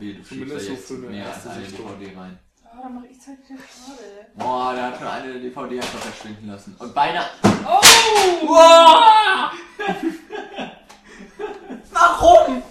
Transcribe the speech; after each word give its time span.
wehe, 0.00 0.14
du 0.14 0.24
schiebst 0.24 0.54
da 0.54 0.58
so 0.60 0.72
jetzt 0.72 0.86
für 0.88 0.94
eine 0.94 1.06
mehr 1.08 1.26
als 1.26 1.34
erste 1.36 1.50
eine 1.50 1.64
Sichtung. 1.66 1.98
DVD 1.98 2.16
rein. 2.18 2.38
Oh, 2.72 2.82
dann 2.82 2.94
mach 2.94 3.02
ich 3.04 3.18
halt 3.26 3.38
wieder 3.48 3.58
gerade. 3.58 4.26
Boah, 4.36 4.72
der 4.74 4.82
hat 4.86 4.98
schon 4.98 5.08
eine 5.08 5.32
der 5.32 5.40
DVD 5.42 5.76
einfach 5.76 5.98
verschwinden 5.98 6.48
lassen. 6.48 6.76
Und 6.78 6.94
beinahe. 6.94 7.26
Oh! 7.66 8.46
Wow! 8.46 9.52
Warum? 11.92 12.62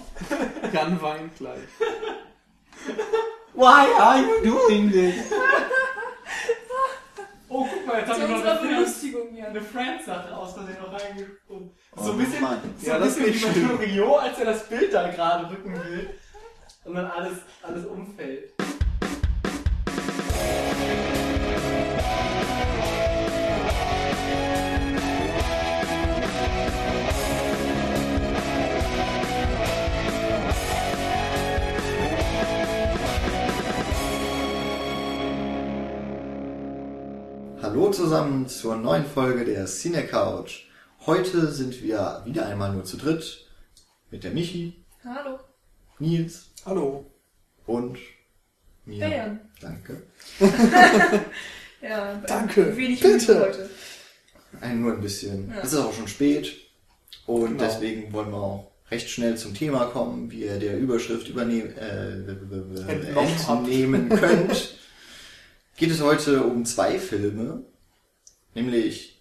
Jan 0.72 1.02
weint 1.02 1.36
gleich. 1.36 1.60
Why 3.54 3.86
are 3.98 4.18
you 4.20 4.42
doing 4.42 4.90
this? 4.90 5.32
Oh, 7.52 7.66
guck 7.68 7.86
mal, 7.86 7.98
jetzt 7.98 8.08
haben 8.10 8.20
wir 8.20 8.28
noch 8.28 8.36
eine 8.44 8.58
Friends- 8.58 8.62
Belustigung 8.62 9.28
hier. 9.34 9.48
eine 9.48 9.60
Friends-Sache 9.60 10.36
aus 10.36 10.54
Versehen 10.54 10.76
noch 10.80 10.92
reingesprungen. 10.92 11.70
Oh, 11.96 12.02
so 12.04 12.12
ein 12.12 12.18
bisschen, 12.18 12.40
Mann. 12.42 12.60
so 12.78 12.86
Ja, 12.86 12.94
ein 12.94 13.00
das 13.00 13.16
bisschen 13.16 13.80
wie 13.80 13.86
bei 13.98 14.18
als 14.18 14.38
er 14.38 14.44
das 14.46 14.68
Bild 14.68 14.94
da 14.94 15.08
gerade 15.10 15.50
rücken 15.50 15.74
will. 15.74 16.10
Und 16.84 16.94
dann 16.94 17.06
alles, 17.06 17.38
alles 17.62 17.84
umfällt. 17.84 18.54
Hallo 37.60 37.90
zusammen 37.90 38.48
zur 38.48 38.76
neuen 38.76 39.04
Folge 39.04 39.44
der 39.44 39.66
Cine 39.66 40.06
Couch. 40.06 40.64
Heute 41.04 41.52
sind 41.52 41.82
wir 41.82 42.22
wieder 42.24 42.46
einmal 42.46 42.72
nur 42.72 42.84
zu 42.84 42.96
dritt 42.96 43.46
mit 44.10 44.24
der 44.24 44.30
Michi, 44.32 44.82
Hallo. 45.04 45.38
Nils 45.98 46.49
Hallo. 46.64 47.04
und 47.66 47.98
mir. 48.84 49.06
Bären. 49.08 49.40
Danke. 49.60 50.02
Ja, 51.82 52.22
Danke, 52.26 52.76
Wenig 52.76 53.00
bitte. 53.00 53.40
Heute. 53.40 53.70
Ein 54.60 54.82
nur 54.82 54.92
ein 54.92 55.00
bisschen. 55.00 55.48
Ja. 55.48 55.60
Es 55.62 55.72
ist 55.72 55.78
auch 55.78 55.94
schon 55.94 56.08
spät 56.08 56.54
und 57.24 57.52
Genau. 57.56 57.64
deswegen 57.64 58.12
wollen 58.12 58.30
wir 58.32 58.36
auch 58.36 58.70
recht 58.90 59.08
schnell 59.08 59.38
zum 59.38 59.54
Thema 59.54 59.86
kommen, 59.86 60.30
wie 60.30 60.42
ihr 60.44 60.58
der 60.58 60.76
Überschrift 60.76 61.28
übernehmen, 61.28 61.74
äh, 61.78 62.18
entnehmen 63.48 64.10
könnt. 64.10 64.76
Geht 65.78 65.90
es 65.90 66.02
heute 66.02 66.42
um 66.44 66.66
zwei 66.66 66.98
Filme, 66.98 67.62
nämlich 68.54 69.18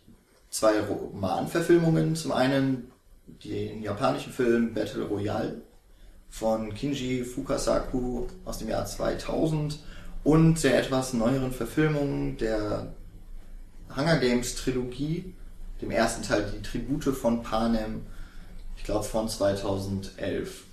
zwei 0.49 0.81
Romanverfilmungen. 0.81 2.17
Zum 2.17 2.33
einen 2.33 2.91
den 3.25 3.81
japanischen 3.83 4.33
Film 4.33 4.73
Battle 4.73 5.03
Royale 5.05 5.61
von 6.29 6.73
Kinji 6.73 7.23
Fukasaku 7.23 8.27
aus 8.45 8.59
dem 8.59 8.69
Jahr 8.69 8.85
2000 8.85 9.79
und 10.23 10.63
der 10.63 10.79
etwas 10.79 11.13
neueren 11.13 11.51
Verfilmung 11.51 12.37
der 12.37 12.87
Hunger 13.95 14.17
Games 14.17 14.55
Trilogie, 14.55 15.33
dem 15.81 15.91
ersten 15.91 16.23
Teil 16.23 16.45
die 16.55 16.61
Tribute 16.61 17.15
von 17.15 17.41
Panem, 17.41 18.05
ich 18.77 18.83
glaube 18.83 19.03
von 19.05 19.27
2011. 19.27 20.63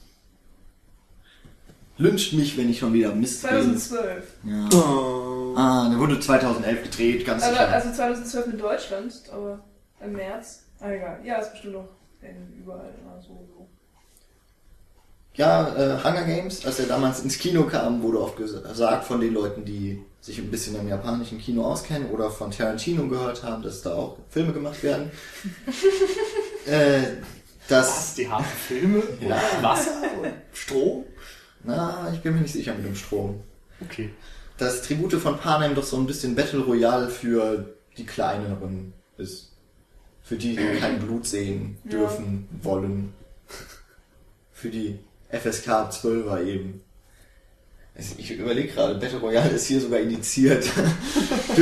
Lyncht 1.98 2.34
mich, 2.34 2.58
wenn 2.58 2.68
ich 2.68 2.78
schon 2.78 2.92
wieder 2.92 3.14
Mist 3.14 3.44
rede. 3.44 3.76
2012. 3.78 4.24
Ja. 4.44 4.68
Ah, 5.56 5.88
der 5.88 5.98
wurde 5.98 6.20
2011 6.20 6.82
gedreht, 6.82 7.24
ganz 7.24 7.42
Aber, 7.42 7.52
sicher. 7.52 7.68
also 7.72 7.92
2012 7.92 8.46
in 8.48 8.58
Deutschland, 8.58 9.22
aber 9.32 9.64
im 10.04 10.12
März. 10.12 10.64
Ah, 10.78 10.91
egal. 10.92 11.20
Ja, 11.24 11.36
ist 11.38 11.52
bestimmt 11.52 11.72
noch 11.72 11.88
in 12.20 12.60
überall 12.62 12.92
immer 13.00 13.18
so. 13.22 13.28
so. 13.48 13.66
Ja, 15.36 15.68
äh, 15.76 16.02
Hunger 16.02 16.24
Games, 16.24 16.64
als 16.64 16.78
er 16.80 16.86
damals 16.86 17.20
ins 17.20 17.38
Kino 17.38 17.64
kam, 17.64 18.02
wurde 18.02 18.20
oft 18.22 18.36
gesagt 18.36 19.04
von 19.04 19.20
den 19.20 19.34
Leuten, 19.34 19.64
die 19.64 20.02
sich 20.20 20.38
ein 20.38 20.50
bisschen 20.50 20.76
im 20.80 20.88
japanischen 20.88 21.38
Kino 21.38 21.62
auskennen 21.64 22.10
oder 22.10 22.30
von 22.30 22.50
Tarantino 22.50 23.06
gehört 23.06 23.42
haben, 23.42 23.62
dass 23.62 23.82
da 23.82 23.94
auch 23.94 24.16
Filme 24.30 24.52
gemacht 24.52 24.82
werden. 24.82 25.10
äh, 26.66 27.00
dass, 27.69 27.88
Was? 27.88 28.14
Die 28.14 28.28
haben 28.28 28.44
Filme? 28.44 29.02
Ja. 29.20 29.41
Wasser? 29.60 30.02
Und 30.22 30.32
Strom? 30.52 31.04
na, 31.64 32.10
ich 32.14 32.20
bin 32.20 32.34
mir 32.34 32.41
nicht 32.41 32.52
sicher 32.52 32.75
mit 32.75 32.86
dem 32.86 32.94
Strom. 32.96 33.41
Okay. 33.80 34.10
Dass 34.56 34.82
Tribute 34.82 35.14
von 35.14 35.36
Panem 35.36 35.75
doch 35.75 35.84
so 35.84 35.96
ein 35.98 36.06
bisschen 36.06 36.34
Battle 36.34 36.60
Royale 36.60 37.08
für 37.10 37.75
die 37.98 38.06
kleineren 38.06 38.94
ist. 39.19 39.52
Für 40.22 40.36
die, 40.36 40.56
die 40.56 40.78
kein 40.80 40.98
Blut 40.98 41.26
sehen 41.26 41.76
Ja. 41.84 41.91
dürfen, 41.91 42.48
wollen. 42.62 43.12
Für 44.52 44.70
die 44.70 44.98
FSK 45.31 45.69
12er 45.91 46.44
eben. 46.44 46.82
Also 47.97 48.14
Ich 48.19 48.31
überlege 48.31 48.69
gerade, 48.69 48.94
Battle 48.97 49.19
Royale 49.19 49.50
ist 49.50 49.66
hier 49.66 49.81
sogar 49.81 50.00
indiziert. 50.00 50.64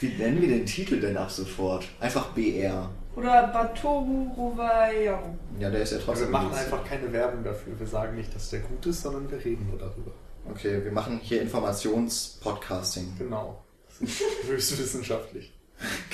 Wie 0.00 0.08
nennen 0.16 0.40
wir 0.40 0.48
den 0.48 0.66
Titel 0.66 1.00
denn 1.00 1.16
ab 1.16 1.30
sofort? 1.30 1.84
Einfach 1.98 2.28
BR. 2.28 2.90
Oder 3.16 3.48
Batoru 3.48 4.32
Rovayaru. 4.36 5.34
Ja, 5.58 5.70
der 5.70 5.82
ist 5.82 5.90
ja 5.90 5.96
Also 5.96 6.06
trotzdem. 6.06 6.28
wir 6.28 6.32
machen 6.32 6.46
indiziert. 6.50 6.72
einfach 6.72 6.88
keine 6.88 7.12
Werbung 7.12 7.42
dafür. 7.42 7.78
Wir 7.78 7.86
sagen 7.86 8.16
nicht, 8.16 8.32
dass 8.34 8.50
der 8.50 8.60
gut 8.60 8.86
ist, 8.86 9.02
sondern 9.02 9.28
wir 9.30 9.44
reden 9.44 9.66
nur 9.68 9.78
darüber. 9.78 10.12
Okay, 10.50 10.84
wir 10.84 10.92
machen 10.92 11.18
hier 11.22 11.42
Informationspodcasting. 11.42 13.14
Genau. 13.18 13.62
Das 13.88 14.08
ist 14.08 14.22
höchst 14.46 14.78
wissenschaftlich. 14.78 15.52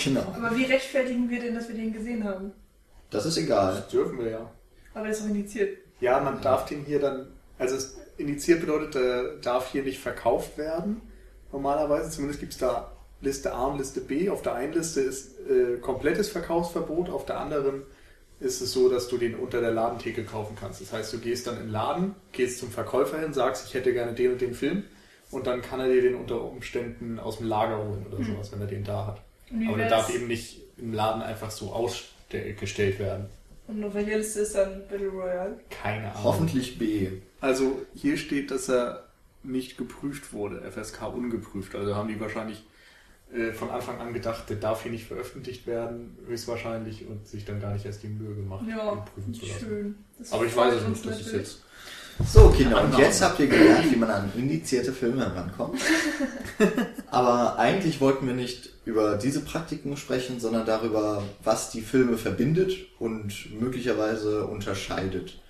Genau. 0.05 0.21
Aber 0.37 0.55
wie 0.59 0.65
rechtfertigen 0.65 1.31
wir 1.31 1.41
denn, 1.41 1.55
dass 1.55 1.69
wir 1.69 1.75
den 1.75 1.91
gesehen 1.93 2.23
haben? 2.25 2.53
Das 3.09 3.25
ist 3.25 3.39
egal. 3.39 3.77
Das 3.77 3.89
dürfen 3.89 4.19
wir 4.19 4.31
ja. 4.31 4.51
Aber 4.93 5.09
das 5.09 5.17
ist 5.19 5.25
doch 5.25 5.31
indiziert. 5.31 5.79
Ja, 6.01 6.21
man 6.21 6.41
darf 6.41 6.67
den 6.67 6.85
hier 6.85 7.01
dann, 7.01 7.29
also 7.59 7.77
es 7.77 7.97
indiziert 8.17 8.61
bedeutet, 8.61 8.95
der 8.95 9.37
darf 9.37 9.73
hier 9.73 9.83
nicht 9.83 10.01
verkauft 10.01 10.59
werden. 10.59 11.01
Normalerweise, 11.53 12.11
zumindest 12.11 12.41
gibt 12.41 12.53
es 12.53 12.59
da 12.59 12.93
Liste 13.21 13.53
A 13.53 13.67
und 13.67 13.79
Liste 13.79 14.01
B. 14.01 14.29
Auf 14.29 14.43
der 14.43 14.55
einen 14.55 14.73
Liste 14.73 15.01
ist 15.01 15.39
äh, 15.49 15.79
komplettes 15.79 16.29
Verkaufsverbot, 16.29 17.09
auf 17.11 17.27
der 17.27 17.39
anderen 17.39 17.83
ist 18.41 18.61
es 18.61 18.73
so, 18.73 18.89
dass 18.89 19.09
du 19.09 19.17
den 19.17 19.37
unter 19.37 19.61
der 19.61 19.71
Ladentheke 19.71 20.25
kaufen 20.25 20.57
kannst. 20.61 20.81
Das 20.81 20.93
heißt, 20.93 21.13
du 21.13 21.19
gehst 21.19 21.47
dann 21.47 21.57
in 21.57 21.63
den 21.65 21.71
Laden, 21.71 22.15
gehst 22.33 22.59
zum 22.59 22.71
Verkäufer 22.71 23.19
hin, 23.19 23.33
sagst, 23.33 23.67
ich 23.69 23.75
hätte 23.75 23.93
gerne 23.93 24.13
den 24.13 24.33
und 24.33 24.41
den 24.41 24.55
Film 24.55 24.85
und 25.31 25.47
dann 25.47 25.63
kann 25.63 25.81
er 25.81 25.89
dir 25.89 26.03
den 26.03 26.15
unter 26.15 26.43
Umständen 26.43 27.19
aus 27.19 27.39
dem 27.39 27.47
Lager 27.47 27.79
holen 27.79 28.07
oder 28.07 28.25
sowas, 28.25 28.53
wenn 28.53 28.61
er 28.61 28.67
den 28.67 28.85
da 28.85 29.07
hat. 29.07 29.23
Wie 29.51 29.69
Aber 29.69 29.79
der 29.79 29.89
darf 29.89 30.15
eben 30.15 30.27
nicht 30.27 30.61
im 30.77 30.93
Laden 30.93 31.23
einfach 31.23 31.51
so 31.51 31.73
ausgestellt 31.73 32.99
werden. 32.99 33.27
Und 33.67 33.83
auf 33.85 33.95
welcher 33.95 34.19
Liste 34.19 34.41
ist 34.41 34.55
dann 34.55 34.83
Battle 34.89 35.09
Royale? 35.09 35.59
Keine 35.71 36.11
Ahnung. 36.11 36.25
Hoffentlich 36.25 36.79
B. 36.79 37.09
Also 37.41 37.83
hier 37.95 38.17
steht, 38.17 38.51
dass 38.51 38.69
er 38.69 39.05
nicht 39.43 39.77
geprüft 39.79 40.33
wurde, 40.33 40.61
FSK 40.71 41.03
ungeprüft. 41.15 41.75
Also 41.75 41.95
haben 41.95 42.09
die 42.09 42.21
wahrscheinlich 42.21 42.65
äh, 43.33 43.53
von 43.53 43.71
Anfang 43.71 43.99
an 44.01 44.13
gedacht, 44.13 44.49
der 44.49 44.57
darf 44.57 44.83
hier 44.83 44.93
nicht 44.93 45.07
veröffentlicht 45.07 45.67
werden, 45.67 46.17
höchstwahrscheinlich, 46.27 47.07
und 47.07 47.27
sich 47.27 47.45
dann 47.45 47.61
gar 47.61 47.73
nicht 47.73 47.85
erst 47.85 48.03
die 48.03 48.09
Mühe 48.09 48.35
gemacht, 48.35 48.65
Ja, 48.69 48.93
ihn 48.93 49.05
prüfen 49.05 49.35
zu 49.35 49.47
lassen. 49.47 49.59
schön. 49.61 49.95
Das 50.19 50.33
Aber 50.33 50.45
ich 50.45 50.57
weiß 50.57 50.75
es 50.75 50.89
nicht, 50.89 51.07
das 51.07 51.21
ist 51.21 51.33
jetzt. 51.33 51.63
So, 52.33 52.49
Kinder, 52.51 52.83
und 52.85 52.97
jetzt 52.97 53.23
habt 53.23 53.41
ihr 53.41 53.49
gelernt, 53.49 53.91
wie 53.91 53.97
man 53.97 54.11
an 54.11 54.33
indizierte 54.37 54.93
Filme 54.93 55.35
rankommt. 55.35 55.81
Aber 57.11 57.59
eigentlich 57.59 58.01
wollten 58.01 58.27
wir 58.27 58.35
nicht 58.35 58.71
über 58.85 59.17
diese 59.17 59.41
Praktiken 59.41 59.97
sprechen, 59.97 60.39
sondern 60.39 60.65
darüber, 60.65 61.23
was 61.43 61.71
die 61.71 61.81
Filme 61.81 62.17
verbindet 62.17 62.73
und 63.01 63.59
möglicherweise 63.61 64.47
unterscheidet. 64.47 65.41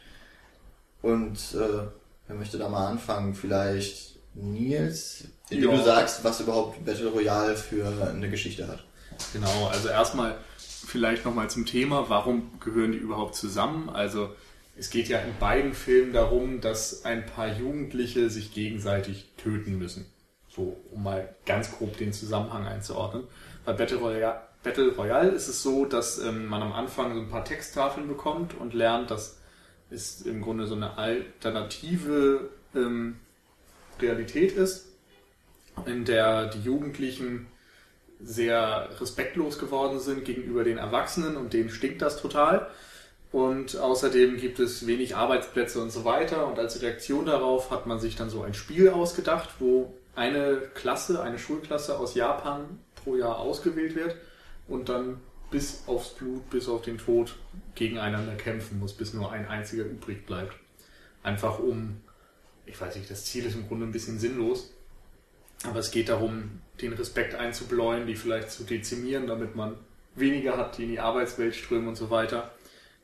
Und 1.03 1.37
äh, 1.55 1.87
wer 2.29 2.37
möchte 2.37 2.57
da 2.57 2.69
mal 2.69 2.87
anfangen? 2.87 3.35
Vielleicht 3.35 4.17
Nils, 4.35 5.25
indem 5.51 5.71
Ja. 5.71 5.77
du 5.77 5.85
sagst, 5.85 6.25
was 6.25 6.41
überhaupt 6.41 6.83
Battle 6.85 7.09
Royale 7.09 7.57
für 7.57 7.87
eine 8.11 8.31
Geschichte 8.31 8.67
hat. 8.69 8.83
Genau, 9.33 9.69
also 9.71 9.89
erstmal 9.89 10.37
vielleicht 10.59 11.25
nochmal 11.25 11.51
zum 11.51 11.67
Thema, 11.67 12.09
warum 12.09 12.51
gehören 12.61 12.93
die 12.93 12.99
überhaupt 12.99 13.35
zusammen? 13.35 13.91
Also 13.91 14.31
es 14.77 14.91
geht 14.91 15.09
ja 15.09 15.21
in 15.21 15.37
beiden 15.39 15.73
Filmen 15.73 16.13
darum, 16.13 16.61
dass 16.61 17.05
ein 17.05 17.27
paar 17.27 17.49
Jugendliche 17.49 18.31
sich 18.31 18.53
gegenseitig 18.53 19.31
töten 19.37 19.79
müssen. 19.79 20.07
So, 20.49 20.77
um 20.91 21.03
mal 21.03 21.35
ganz 21.47 21.73
grob 21.73 21.97
den 21.97 22.13
Zusammenhang 22.13 22.67
einzuordnen. 22.67 23.25
Bei 23.65 23.73
Battle 23.73 23.99
Royale, 23.99 24.41
Battle 24.63 24.95
Royale 24.95 25.31
ist 25.31 25.49
es 25.49 25.63
so, 25.63 25.85
dass 25.85 26.19
ähm, 26.19 26.47
man 26.47 26.63
am 26.63 26.73
Anfang 26.73 27.15
so 27.15 27.21
ein 27.21 27.29
paar 27.29 27.45
Texttafeln 27.45 28.09
bekommt 28.09 28.55
und 28.55 28.75
lernt, 28.75 29.11
dass 29.11 29.39
es 29.91 30.23
im 30.23 30.43
Grunde 30.43 30.67
so 30.67 30.75
eine 30.75 30.97
alternative 30.97 32.51
ähm, 32.75 33.17
Realität 34.01 34.53
ist, 34.53 34.87
in 35.87 36.05
der 36.05 36.47
die 36.47 36.63
Jugendlichen 36.63 37.47
sehr 38.21 38.89
respektlos 39.01 39.59
geworden 39.59 40.01
sind 40.01 40.25
gegenüber 40.25 40.65
den 40.65 40.79
Erwachsenen 40.79 41.37
und 41.37 41.53
denen 41.53 41.69
stinkt 41.69 42.01
das 42.01 42.21
total. 42.21 42.71
Und 43.35 43.77
außerdem 43.77 44.37
gibt 44.37 44.61
es 44.61 44.87
wenig 44.87 45.17
Arbeitsplätze 45.17 45.83
und 45.83 45.91
so 45.91 46.05
weiter. 46.05 46.47
Und 46.47 46.59
als 46.61 46.81
Reaktion 46.81 47.27
darauf 47.27 47.73
hat 47.73 47.87
man 47.87 47.99
sich 47.99 48.15
dann 48.15 48.31
so 48.31 48.43
ein 48.43 48.55
Spiel 48.55 48.91
ausgedacht, 48.91 49.51
wo 49.59 49.93
eine 50.15 50.63
Klasse, 50.75 51.21
eine 51.21 51.41
Schulklasse 51.41 51.99
aus 51.99 52.15
Japan 52.15 52.79
pro 52.95 53.17
Jahr 53.17 53.41
ausgewählt 53.41 53.97
wird 53.97 54.15
und 54.69 54.89
dann 54.89 55.21
bis 55.51 55.83
aufs 55.89 56.11
Blut, 56.11 56.49
bis 56.51 56.69
auf 56.69 56.83
den 56.83 56.99
Tod 56.99 57.35
gegeneinander 57.75 58.37
kämpfen 58.37 58.79
muss, 58.79 58.93
bis 58.93 59.15
nur 59.15 59.33
ein 59.33 59.49
einziger 59.49 59.85
übrig 59.85 60.27
bleibt. 60.27 60.55
Einfach 61.25 61.59
um 61.59 61.97
ich 62.67 62.81
weiß 62.81 62.97
nicht, 62.97 63.11
das 63.11 63.25
Ziel 63.25 63.45
ist 63.47 63.57
im 63.57 63.67
Grunde 63.69 63.87
ein 63.87 63.93
bisschen 63.93 64.19
sinnlos. 64.19 64.73
Aber 65.65 65.79
es 65.79 65.91
geht 65.91 66.09
darum, 66.09 66.61
den 66.81 66.93
Respekt 66.93 67.35
einzubläuen, 67.35 68.07
die 68.07 68.17
vielleicht 68.17 68.51
zu 68.51 68.65
dezimieren, 68.65 69.27
damit 69.27 69.55
man 69.55 69.77
weniger 70.15 70.57
hat, 70.57 70.79
die 70.79 70.85
in 70.85 70.91
die 70.91 71.01
Arbeitswelt 71.01 71.55
strömen 71.55 71.89
und 71.89 71.97
so 71.97 72.11
weiter. 72.11 72.53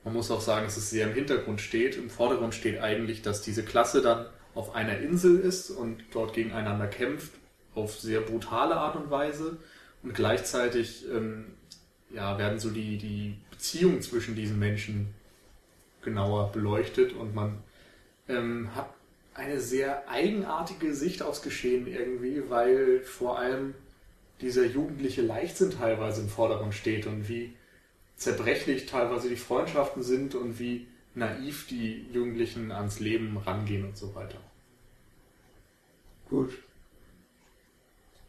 Man 0.05 0.14
muss 0.14 0.31
auch 0.31 0.41
sagen, 0.41 0.64
dass 0.64 0.76
es 0.76 0.91
sehr 0.91 1.06
im 1.06 1.14
Hintergrund 1.14 1.61
steht. 1.61 1.97
Im 1.97 2.11
Vordergrund 2.11 2.55
steht 2.55 2.81
eigentlich, 2.81 3.23
dass 3.23 3.43
diese 3.43 3.64
Klasse 3.64 4.00
dann 4.00 4.26
auf 4.55 4.75
einer 4.75 4.99
Insel 4.99 5.38
ist 5.38 5.70
und 5.70 6.02
dort 6.12 6.32
gegeneinander 6.32 6.87
kämpft, 6.87 7.32
auf 7.75 8.00
sehr 8.00 8.20
brutale 8.20 8.76
Art 8.76 8.97
und 8.97 9.11
Weise. 9.11 9.58
Und 10.02 10.14
gleichzeitig 10.14 11.05
ähm, 11.11 11.47
ja, 12.11 12.38
werden 12.38 12.58
so 12.58 12.70
die, 12.70 12.97
die 12.97 13.37
Beziehungen 13.50 14.00
zwischen 14.02 14.35
diesen 14.35 14.58
Menschen 14.58 15.14
genauer 16.03 16.50
beleuchtet 16.53 17.12
und 17.12 17.35
man 17.35 17.58
ähm, 18.29 18.75
hat 18.75 18.88
eine 19.35 19.61
sehr 19.61 20.08
eigenartige 20.08 20.94
Sicht 20.94 21.23
aufs 21.23 21.43
Geschehen 21.43 21.87
irgendwie, 21.87 22.43
weil 22.49 23.00
vor 23.00 23.38
allem 23.38 23.75
dieser 24.41 24.64
jugendliche 24.64 25.23
Leichtsinn 25.23 25.70
teilweise 25.70 26.23
im 26.23 26.29
Vordergrund 26.29 26.75
steht 26.75 27.06
und 27.06 27.29
wie 27.29 27.55
zerbrechlich 28.20 28.84
teilweise 28.84 29.31
die 29.31 29.37
Freundschaften 29.37 30.02
sind 30.02 30.34
und 30.34 30.61
wie 30.61 30.87
naiv 31.14 31.67
die 31.67 32.06
Jugendlichen 32.12 32.70
ans 32.70 33.00
Leben 33.00 33.37
rangehen 33.38 33.84
und 33.84 33.96
so 33.96 34.14
weiter. 34.14 34.37
Gut. 36.28 36.52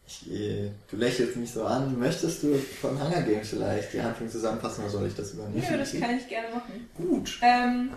Ich, 0.08 0.32
äh, 0.32 0.72
du 0.90 0.96
lächelst 0.96 1.36
mich 1.36 1.52
so 1.52 1.66
an. 1.66 2.00
Möchtest 2.00 2.42
du 2.42 2.56
von 2.56 3.02
Hunger 3.02 3.22
Games 3.22 3.50
vielleicht 3.50 3.94
die 3.94 4.02
Handlung 4.02 4.30
zusammenfassen 4.30 4.84
oder 4.84 4.92
soll 4.92 5.08
ich 5.08 5.16
das 5.16 5.34
übernehmen? 5.34 5.64
Ja, 5.70 5.78
das 5.78 5.92
kann 5.92 6.18
ich 6.18 6.28
gerne 6.28 6.56
machen. 6.56 6.90
Gut. 6.96 7.40
Ähm, 7.42 7.92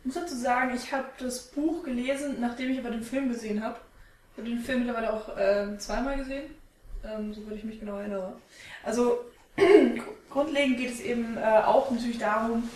ich 0.00 0.06
muss 0.06 0.14
dazu 0.16 0.36
sagen, 0.36 0.76
ich 0.76 0.92
habe 0.92 1.08
das 1.18 1.48
Buch 1.48 1.82
gelesen, 1.82 2.36
nachdem 2.40 2.70
ich 2.70 2.78
aber 2.78 2.90
den 2.90 3.02
Film 3.02 3.30
gesehen 3.30 3.64
habe. 3.64 3.78
Ich 4.32 4.38
habe 4.38 4.50
den 4.50 4.60
Film 4.60 4.80
mittlerweile 4.80 5.12
auch 5.14 5.30
ähm, 5.38 5.78
zweimal 5.78 6.18
gesehen, 6.18 6.50
ähm, 7.04 7.32
soweit 7.32 7.56
ich 7.56 7.64
mich 7.64 7.80
genau 7.80 7.96
erinnere. 7.96 8.36
Also 8.84 9.24
grundlegend 10.36 10.76
geht 10.76 10.92
es 10.92 11.00
eben 11.00 11.38
äh, 11.38 11.40
auch 11.40 11.90
natürlich 11.90 12.18
darum, 12.18 12.68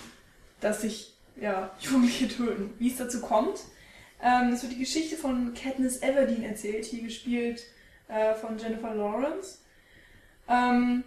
dass 0.63 0.81
sich 0.81 1.15
ja, 1.37 1.71
Jugendliche 1.81 2.29
töten. 2.29 2.73
Wie 2.79 2.91
es 2.91 2.97
dazu 2.97 3.21
kommt, 3.21 3.61
ähm, 4.23 4.55
es 4.55 4.63
wird 4.63 4.73
die 4.73 4.79
Geschichte 4.79 5.17
von 5.17 5.53
Katniss 5.53 6.03
Everdeen 6.03 6.43
erzählt, 6.43 6.87
hier 6.87 7.03
gespielt 7.03 7.63
äh, 8.09 8.35
von 8.35 8.59
Jennifer 8.59 8.95
Lawrence. 8.95 9.59
Ähm, 10.49 11.05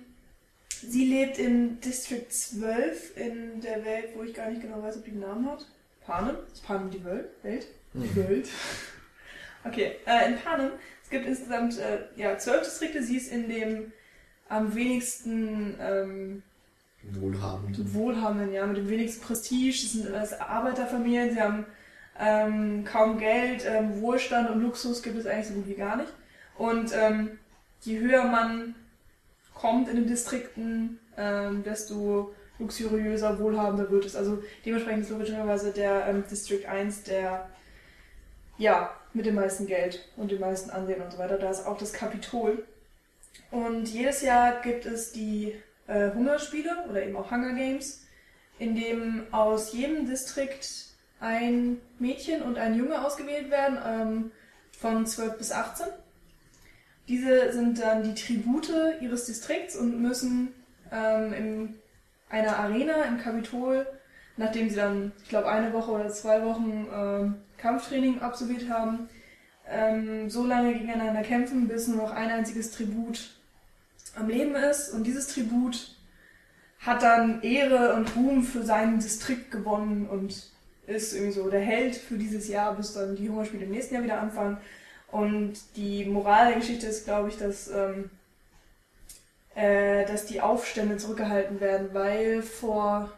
sie 0.69 1.05
lebt 1.05 1.39
in 1.39 1.79
District 1.81 2.29
12 2.29 3.17
in 3.17 3.61
der 3.61 3.83
Welt, 3.83 4.09
wo 4.15 4.21
ich 4.21 4.35
gar 4.35 4.51
nicht 4.51 4.61
genau 4.61 4.81
weiß, 4.83 4.97
ob 4.97 5.05
die 5.05 5.11
einen 5.11 5.21
Namen 5.21 5.49
hat. 5.49 5.65
Panem? 6.05 6.35
Ist 6.51 6.63
Panem 6.63 6.91
die 6.91 7.03
Welt? 7.03 7.29
Welt? 7.41 7.67
Die 7.93 8.15
Welt. 8.15 8.49
Okay, 9.65 9.95
äh, 10.05 10.27
in 10.27 10.37
Panem. 10.39 10.71
Es 11.01 11.09
gibt 11.09 11.25
insgesamt 11.25 11.77
äh, 11.77 11.99
ja, 12.17 12.37
zwölf 12.37 12.63
Distrikte. 12.63 13.01
Sie 13.01 13.15
ist 13.15 13.31
in 13.31 13.47
dem 13.47 13.93
am 14.53 14.75
wenigsten 14.75 15.75
ähm, 15.79 16.43
Wohlhabend. 17.11 17.93
wohlhabenden, 17.93 18.53
ja, 18.53 18.65
mit 18.65 18.77
dem 18.77 18.89
wenigsten 18.89 19.23
Prestige. 19.23 19.81
Das 19.81 19.91
sind 19.93 20.13
alles 20.13 20.33
Arbeiterfamilien. 20.33 21.33
Sie 21.33 21.41
haben 21.41 21.65
ähm, 22.19 22.85
kaum 22.85 23.17
Geld, 23.17 23.65
ähm, 23.67 23.99
Wohlstand 24.01 24.49
und 24.49 24.61
Luxus 24.61 25.01
gibt 25.01 25.17
es 25.17 25.25
eigentlich 25.25 25.47
so 25.47 25.53
gut 25.55 25.67
wie 25.67 25.73
gar 25.73 25.97
nicht. 25.97 26.13
Und 26.57 26.91
ähm, 26.93 27.39
je 27.81 27.99
höher 27.99 28.25
man 28.25 28.75
kommt 29.53 29.89
in 29.89 29.95
den 29.95 30.07
Distrikten, 30.07 30.99
ähm, 31.17 31.63
desto 31.63 32.33
luxuriöser, 32.59 33.39
wohlhabender 33.39 33.89
wird 33.89 34.05
es. 34.05 34.15
Also 34.15 34.43
dementsprechend 34.65 35.03
ist 35.03 35.09
logischerweise 35.09 35.71
der 35.71 36.07
ähm, 36.07 36.23
District 36.29 36.65
1 36.67 37.03
der, 37.03 37.49
ja, 38.57 38.91
mit 39.13 39.25
dem 39.25 39.35
meisten 39.35 39.65
Geld 39.65 40.07
und 40.15 40.31
dem 40.31 40.39
meisten 40.39 40.69
Ansehen 40.69 41.01
und 41.01 41.11
so 41.11 41.17
weiter. 41.17 41.37
Da 41.37 41.49
ist 41.49 41.65
auch 41.65 41.77
das 41.77 41.91
Kapitol. 41.91 42.63
Und 43.51 43.87
jedes 43.89 44.21
Jahr 44.21 44.61
gibt 44.61 44.85
es 44.85 45.11
die 45.11 45.53
äh, 45.87 46.11
Hungerspiele 46.11 46.85
oder 46.89 47.03
eben 47.03 47.15
auch 47.15 47.31
Hunger 47.31 47.53
Games, 47.53 48.05
in 48.59 48.75
dem 48.75 49.27
aus 49.31 49.73
jedem 49.73 50.05
Distrikt 50.07 50.69
ein 51.19 51.79
Mädchen 51.99 52.41
und 52.41 52.57
ein 52.57 52.75
Junge 52.75 53.05
ausgewählt 53.05 53.49
werden, 53.49 53.77
ähm, 53.85 54.31
von 54.77 55.05
12 55.05 55.37
bis 55.37 55.51
18. 55.51 55.85
Diese 57.07 57.53
sind 57.53 57.79
dann 57.79 58.03
die 58.03 58.15
Tribute 58.15 58.71
ihres 59.01 59.25
Distrikts 59.25 59.75
und 59.75 60.01
müssen 60.01 60.53
ähm, 60.91 61.33
in 61.33 61.75
einer 62.29 62.57
Arena 62.57 63.03
im 63.03 63.19
Kapitol, 63.19 63.85
nachdem 64.37 64.69
sie 64.69 64.75
dann, 64.75 65.11
ich 65.21 65.29
glaube, 65.29 65.47
eine 65.47 65.73
Woche 65.73 65.91
oder 65.91 66.09
zwei 66.09 66.43
Wochen 66.43 66.87
ähm, 66.93 67.35
Kampftraining 67.57 68.19
absolviert 68.19 68.69
haben, 68.69 69.09
ähm, 69.69 70.29
so 70.29 70.45
lange 70.45 70.73
gegeneinander 70.73 71.21
kämpfen, 71.21 71.67
bis 71.67 71.87
nur 71.87 71.97
noch 71.97 72.11
ein 72.11 72.29
einziges 72.29 72.71
Tribut 72.71 73.31
am 74.15 74.27
Leben 74.27 74.55
ist. 74.55 74.89
Und 74.89 75.05
dieses 75.05 75.27
Tribut 75.27 75.95
hat 76.79 77.03
dann 77.03 77.41
Ehre 77.41 77.93
und 77.95 78.15
Ruhm 78.15 78.43
für 78.43 78.63
seinen 78.63 78.99
Distrikt 78.99 79.51
gewonnen 79.51 80.07
und 80.07 80.51
ist 80.85 81.13
irgendwie 81.13 81.31
so 81.31 81.49
der 81.49 81.61
Held 81.61 81.95
für 81.95 82.17
dieses 82.17 82.47
Jahr, 82.49 82.75
bis 82.75 82.93
dann 82.93 83.15
die 83.15 83.29
Hungerspiele 83.29 83.63
im 83.63 83.71
nächsten 83.71 83.95
Jahr 83.95 84.03
wieder 84.03 84.19
anfangen. 84.19 84.57
Und 85.11 85.53
die 85.75 86.05
Moral 86.05 86.47
der 86.47 86.59
Geschichte 86.59 86.87
ist, 86.87 87.05
glaube 87.05 87.29
ich, 87.29 87.37
dass, 87.37 87.69
ähm, 87.69 88.09
äh, 89.55 90.05
dass 90.05 90.25
die 90.25 90.41
Aufstände 90.41 90.97
zurückgehalten 90.97 91.61
werden, 91.61 91.89
weil 91.93 92.41
vor, 92.41 93.11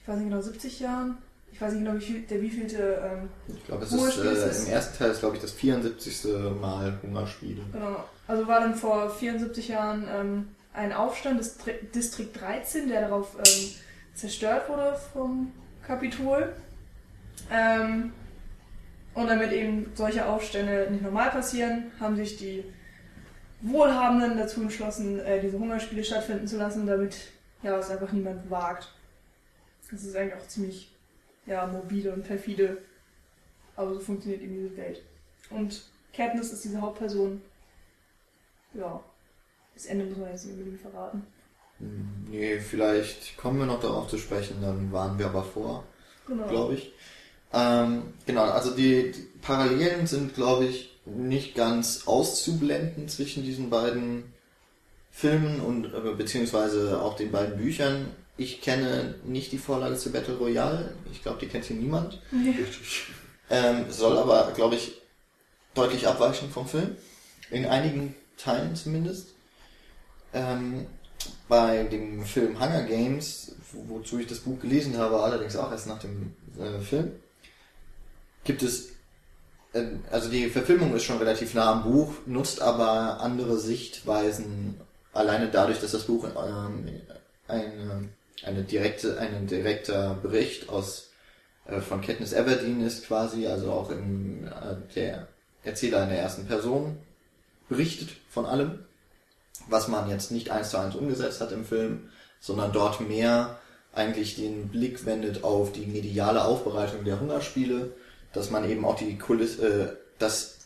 ich 0.00 0.08
weiß 0.08 0.16
nicht 0.16 0.30
genau, 0.30 0.40
70 0.40 0.80
Jahren, 0.80 1.18
ich 1.58 1.62
weiß 1.62 1.72
nicht 1.72 1.84
genau, 1.84 1.96
wie 1.98 2.04
viel, 2.04 2.20
der 2.22 2.40
wievielte 2.40 3.02
ähm, 3.04 3.28
Ich 3.48 3.64
glaube, 3.66 3.84
es 3.84 3.90
ist, 3.92 4.16
ist 4.16 4.18
äh, 4.24 4.28
es- 4.30 4.64
im 4.66 4.72
ersten 4.72 4.96
Teil 4.98 5.10
ist, 5.10 5.18
glaube 5.18 5.34
ich, 5.34 5.42
das 5.42 5.50
74. 5.50 6.24
Mal 6.60 6.96
Hungerspiel. 7.02 7.58
Genau. 7.72 8.04
Also 8.28 8.46
war 8.46 8.60
dann 8.60 8.76
vor 8.76 9.10
74 9.10 9.66
Jahren 9.66 10.06
ähm, 10.08 10.48
ein 10.72 10.92
Aufstand 10.92 11.40
des 11.40 11.56
Distrikt 11.92 12.40
13, 12.40 12.88
der 12.88 13.08
darauf 13.08 13.34
ähm, 13.38 13.70
zerstört 14.14 14.68
wurde 14.68 14.96
vom 15.12 15.50
Kapitol. 15.84 16.52
Ähm, 17.50 18.12
und 19.14 19.26
damit 19.26 19.50
eben 19.50 19.90
solche 19.96 20.26
Aufstände 20.26 20.86
nicht 20.92 21.02
normal 21.02 21.30
passieren, 21.30 21.90
haben 21.98 22.14
sich 22.14 22.36
die 22.36 22.62
Wohlhabenden 23.62 24.38
dazu 24.38 24.62
entschlossen, 24.62 25.18
äh, 25.18 25.40
diese 25.40 25.58
Hungerspiele 25.58 26.04
stattfinden 26.04 26.46
zu 26.46 26.56
lassen, 26.56 26.86
damit 26.86 27.16
ja, 27.64 27.76
es 27.78 27.90
einfach 27.90 28.12
niemand 28.12 28.48
wagt. 28.48 28.92
Das 29.90 30.04
ist 30.04 30.14
eigentlich 30.14 30.34
auch 30.40 30.46
ziemlich 30.46 30.94
ja, 31.48 31.66
morbide 31.66 32.12
und 32.12 32.24
perfide, 32.24 32.78
aber 33.76 33.94
so 33.94 34.00
funktioniert 34.00 34.42
eben 34.42 34.54
diese 34.54 34.76
Welt. 34.76 35.02
Und 35.50 35.82
Katniss 36.12 36.52
ist 36.52 36.64
diese 36.64 36.80
Hauptperson, 36.80 37.40
ja, 38.74 39.02
das 39.74 39.86
Ende 39.86 40.04
muss 40.06 40.18
man 40.18 40.30
jetzt 40.30 40.44
nicht 40.44 40.54
unbedingt 40.58 40.80
verraten. 40.80 41.26
Hm, 41.78 42.26
Nee, 42.30 42.58
vielleicht 42.60 43.36
kommen 43.38 43.58
wir 43.58 43.66
noch 43.66 43.80
darauf 43.80 44.08
zu 44.08 44.18
sprechen, 44.18 44.60
dann 44.60 44.92
waren 44.92 45.18
wir 45.18 45.26
aber 45.26 45.42
vor, 45.44 45.84
Genau. 46.26 46.46
glaube 46.48 46.74
ich. 46.74 46.92
Ähm, 47.52 48.02
genau, 48.26 48.42
also 48.44 48.74
die, 48.74 49.12
die 49.12 49.22
Parallelen 49.40 50.06
sind, 50.06 50.34
glaube 50.34 50.66
ich, 50.66 50.94
nicht 51.06 51.54
ganz 51.54 52.06
auszublenden 52.06 53.08
zwischen 53.08 53.42
diesen 53.42 53.70
beiden 53.70 54.34
Filmen 55.10 55.60
und 55.60 55.86
äh, 55.86 56.14
beziehungsweise 56.16 57.00
auch 57.00 57.16
den 57.16 57.32
beiden 57.32 57.56
Büchern. 57.56 58.08
Ich 58.38 58.62
kenne 58.62 59.16
nicht 59.24 59.50
die 59.50 59.58
Vorlage 59.58 59.96
zu 59.96 60.12
Battle 60.12 60.36
Royale. 60.36 60.94
Ich 61.12 61.22
glaube, 61.22 61.40
die 61.40 61.48
kennt 61.48 61.64
hier 61.64 61.76
niemand. 61.76 62.22
Ähm, 63.50 63.86
soll 63.90 64.16
aber, 64.16 64.52
glaube 64.54 64.76
ich, 64.76 64.92
deutlich 65.74 66.06
abweichen 66.06 66.48
vom 66.48 66.66
Film. 66.66 66.96
In 67.50 67.66
einigen 67.66 68.14
Teilen 68.36 68.76
zumindest. 68.76 69.30
Ähm, 70.32 70.86
bei 71.48 71.82
dem 71.84 72.24
Film 72.24 72.60
Hunger 72.60 72.84
Games, 72.84 73.56
wo, 73.72 73.96
wozu 73.96 74.20
ich 74.20 74.28
das 74.28 74.40
Buch 74.40 74.60
gelesen 74.60 74.96
habe, 74.98 75.20
allerdings 75.20 75.56
auch 75.56 75.72
erst 75.72 75.88
nach 75.88 75.98
dem 75.98 76.34
äh, 76.58 76.80
Film, 76.80 77.12
gibt 78.44 78.62
es, 78.62 78.90
äh, 79.72 79.84
also 80.10 80.28
die 80.28 80.48
Verfilmung 80.48 80.94
ist 80.94 81.04
schon 81.04 81.18
relativ 81.18 81.54
nah 81.54 81.72
am 81.72 81.82
Buch, 81.82 82.12
nutzt 82.26 82.62
aber 82.62 83.20
andere 83.20 83.58
Sichtweisen, 83.58 84.80
alleine 85.12 85.48
dadurch, 85.48 85.80
dass 85.80 85.92
das 85.92 86.04
Buch 86.04 86.24
ähm, 86.24 86.88
eine, 87.48 88.08
eine 88.46 88.62
direkte, 88.62 89.18
ein 89.18 89.46
direkter 89.46 90.18
Bericht 90.22 90.68
aus 90.68 91.10
äh, 91.66 91.80
von 91.80 92.00
Katniss 92.00 92.32
Everdeen 92.32 92.84
ist 92.84 93.06
quasi, 93.06 93.46
also 93.46 93.72
auch 93.72 93.90
im, 93.90 94.46
äh, 94.46 94.76
der 94.94 95.28
Erzähler 95.62 96.04
in 96.04 96.10
der 96.10 96.20
ersten 96.20 96.46
Person 96.46 96.98
berichtet 97.68 98.10
von 98.30 98.46
allem, 98.46 98.84
was 99.68 99.88
man 99.88 100.08
jetzt 100.08 100.30
nicht 100.30 100.50
eins 100.50 100.70
zu 100.70 100.78
eins 100.78 100.94
umgesetzt 100.94 101.40
hat 101.40 101.52
im 101.52 101.64
Film, 101.64 102.08
sondern 102.40 102.72
dort 102.72 103.00
mehr 103.00 103.58
eigentlich 103.92 104.36
den 104.36 104.68
Blick 104.68 105.04
wendet 105.04 105.44
auf 105.44 105.72
die 105.72 105.86
mediale 105.86 106.44
Aufbereitung 106.44 107.04
der 107.04 107.20
Hungerspiele, 107.20 107.92
dass 108.32 108.50
man 108.50 108.68
eben 108.68 108.84
auch 108.84 108.96
die 108.96 109.18
Kulisse, 109.18 109.66
äh, 109.66 109.96
das 110.18 110.58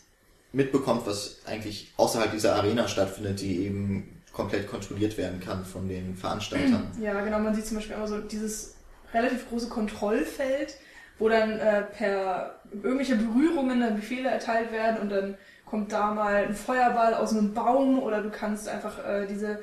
mitbekommt, 0.53 1.07
was 1.07 1.39
eigentlich 1.47 1.93
außerhalb 1.97 2.31
dieser 2.31 2.57
Arena 2.57 2.89
stattfindet, 2.89 3.41
die 3.41 3.65
eben 3.65 4.22
komplett 4.33 4.69
kontrolliert 4.69 5.19
werden 5.19 5.41
kann 5.41 5.65
von 5.65 5.89
den 5.89 6.17
Veranstaltern. 6.17 6.91
Ja, 7.01 7.21
genau, 7.21 7.39
man 7.39 7.55
sieht 7.55 7.67
zum 7.67 7.77
Beispiel 7.77 7.97
immer 7.97 8.09
so 8.09 8.19
dieses 8.19 8.75
relativ 9.13 9.49
große 9.49 9.69
Kontrollfeld, 9.69 10.77
wo 11.19 11.29
dann 11.29 11.59
äh, 11.59 11.83
per 11.83 12.61
irgendwelche 12.73 13.17
Berührungen 13.17 13.81
dann 13.81 13.97
Befehle 13.97 14.31
erteilt 14.31 14.73
werden 14.73 15.01
und 15.01 15.11
dann 15.11 15.37
kommt 15.67 15.93
da 15.93 16.13
mal 16.13 16.47
ein 16.47 16.55
Feuerball 16.55 17.15
aus 17.15 17.33
einem 17.33 17.55
Baum 17.55 18.03
oder 18.03 18.23
du 18.23 18.31
kannst 18.31 18.69
einfach 18.69 19.07
äh, 19.07 19.27
diese 19.27 19.61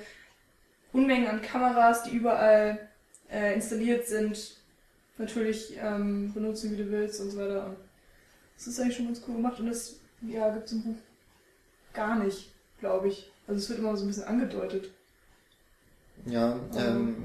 Unmengen 0.91 1.27
an 1.27 1.41
Kameras, 1.41 2.03
die 2.03 2.15
überall 2.15 2.89
äh, 3.31 3.53
installiert 3.53 4.07
sind, 4.07 4.57
natürlich 5.17 5.77
ähm, 5.81 6.33
benutzen, 6.33 6.71
wie 6.71 6.77
du 6.77 6.89
willst 6.89 7.21
und 7.21 7.31
so 7.31 7.37
weiter. 7.37 7.65
Und 7.67 7.77
das 8.57 8.67
ist 8.67 8.79
eigentlich 8.79 8.95
schon 8.95 9.05
ganz 9.05 9.21
cool 9.27 9.35
gemacht 9.35 9.59
und 9.59 9.67
das 9.67 9.99
ja, 10.21 10.49
gibt 10.49 10.65
es 10.65 10.71
im 10.71 10.83
Buch 10.83 10.97
gar 11.93 12.15
nicht, 12.15 12.51
glaube 12.79 13.09
ich. 13.09 13.31
Also 13.49 13.61
es 13.61 13.69
wird 13.69 13.79
immer 13.79 13.97
so 13.97 14.03
ein 14.03 14.07
bisschen 14.09 14.25
angedeutet. 14.25 14.91
Ja, 16.27 16.59
ähm, 16.77 17.15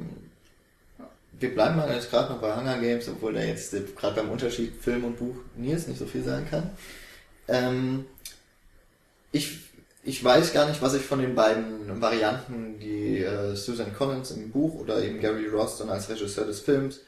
wir 1.39 1.55
bleiben 1.55 1.77
mal 1.77 1.93
jetzt 1.93 2.11
gerade 2.11 2.33
noch 2.33 2.41
bei 2.41 2.57
Hunger 2.57 2.79
Games, 2.79 3.07
obwohl 3.11 3.35
da 3.35 3.41
jetzt 3.43 3.73
gerade 3.95 4.15
beim 4.17 4.31
Unterschied 4.31 4.75
Film 4.75 5.05
und 5.05 5.19
Buch 5.19 5.37
Nils 5.55 5.87
nicht 5.87 5.99
so 5.99 6.07
viel 6.07 6.25
sagen 6.25 6.47
kann. 6.49 6.71
Ähm, 7.47 8.07
ich, 9.33 9.59
ich 10.03 10.25
weiß 10.25 10.55
gar 10.55 10.67
nicht, 10.67 10.81
was 10.81 10.95
ich 10.95 11.03
von 11.03 11.19
den 11.19 11.35
beiden 11.35 12.01
Varianten, 12.01 12.79
die 12.79 13.19
äh, 13.19 13.55
Susan 13.55 13.95
Collins 13.95 14.31
im 14.31 14.51
Buch 14.51 14.77
oder 14.77 15.03
eben 15.03 15.21
Gary 15.21 15.49
Ross 15.49 15.77
dann 15.77 15.91
als 15.91 16.09
Regisseur 16.09 16.47
des 16.47 16.61
Films 16.61 17.01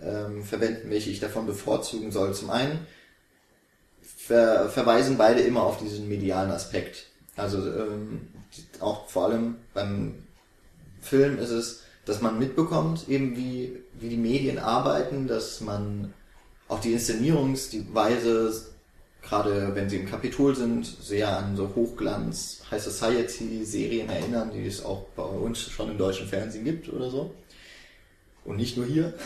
ähm, 0.00 0.42
verwenden, 0.44 0.88
welche 0.88 1.10
ich 1.10 1.20
davon 1.20 1.44
bevorzugen 1.44 2.10
soll. 2.10 2.32
Zum 2.32 2.48
einen 2.48 2.86
ver 4.00 4.70
verweisen 4.70 5.18
beide 5.18 5.42
immer 5.42 5.64
auf 5.64 5.76
diesen 5.76 6.08
medialen 6.08 6.50
Aspekt. 6.50 7.08
Also 7.36 7.58
ähm, 7.58 8.28
auch 8.80 9.08
vor 9.08 9.26
allem 9.26 9.56
beim 9.74 10.14
Film 11.00 11.38
ist 11.38 11.50
es, 11.50 11.82
dass 12.04 12.22
man 12.22 12.38
mitbekommt, 12.38 13.08
eben 13.08 13.36
wie, 13.36 13.80
wie 13.94 14.08
die 14.08 14.16
Medien 14.16 14.58
arbeiten, 14.58 15.26
dass 15.26 15.60
man 15.60 16.14
auch 16.68 16.80
die 16.80 16.92
Inszenierungsweise, 16.92 18.66
gerade 19.22 19.74
wenn 19.74 19.90
sie 19.90 19.98
im 19.98 20.08
Kapitol 20.08 20.54
sind, 20.54 20.86
sehr 20.86 21.36
an 21.36 21.56
so 21.56 21.72
Hochglanz, 21.74 22.62
High 22.70 22.82
Society 22.82 23.64
Serien 23.64 24.08
erinnern, 24.08 24.50
die 24.54 24.66
es 24.66 24.84
auch 24.84 25.06
bei 25.16 25.22
uns 25.22 25.60
schon 25.60 25.90
im 25.90 25.98
deutschen 25.98 26.28
Fernsehen 26.28 26.64
gibt 26.64 26.88
oder 26.88 27.10
so. 27.10 27.34
Und 28.44 28.56
nicht 28.56 28.76
nur 28.76 28.86
hier. 28.86 29.14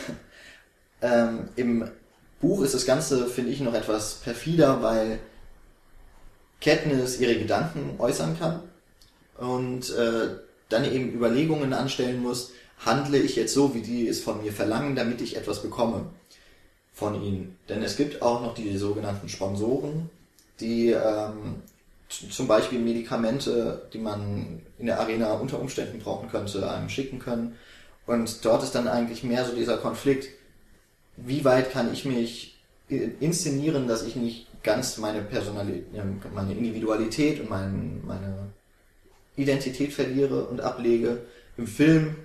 Ähm, 1.03 1.49
Im 1.55 1.89
Buch 2.41 2.61
ist 2.61 2.75
das 2.75 2.85
Ganze, 2.85 3.25
finde 3.25 3.49
ich, 3.49 3.59
noch 3.59 3.73
etwas 3.73 4.19
perfider, 4.23 4.83
weil 4.83 5.17
Katniss 6.63 7.19
ihre 7.19 7.39
Gedanken 7.39 7.95
äußern 7.97 8.37
kann 8.37 8.61
und 9.41 9.89
äh, 9.89 10.37
dann 10.69 10.85
eben 10.85 11.13
Überlegungen 11.13 11.73
anstellen 11.73 12.21
muss, 12.21 12.51
handle 12.85 13.17
ich 13.17 13.35
jetzt 13.35 13.53
so, 13.53 13.73
wie 13.73 13.81
die 13.81 14.07
es 14.07 14.21
von 14.21 14.41
mir 14.41 14.53
verlangen, 14.53 14.95
damit 14.95 15.21
ich 15.21 15.35
etwas 15.35 15.61
bekomme 15.61 16.05
von 16.93 17.21
ihnen. 17.21 17.57
Denn 17.67 17.81
es 17.81 17.97
gibt 17.97 18.21
auch 18.21 18.41
noch 18.41 18.53
die 18.53 18.77
sogenannten 18.77 19.29
Sponsoren, 19.29 20.09
die 20.59 20.91
ähm, 20.91 21.63
zum 22.07 22.47
Beispiel 22.47 22.79
Medikamente, 22.79 23.87
die 23.93 23.97
man 23.97 24.61
in 24.77 24.85
der 24.85 24.99
Arena 24.99 25.33
unter 25.33 25.59
Umständen 25.59 25.99
brauchen 25.99 26.29
könnte, 26.29 26.69
einem 26.69 26.89
schicken 26.89 27.19
können. 27.19 27.55
Und 28.05 28.43
dort 28.45 28.63
ist 28.63 28.75
dann 28.75 28.87
eigentlich 28.87 29.23
mehr 29.23 29.45
so 29.45 29.55
dieser 29.55 29.77
Konflikt, 29.77 30.29
wie 31.17 31.43
weit 31.45 31.71
kann 31.71 31.91
ich 31.93 32.05
mich 32.05 32.59
inszenieren, 32.89 33.87
dass 33.87 34.03
ich 34.03 34.15
nicht 34.15 34.47
ganz 34.63 34.97
meine 34.97 35.21
Personalität, 35.21 35.85
meine 36.33 36.53
Individualität 36.53 37.39
und 37.39 37.49
mein, 37.49 38.01
meine 38.05 38.51
Identität 39.35 39.93
verliere 39.93 40.45
und 40.45 40.61
ablege. 40.61 41.21
Im 41.57 41.67
Film 41.67 42.15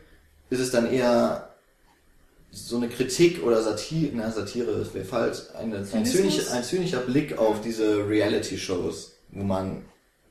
ist 0.51 0.61
es 0.61 0.71
dann 0.71 0.91
eher 0.91 1.51
so 2.51 2.77
eine 2.77 2.89
Kritik 2.89 3.43
oder 3.43 3.63
Satire, 3.63 4.13
na, 4.15 4.31
Satire 4.31 4.71
ist 4.73 4.95
wäre 4.95 5.05
falsch, 5.05 5.43
eine, 5.59 5.79
ein, 5.79 6.07
zynisch, 6.07 6.51
ein 6.51 6.65
zynischer 6.65 7.01
Blick 7.01 7.37
auf 7.37 7.61
diese 7.61 8.09
Reality-Shows, 8.09 9.17
wo 9.31 9.43
man 9.43 9.85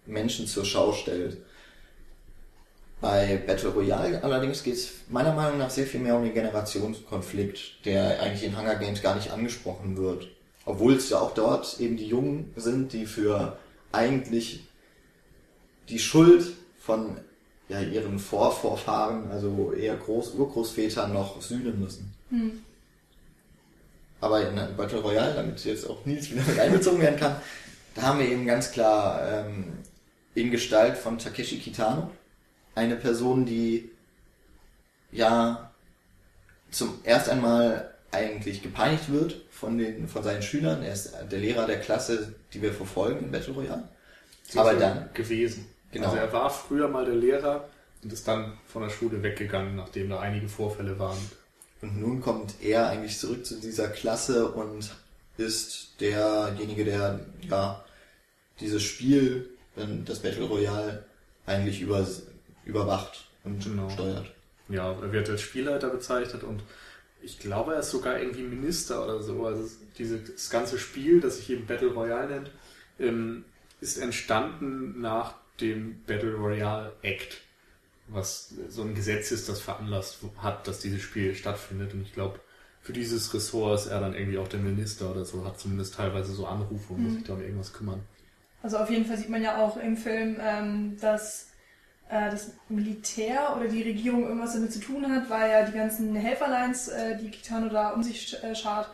Menschen 0.06 0.48
zur 0.48 0.66
Schau 0.66 0.94
stellt. 0.94 1.38
Bei 3.02 3.38
Battle 3.46 3.70
Royale 3.70 4.24
allerdings 4.24 4.64
geht 4.64 4.76
es 4.76 4.90
meiner 5.10 5.34
Meinung 5.34 5.60
nach 5.60 5.70
sehr 5.70 5.86
viel 5.86 6.00
mehr 6.00 6.16
um 6.16 6.24
den 6.24 6.34
Generationskonflikt, 6.34 7.86
der 7.86 8.22
eigentlich 8.22 8.44
in 8.44 8.58
Hunger 8.58 8.76
Games 8.76 9.02
gar 9.04 9.16
nicht 9.16 9.32
angesprochen 9.32 9.98
wird. 9.98 10.28
Obwohl 10.66 10.96
es 10.96 11.10
ja 11.10 11.20
auch 11.20 11.34
dort 11.34 11.80
eben 11.80 11.98
die 11.98 12.08
Jungen 12.08 12.52
sind, 12.56 12.94
die 12.94 13.06
für 13.06 13.60
eigentlich 13.92 14.66
die 15.90 16.00
Schuld 16.00 16.54
von 16.86 17.18
ja, 17.68 17.82
ihren 17.82 18.20
Vorvorfahren, 18.20 19.32
also 19.32 19.74
eher 19.74 19.96
Groß 19.96 20.36
Urgroßvätern 20.36 21.12
noch 21.12 21.42
sühnen 21.42 21.80
müssen. 21.80 22.14
Hm. 22.30 22.62
Aber 24.22 24.48
in 24.48 24.56
Battle 24.78 25.00
Royale, 25.00 25.34
damit 25.34 25.64
jetzt 25.66 25.90
auch 25.90 26.06
Nils 26.06 26.30
wieder 26.32 26.44
mit 26.44 26.60
einbezogen 26.60 27.02
werden 27.02 27.20
kann, 27.20 27.36
da 27.96 28.04
haben 28.04 28.20
wir 28.20 28.28
eben 28.28 28.46
ganz 28.46 28.72
klar 28.72 29.22
ähm, 29.28 29.74
in 30.36 30.52
Gestalt 30.52 30.98
von 30.98 31.18
Takeshi 31.18 31.60
Kitano 31.60 32.12
eine 32.76 32.98
Person, 32.98 33.46
die 33.46 33.90
ja 35.12 35.72
zum 36.72 37.00
erst 37.04 37.30
einmal 37.30 37.94
eigentlich 38.12 38.62
gepeinigt 38.62 39.12
wird 39.12 39.42
von 39.50 39.78
den 39.78 40.08
von 40.08 40.24
seinen 40.24 40.42
Schülern. 40.42 40.84
Er 40.84 40.94
ist 40.94 41.14
der 41.32 41.40
Lehrer 41.40 41.66
der 41.66 41.80
Klasse, 41.80 42.36
die 42.54 42.62
wir 42.62 42.74
verfolgen 42.74 43.26
in 43.26 43.32
Battle 43.32 43.54
Royale. 43.54 43.88
Aber 44.56 44.74
dann 44.74 45.10
gewesen. 45.14 45.68
Genau. 45.96 46.08
Also 46.08 46.18
er 46.18 46.34
war 46.34 46.50
früher 46.50 46.90
mal 46.90 47.06
der 47.06 47.16
Lehrer 47.16 47.70
und 48.04 48.12
ist 48.12 48.28
dann 48.28 48.58
von 48.68 48.82
der 48.84 48.90
Schule 48.90 49.24
weggegangen, 49.24 49.78
nachdem 49.78 50.10
da 50.10 50.20
einige 50.20 50.50
Vorfälle 50.50 51.00
waren. 51.00 51.18
Und 51.82 52.02
nun 52.02 52.20
kommt 52.20 52.56
er 52.62 52.90
eigentlich 52.90 53.18
zurück 53.18 53.46
zu 53.46 53.62
dieser 53.62 53.88
Klasse 53.88 54.50
und 54.50 54.92
ist 55.38 55.96
derjenige, 56.02 56.84
der 56.84 57.22
ja 57.48 57.86
dieses 58.60 58.84
Spiel, 58.84 59.50
das 60.04 60.20
Battle 60.20 60.44
Royale, 60.44 61.06
eigentlich 61.46 61.80
über, 61.80 62.06
überwacht 62.66 63.30
und 63.46 63.64
genau. 63.64 63.90
steuert. 63.90 64.30
Ja, 64.68 64.92
er 64.92 65.14
wird 65.14 65.30
als 65.30 65.40
Spielleiter 65.40 65.88
bezeichnet 65.90 66.44
und 66.44 66.62
ich 67.22 67.40
glaube, 67.40 67.76
er 67.76 67.80
ist 67.80 67.92
sogar 67.92 68.20
irgendwie 68.20 68.44
Minister 68.44 69.02
oder 69.02 69.24
so. 69.24 69.46
Also 69.46 69.70
dieses 69.98 70.50
ganze 70.50 70.78
Spiel, 70.78 71.22
das 71.22 71.38
sich 71.38 71.52
eben 71.52 71.66
Battle 71.66 71.94
Royale 71.94 72.28
nennt, 72.28 72.52
ähm, 73.00 73.46
ist 73.80 73.98
entstanden 73.98 75.00
nach 75.00 75.36
dem 75.62 76.02
Battle 76.06 76.36
Royale 76.36 76.94
Act, 77.02 77.42
was 78.08 78.54
so 78.70 78.84
ein 78.84 78.96
Gesetz 78.96 79.32
ist, 79.32 79.50
das 79.50 79.62
veranlasst 79.62 80.20
hat, 80.38 80.68
dass 80.68 80.80
dieses 80.80 81.02
Spiel 81.02 81.34
stattfindet. 81.36 81.94
Und 81.94 82.02
ich 82.04 82.14
glaube, 82.14 82.40
für 82.82 82.94
dieses 82.94 83.34
Ressort 83.34 83.80
ist 83.80 83.88
er 83.88 84.00
dann 84.00 84.14
irgendwie 84.14 84.38
auch 84.38 84.48
der 84.48 84.60
Minister 84.60 85.10
oder 85.10 85.26
so, 85.26 85.44
hat 85.44 85.60
zumindest 85.60 85.96
teilweise 85.96 86.34
so 86.34 86.46
Anrufe 86.46 86.94
und 86.94 87.00
mhm. 87.00 87.06
muss 87.06 87.16
sich 87.16 87.24
da 87.24 87.34
um 87.34 87.42
irgendwas 87.42 87.74
kümmern. 87.74 88.02
Also 88.62 88.78
auf 88.78 88.90
jeden 88.90 89.06
Fall 89.06 89.18
sieht 89.18 89.30
man 89.30 89.42
ja 89.42 89.58
auch 89.58 89.78
im 89.78 89.98
Film, 89.98 90.38
ähm, 90.40 90.98
dass 91.00 91.50
äh, 92.10 92.30
das 92.30 92.54
Militär 92.70 93.56
oder 93.56 93.68
die 93.68 93.82
Regierung 93.82 94.24
irgendwas 94.24 94.54
damit 94.54 94.72
zu 94.72 94.80
tun 94.80 95.10
hat, 95.10 95.30
weil 95.30 95.50
ja 95.50 95.66
die 95.66 95.78
ganzen 95.78 96.16
Helferlines, 96.16 96.88
äh, 96.88 97.18
die 97.18 97.30
Kitano 97.32 97.70
da 97.70 97.90
um 97.90 98.04
sich 98.04 98.42
äh, 98.44 98.56
schart, 98.56 98.90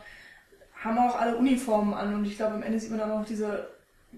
haben 0.82 0.98
auch 0.98 1.18
alle 1.18 1.36
Uniformen 1.36 1.94
an 1.94 2.14
und 2.14 2.24
ich 2.24 2.36
glaube 2.36 2.54
am 2.54 2.62
Ende 2.62 2.80
sieht 2.80 2.90
man 2.90 2.98
dann 2.98 3.12
auch 3.12 3.24
diese 3.24 3.68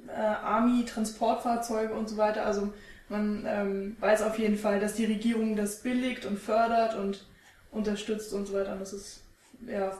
äh, 0.09 0.21
Army-Transportfahrzeuge 0.21 1.95
und 1.95 2.09
so 2.09 2.17
weiter. 2.17 2.45
Also 2.45 2.73
man 3.09 3.45
ähm, 3.47 3.97
weiß 4.01 4.23
auf 4.23 4.39
jeden 4.39 4.57
Fall, 4.57 4.81
dass 4.81 4.95
die 4.95 5.05
Regierung 5.05 5.57
das 5.57 5.83
billigt 5.83 6.25
und 6.25 6.39
fördert 6.39 6.97
und 6.97 7.27
unterstützt 7.71 8.33
und 8.33 8.47
so 8.47 8.55
weiter. 8.55 8.73
Und 8.73 8.81
das 8.81 8.93
ist, 8.93 9.23
ja, 9.67 9.91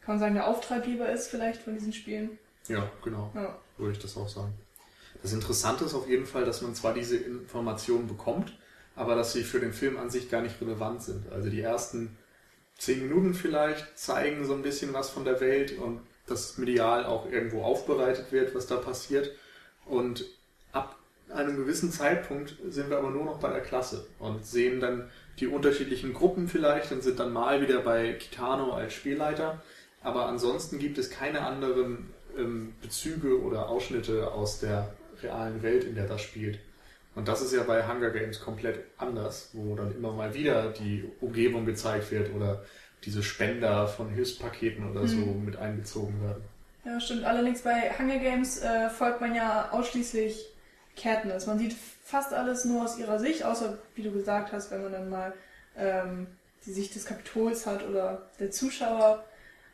kann 0.00 0.14
man 0.14 0.18
sagen, 0.18 0.34
der 0.34 0.46
Auftraggeber 0.46 1.08
ist 1.10 1.28
vielleicht 1.28 1.62
von 1.62 1.74
diesen 1.74 1.92
Spielen. 1.92 2.38
Ja, 2.68 2.90
genau. 3.02 3.30
Ja. 3.34 3.58
Würde 3.76 3.92
ich 3.92 3.98
das 3.98 4.16
auch 4.16 4.28
sagen. 4.28 4.54
Das 5.22 5.32
Interessante 5.32 5.84
ist 5.84 5.94
auf 5.94 6.08
jeden 6.08 6.26
Fall, 6.26 6.44
dass 6.44 6.62
man 6.62 6.74
zwar 6.74 6.94
diese 6.94 7.16
Informationen 7.16 8.06
bekommt, 8.06 8.56
aber 8.94 9.16
dass 9.16 9.32
sie 9.32 9.42
für 9.42 9.60
den 9.60 9.72
Film 9.72 9.96
an 9.96 10.10
sich 10.10 10.30
gar 10.30 10.42
nicht 10.42 10.60
relevant 10.60 11.02
sind. 11.02 11.30
Also 11.32 11.50
die 11.50 11.60
ersten 11.60 12.16
zehn 12.78 13.02
Minuten 13.08 13.34
vielleicht 13.34 13.98
zeigen 13.98 14.44
so 14.44 14.54
ein 14.54 14.62
bisschen 14.62 14.92
was 14.92 15.10
von 15.10 15.24
der 15.24 15.40
Welt 15.40 15.76
und 15.78 16.00
das 16.30 16.58
medial 16.58 17.04
auch 17.04 17.30
irgendwo 17.30 17.62
aufbereitet 17.62 18.32
wird, 18.32 18.54
was 18.54 18.66
da 18.66 18.76
passiert. 18.76 19.30
Und 19.86 20.24
ab 20.72 20.96
einem 21.30 21.56
gewissen 21.56 21.90
Zeitpunkt 21.92 22.56
sind 22.68 22.90
wir 22.90 22.98
aber 22.98 23.10
nur 23.10 23.24
noch 23.24 23.38
bei 23.38 23.50
der 23.50 23.60
Klasse 23.60 24.06
und 24.18 24.44
sehen 24.46 24.80
dann 24.80 25.10
die 25.40 25.46
unterschiedlichen 25.46 26.14
Gruppen 26.14 26.48
vielleicht 26.48 26.92
und 26.92 27.02
sind 27.02 27.20
dann 27.20 27.32
mal 27.32 27.60
wieder 27.60 27.80
bei 27.80 28.12
Kitano 28.14 28.72
als 28.72 28.94
Spielleiter. 28.94 29.62
Aber 30.02 30.26
ansonsten 30.26 30.78
gibt 30.78 30.98
es 30.98 31.10
keine 31.10 31.42
anderen 31.42 32.10
ähm, 32.36 32.74
Bezüge 32.82 33.40
oder 33.40 33.68
Ausschnitte 33.68 34.32
aus 34.32 34.60
der 34.60 34.94
realen 35.22 35.62
Welt, 35.62 35.84
in 35.84 35.94
der 35.94 36.06
das 36.06 36.22
spielt. 36.22 36.58
Und 37.14 37.26
das 37.26 37.42
ist 37.42 37.52
ja 37.52 37.64
bei 37.64 37.86
Hunger 37.86 38.10
Games 38.10 38.40
komplett 38.40 38.78
anders, 38.96 39.50
wo 39.52 39.74
dann 39.74 39.92
immer 39.94 40.12
mal 40.12 40.34
wieder 40.34 40.70
die 40.70 41.04
Umgebung 41.20 41.66
gezeigt 41.66 42.12
wird 42.12 42.32
oder 42.32 42.62
diese 43.04 43.22
Spender 43.22 43.86
von 43.86 44.10
Hilfspaketen 44.10 44.90
oder 44.90 45.06
so 45.06 45.16
mhm. 45.16 45.44
mit 45.44 45.56
einbezogen 45.56 46.20
werden. 46.22 46.42
Ja, 46.84 47.00
stimmt. 47.00 47.24
Allerdings 47.24 47.62
bei 47.62 47.90
Hunger 47.98 48.18
Games 48.18 48.58
äh, 48.62 48.88
folgt 48.88 49.20
man 49.20 49.34
ja 49.34 49.70
ausschließlich 49.72 50.46
Katniss. 50.96 51.46
Man 51.46 51.58
sieht 51.58 51.74
fast 52.04 52.32
alles 52.32 52.64
nur 52.64 52.84
aus 52.84 52.98
ihrer 52.98 53.18
Sicht, 53.18 53.44
außer, 53.44 53.78
wie 53.94 54.02
du 54.02 54.10
gesagt 54.10 54.52
hast, 54.52 54.70
wenn 54.70 54.82
man 54.82 54.92
dann 54.92 55.10
mal 55.10 55.32
ähm, 55.76 56.26
die 56.66 56.72
Sicht 56.72 56.94
des 56.94 57.04
Kapitols 57.04 57.66
hat 57.66 57.86
oder 57.86 58.22
der 58.40 58.50
Zuschauer. 58.50 59.24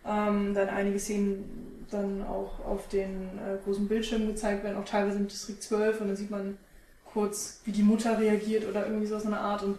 Ähm, 0.06 0.52
dann 0.52 0.68
einige 0.68 0.98
Szenen 0.98 1.86
dann 1.90 2.22
auch 2.26 2.60
auf 2.64 2.88
den 2.88 3.38
äh, 3.38 3.56
großen 3.64 3.88
Bildschirmen 3.88 4.26
gezeigt 4.26 4.62
werden, 4.62 4.76
auch 4.76 4.84
teilweise 4.84 5.18
im 5.18 5.28
Distrikt 5.28 5.62
12 5.62 6.00
und 6.00 6.08
dann 6.08 6.16
sieht 6.16 6.30
man 6.30 6.58
kurz, 7.06 7.60
wie 7.64 7.72
die 7.72 7.82
Mutter 7.82 8.18
reagiert 8.18 8.68
oder 8.68 8.86
irgendwie 8.86 9.06
so 9.06 9.16
aus 9.16 9.24
einer 9.24 9.40
Art 9.40 9.62
und 9.62 9.78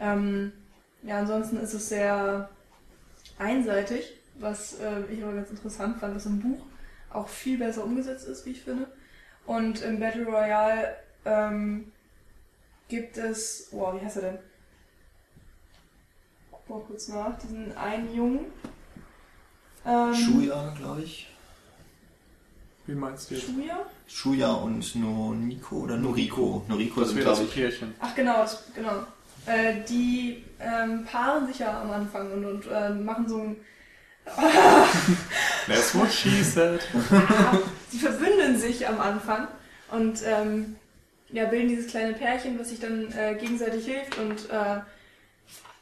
ähm, 0.00 0.52
ja, 1.02 1.18
ansonsten 1.18 1.58
ist 1.58 1.74
es 1.74 1.88
sehr 1.88 2.48
einseitig, 3.40 4.12
was 4.38 4.78
äh, 4.78 5.02
ich 5.10 5.22
aber 5.22 5.32
ganz 5.32 5.50
interessant 5.50 5.98
fand, 5.98 6.14
was 6.14 6.26
im 6.26 6.40
Buch 6.40 6.64
auch 7.10 7.28
viel 7.28 7.58
besser 7.58 7.84
umgesetzt 7.84 8.26
ist, 8.28 8.46
wie 8.46 8.50
ich 8.50 8.62
finde. 8.62 8.86
Und 9.46 9.82
im 9.82 9.98
Battle 9.98 10.26
Royale 10.26 10.96
ähm, 11.24 11.90
gibt 12.88 13.16
es, 13.16 13.68
wow, 13.72 13.94
wie 13.94 14.04
heißt 14.04 14.16
er 14.16 14.22
denn? 14.22 14.38
Guck 16.52 16.68
mal 16.68 16.80
kurz 16.86 17.08
nach, 17.08 17.38
diesen 17.38 17.76
einen 17.76 18.14
Jungen. 18.14 18.46
Ähm, 19.84 20.14
Shuya, 20.14 20.74
glaube 20.78 21.02
ich. 21.02 21.26
Wie 22.86 22.94
meinst 22.94 23.30
du 23.30 23.34
jetzt? 23.34 23.46
Shuya? 23.46 23.86
Shuya 24.06 24.52
und 24.52 24.94
Noriko 24.96 25.76
oder 25.76 25.96
Noriko. 25.96 26.64
Noriko 26.68 27.04
sind, 27.04 27.16
wäre 27.16 27.26
glaube 27.26 27.40
das 27.40 27.48
ich. 27.48 27.54
Pärchen. 27.54 27.94
Ach 27.98 28.14
genau, 28.14 28.38
das, 28.38 28.64
genau. 28.74 29.04
Äh, 29.46 29.82
die 29.88 30.44
ähm, 30.60 31.04
paaren 31.10 31.46
sich 31.46 31.58
ja 31.60 31.80
am 31.80 31.90
Anfang 31.90 32.30
und, 32.32 32.44
und 32.44 32.66
äh, 32.66 32.90
machen 32.90 33.28
so 33.28 33.38
ein 33.38 33.56
That's 35.66 35.94
what 35.94 36.12
she 36.12 36.42
said. 36.42 36.80
sie 37.90 37.98
verbünden 37.98 38.58
sich 38.58 38.86
am 38.86 39.00
Anfang 39.00 39.48
und 39.90 40.20
ähm, 40.24 40.76
ja, 41.30 41.46
bilden 41.46 41.68
dieses 41.68 41.90
kleine 41.90 42.12
Pärchen, 42.12 42.58
was 42.58 42.68
sich 42.68 42.80
dann 42.80 43.10
äh, 43.12 43.34
gegenseitig 43.36 43.86
hilft 43.86 44.18
und 44.18 44.50
äh, 44.50 44.80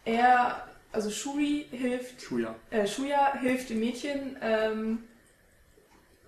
er, 0.05 0.67
also 0.93 1.11
Shuri 1.11 1.67
hilft, 1.71 2.23
Schuja. 2.23 2.55
äh, 2.71 2.87
Shuya 2.87 3.35
hilft 3.41 3.71
dem 3.71 3.81
Mädchen, 3.81 4.37
ähm, 4.41 4.99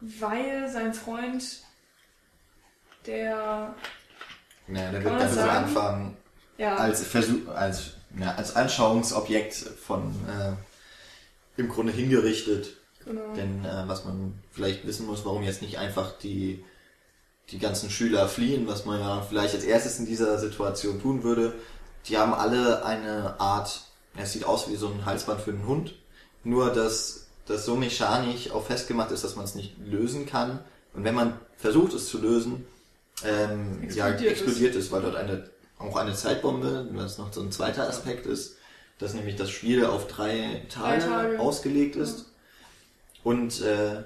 weil 0.01 0.69
sein 0.69 0.93
Freund, 0.95 1.63
der, 3.07 3.75
Ja, 4.69 4.91
der 4.91 4.93
wird 4.93 5.05
man 5.05 5.19
ganz 5.19 5.37
ja, 6.61 6.77
als 6.77 7.03
Versuch, 7.03 7.49
als, 7.49 7.93
ja, 8.19 8.35
als 8.35 8.55
Anschauungsobjekt 8.55 9.55
von 9.55 10.15
äh, 10.29 10.53
im 11.61 11.69
Grunde 11.69 11.93
hingerichtet. 11.93 12.77
genau. 13.05 13.33
Denn 13.35 13.65
äh, 13.65 13.85
was 13.87 14.05
man 14.05 14.35
vielleicht 14.53 14.87
wissen 14.87 15.07
muss, 15.07 15.25
warum 15.25 15.43
jetzt 15.43 15.63
nicht 15.63 15.79
einfach 15.79 16.19
die, 16.19 16.63
die 17.49 17.59
ganzen 17.59 17.91
Schüler 17.91 18.29
fliehen, 18.29 18.69
was 18.69 18.85
man 18.85 19.01
ja 19.01 19.23
vielleicht 19.23 19.55
als 19.55 19.65
erstes 19.65 19.99
in 19.99 20.07
dieser 20.07 20.39
Situation 20.39 21.01
tun 21.01 21.23
würde, 21.23 21.55
die 22.07 22.19
haben 22.19 22.35
alle 22.35 22.85
eine 22.85 23.41
Art, 23.41 23.81
ja, 24.17 24.23
es 24.23 24.33
sieht 24.33 24.45
aus 24.45 24.71
wie 24.71 24.77
so 24.77 24.89
ein 24.89 25.07
Halsband 25.07 25.41
für 25.41 25.51
einen 25.53 25.67
Hund, 25.67 25.95
nur 26.45 26.71
dass 26.73 27.27
das 27.47 27.65
so 27.65 27.75
mechanisch 27.75 28.51
auch 28.51 28.67
festgemacht 28.67 29.11
ist, 29.13 29.25
dass 29.25 29.35
man 29.35 29.47
es 29.47 29.55
nicht 29.55 29.77
lösen 29.79 30.27
kann. 30.27 30.61
Und 30.93 31.05
wenn 31.05 31.15
man 31.15 31.39
versucht 31.57 31.95
es 31.95 32.09
zu 32.09 32.19
lösen, 32.19 32.67
ähm, 33.25 33.83
ja, 33.91 34.09
Explodiert 34.09 34.21
es. 34.21 34.41
explodiert 34.41 34.75
es, 34.77 34.93
weil 34.93 35.03
dort 35.03 35.17
eine 35.17 35.51
auch 35.81 35.97
eine 35.97 36.15
Zeitbombe, 36.15 36.89
was 36.93 37.19
noch 37.19 37.33
so 37.33 37.41
ein 37.41 37.51
zweiter 37.51 37.89
Aspekt 37.89 38.27
ist, 38.27 38.57
dass 38.99 39.15
nämlich 39.15 39.37
das 39.37 39.51
Spiel 39.51 39.85
auf 39.87 40.07
drei 40.07 40.63
Tage, 40.69 41.05
Tage. 41.05 41.41
ausgelegt 41.41 41.97
ist 41.97 42.27
und 43.25 43.63
äh, 43.63 44.03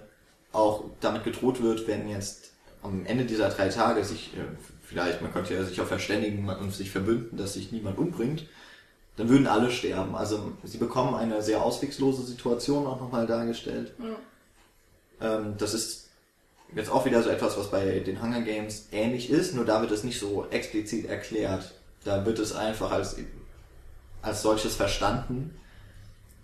auch 0.52 0.84
damit 1.00 1.24
gedroht 1.24 1.62
wird, 1.62 1.86
wenn 1.88 2.08
jetzt 2.08 2.52
am 2.82 3.04
Ende 3.06 3.24
dieser 3.24 3.48
drei 3.48 3.68
Tage 3.68 4.04
sich, 4.04 4.36
äh, 4.36 4.44
vielleicht, 4.82 5.20
man 5.20 5.32
könnte 5.32 5.54
ja 5.54 5.64
sich 5.64 5.80
auch 5.80 5.86
verständigen 5.86 6.48
und 6.48 6.72
sich 6.72 6.90
verbünden, 6.90 7.36
dass 7.36 7.54
sich 7.54 7.72
niemand 7.72 7.98
umbringt, 7.98 8.46
dann 9.16 9.28
würden 9.28 9.46
alle 9.46 9.70
sterben. 9.70 10.14
Also 10.14 10.52
sie 10.62 10.78
bekommen 10.78 11.14
eine 11.14 11.42
sehr 11.42 11.62
auswegslose 11.62 12.22
Situation 12.22 12.86
auch 12.86 13.00
nochmal 13.00 13.26
dargestellt. 13.26 13.94
Ja. 15.20 15.38
Ähm, 15.38 15.54
das 15.58 15.74
ist 15.74 16.03
jetzt 16.74 16.90
auch 16.90 17.04
wieder 17.06 17.22
so 17.22 17.30
etwas, 17.30 17.56
was 17.58 17.70
bei 17.70 18.00
den 18.00 18.20
Hunger 18.22 18.42
Games 18.42 18.88
ähnlich 18.92 19.30
ist, 19.30 19.54
nur 19.54 19.64
da 19.64 19.80
wird 19.80 19.90
es 19.92 20.04
nicht 20.04 20.18
so 20.18 20.46
explizit 20.50 21.06
erklärt. 21.06 21.74
Da 22.04 22.24
wird 22.26 22.38
es 22.38 22.52
einfach 22.54 22.90
als, 22.90 23.16
als 24.22 24.42
solches 24.42 24.76
verstanden, 24.76 25.56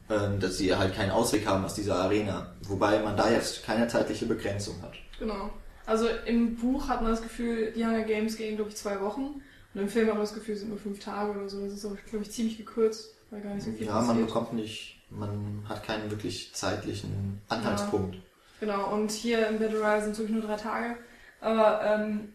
ähm, 0.09 0.41
dass 0.41 0.59
sie 0.59 0.75
halt 0.75 0.95
keinen 0.95 1.11
Ausweg 1.11 1.47
haben 1.47 1.65
aus 1.65 1.75
dieser 1.75 1.97
Arena. 1.97 2.55
Wobei 2.63 3.01
man 3.03 3.17
da 3.17 3.31
jetzt 3.31 3.63
keine 3.65 3.89
zeitliche 3.89 4.27
Begrenzung 4.27 4.81
hat. 4.83 4.95
Genau. 5.19 5.51
Also 5.87 6.07
im 6.27 6.57
Buch 6.57 6.89
hat 6.89 7.03
man 7.03 7.11
das 7.11 7.23
Gefühl, 7.23 7.73
die 7.73 7.85
Hunger 7.85 8.03
Games 8.05 8.37
gehen, 8.37 8.57
glaube 8.57 8.71
ich, 8.71 8.77
zwei 8.77 9.01
Wochen. 9.01 9.43
Und 9.75 9.81
im 9.81 9.89
Film 9.89 10.09
hat 10.09 10.15
man 10.15 10.23
das 10.23 10.35
Gefühl, 10.35 10.55
es 10.55 10.61
sind 10.61 10.71
nur 10.71 10.79
fünf 10.79 10.99
Tage 11.01 11.31
oder 11.33 11.49
so. 11.49 11.61
Das 11.65 11.73
ist, 11.73 11.83
glaube 11.83 12.25
ich, 12.25 12.31
ziemlich 12.31 12.57
gekürzt, 12.57 13.15
weil 13.31 13.41
gar 13.41 13.55
nicht 13.55 13.65
so 13.65 13.73
viel 13.73 13.87
Ja, 13.87 13.95
man 13.95 14.07
passiert. 14.09 14.27
bekommt 14.27 14.53
nicht, 14.55 15.01
man 15.11 15.65
hat 15.69 15.85
keinen 15.85 16.11
wirklich 16.11 16.53
zeitlichen 16.55 17.41
Anhaltspunkt. 17.49 18.17
Genau, 18.61 18.93
und 18.93 19.11
hier 19.11 19.49
im 19.49 19.59
Battle 19.59 19.79
Royale 19.79 20.03
sind 20.03 20.13
es 20.13 20.19
wirklich 20.19 20.37
nur 20.37 20.47
drei 20.47 20.57
Tage. 20.57 20.97
Aber 21.41 21.83
ähm, 21.83 22.33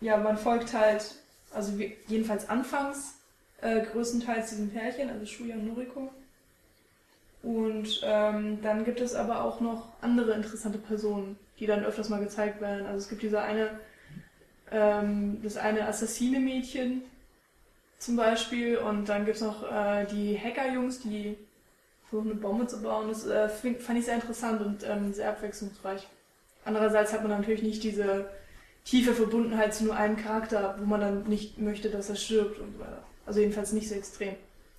ja, 0.00 0.16
man 0.16 0.38
folgt 0.38 0.72
halt, 0.72 1.14
also 1.52 1.78
jedenfalls 2.08 2.48
anfangs 2.48 3.16
äh, 3.60 3.82
größtenteils 3.82 4.50
diesem 4.50 4.70
Pärchen, 4.70 5.10
also 5.10 5.26
Shuya 5.26 5.54
und 5.54 5.66
Noriko. 5.66 6.10
Und 7.42 8.00
ähm, 8.04 8.62
dann 8.62 8.84
gibt 8.84 9.00
es 9.00 9.14
aber 9.14 9.44
auch 9.44 9.60
noch 9.60 9.88
andere 10.00 10.32
interessante 10.32 10.78
Personen, 10.78 11.38
die 11.58 11.66
dann 11.66 11.84
öfters 11.84 12.08
mal 12.08 12.20
gezeigt 12.20 12.60
werden. 12.60 12.86
Also 12.86 12.98
es 12.98 13.08
gibt 13.08 13.22
diese 13.22 13.42
eine, 13.42 13.78
ähm, 14.70 15.40
das 15.42 15.56
eine 15.58 15.86
Assassine-Mädchen 15.86 17.02
zum 17.98 18.16
Beispiel 18.16 18.78
und 18.78 19.08
dann 19.08 19.24
gibt 19.26 19.36
es 19.36 19.42
noch 19.42 19.70
äh, 19.70 20.06
die 20.06 20.38
Hacker-Jungs, 20.38 21.00
die 21.00 21.36
versuchen 22.12 22.30
eine 22.30 22.40
Bombe 22.40 22.66
zu 22.66 22.80
bauen. 22.82 23.08
Das 23.08 23.26
äh, 23.26 23.48
fand 23.48 23.98
ich 23.98 24.04
sehr 24.04 24.16
interessant 24.16 24.60
und 24.60 24.84
ähm, 24.86 25.14
sehr 25.14 25.30
abwechslungsreich. 25.30 26.06
Andererseits 26.64 27.12
hat 27.12 27.22
man 27.22 27.30
natürlich 27.30 27.62
nicht 27.62 27.82
diese 27.82 28.28
tiefe 28.84 29.14
Verbundenheit 29.14 29.74
zu 29.74 29.84
nur 29.84 29.96
einem 29.96 30.16
Charakter, 30.16 30.76
wo 30.78 30.84
man 30.84 31.00
dann 31.00 31.22
nicht 31.24 31.58
möchte, 31.58 31.88
dass 31.88 32.10
er 32.10 32.16
stirbt 32.16 32.60
und 32.60 32.74
so 32.74 32.80
weiter. 32.80 33.02
Also 33.24 33.40
jedenfalls 33.40 33.72
nicht 33.72 33.88
so 33.88 33.94
extrem. 33.94 34.34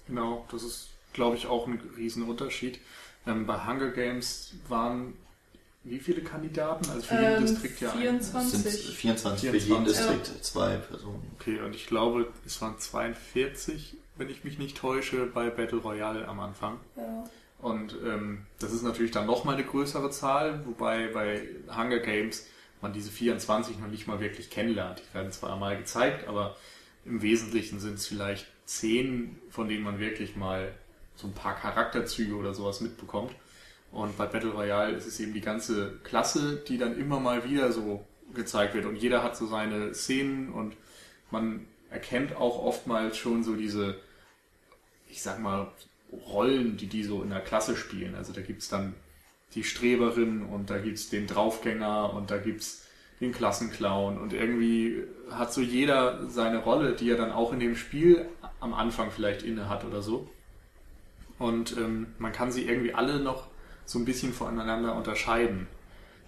Genau, 0.08 0.46
das 0.52 0.64
ist, 0.64 0.90
glaube 1.14 1.36
ich, 1.36 1.48
auch 1.48 1.66
ein 1.68 1.82
Riesenunterschied. 1.98 2.80
Ähm, 3.26 3.48
bei 3.48 3.66
Hunger 3.66 3.90
Games 3.90 4.54
waren 4.68 5.14
wie 5.86 6.00
viele 6.00 6.22
Kandidaten? 6.22 6.90
Also 6.90 7.02
für 7.08 7.16
jeden 7.16 7.36
Ähm, 7.36 7.46
Distrikt 7.46 7.82
ja 7.82 7.92
ein. 7.92 8.00
24. 8.00 8.66
Es 8.66 8.86
sind 8.86 8.96
24 8.96 9.50
für 9.50 9.58
jeden 9.58 9.66
24. 9.86 9.98
Distrikt, 9.98 10.46
zwei 10.46 10.78
Personen. 10.78 11.24
Okay, 11.40 11.60
und 11.62 11.76
ich 11.76 11.88
glaube, 11.88 12.32
es 12.46 12.62
waren 12.62 12.78
42, 12.80 13.98
wenn 14.16 14.30
ich 14.30 14.44
mich 14.44 14.60
nicht 14.60 14.78
täusche, 14.78 15.26
bei 15.26 15.50
Battle 15.50 15.80
Royale 15.80 16.28
am 16.28 16.40
Anfang. 16.40 16.80
Ja. 16.96 17.24
Und 17.60 17.96
ähm, 18.06 18.46
das 18.60 18.74
ist 18.74 18.84
natürlich 18.84 19.12
dann 19.12 19.26
nochmal 19.26 19.56
eine 19.56 19.64
größere 19.64 20.10
Zahl, 20.12 20.66
wobei 20.66 21.08
bei 21.08 21.48
Hunger 21.70 22.00
Games 22.00 22.46
man 22.82 22.94
diese 22.94 23.10
24 23.10 23.80
noch 23.80 23.88
nicht 23.88 24.08
mal 24.08 24.20
wirklich 24.20 24.50
kennenlernt. 24.50 25.02
Die 25.02 25.14
werden 25.14 25.32
zwar 25.32 25.54
einmal 25.54 25.78
gezeigt, 25.78 26.28
aber 26.28 26.58
im 27.06 27.22
Wesentlichen 27.22 27.80
sind 27.80 27.96
es 27.96 28.08
vielleicht 28.08 28.46
10, 28.66 29.40
von 29.50 29.70
denen 29.70 29.84
man 29.84 30.00
wirklich 30.00 30.36
mal 30.36 30.74
so 31.16 31.28
ein 31.28 31.34
paar 31.34 31.56
Charakterzüge 31.56 32.36
oder 32.36 32.54
sowas 32.54 32.82
mitbekommt. 32.82 33.32
Und 33.92 34.18
bei 34.18 34.26
Battle 34.26 34.52
Royale 34.52 34.94
ist 34.94 35.06
es 35.06 35.20
eben 35.20 35.34
die 35.34 35.42
ganze 35.42 36.00
Klasse, 36.04 36.62
die 36.68 36.78
dann 36.78 36.98
immer 36.98 37.20
mal 37.20 37.48
wieder 37.48 37.72
so 37.72 38.06
gezeigt 38.34 38.74
wird. 38.74 38.86
Und 38.86 38.96
jeder 38.96 39.24
hat 39.24 39.38
so 39.38 39.46
seine 39.46 39.94
Szenen 39.94 40.52
und 40.52 40.76
man 41.32 41.66
erkennt 41.94 42.36
auch 42.36 42.60
oftmals 42.60 43.18
schon 43.18 43.44
so 43.44 43.56
diese, 43.56 44.00
ich 45.10 45.22
sag 45.22 45.40
mal, 45.40 45.72
Rollen, 46.12 46.78
die 46.78 46.88
die 46.88 47.04
so 47.04 47.24
in 47.24 47.30
der 47.30 47.40
Klasse 47.40 47.76
spielen. 47.76 48.16
Also 48.16 48.34
da 48.34 48.42
gibt's 48.42 48.68
dann 48.68 48.94
die 49.56 49.64
Streberin 49.64 50.44
und 50.44 50.70
da 50.70 50.78
gibt's 50.78 51.10
den 51.10 51.28
Draufgänger 51.28 52.14
und 52.14 52.32
da 52.32 52.38
gibt's 52.38 52.86
den 53.20 53.32
Klassenclown 53.32 54.18
und 54.18 54.34
irgendwie 54.34 55.04
hat 55.32 55.54
so 55.54 55.62
jeder 55.62 56.30
seine 56.30 56.58
Rolle, 56.58 56.94
die 56.94 57.10
er 57.10 57.18
dann 57.18 57.32
auch 57.32 57.54
in 57.54 57.60
dem 57.60 57.76
Spiel 57.76 58.28
am 58.60 58.74
Anfang 58.74 59.12
vielleicht 59.12 59.44
inne 59.44 59.70
hat 59.70 59.86
oder 59.86 60.02
so. 60.02 60.30
Und 61.40 61.78
ähm, 61.78 62.08
man 62.18 62.32
kann 62.32 62.52
sie 62.52 62.66
irgendwie 62.66 62.94
alle 62.94 63.20
noch 63.20 63.48
so 63.86 64.00
ein 64.00 64.06
bisschen 64.06 64.34
voneinander 64.34 64.96
unterscheiden. 64.96 65.68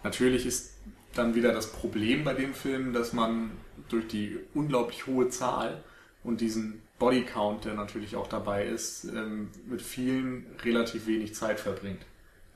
Natürlich 0.03 0.45
ist 0.45 0.73
dann 1.15 1.33
wieder 1.35 1.51
das 1.53 1.71
Problem 1.71 2.23
bei 2.23 2.33
dem 2.33 2.53
Film, 2.53 2.93
dass 2.93 3.13
man 3.13 3.51
durch 3.89 4.07
die 4.07 4.37
unglaublich 4.53 5.07
hohe 5.07 5.29
Zahl 5.29 5.83
und 6.23 6.41
diesen 6.41 6.81
Bodycount, 6.99 7.65
der 7.65 7.73
natürlich 7.73 8.15
auch 8.15 8.27
dabei 8.27 8.65
ist, 8.65 9.05
ähm, 9.05 9.49
mit 9.67 9.81
vielen 9.81 10.45
relativ 10.63 11.07
wenig 11.07 11.35
Zeit 11.35 11.59
verbringt. 11.59 12.01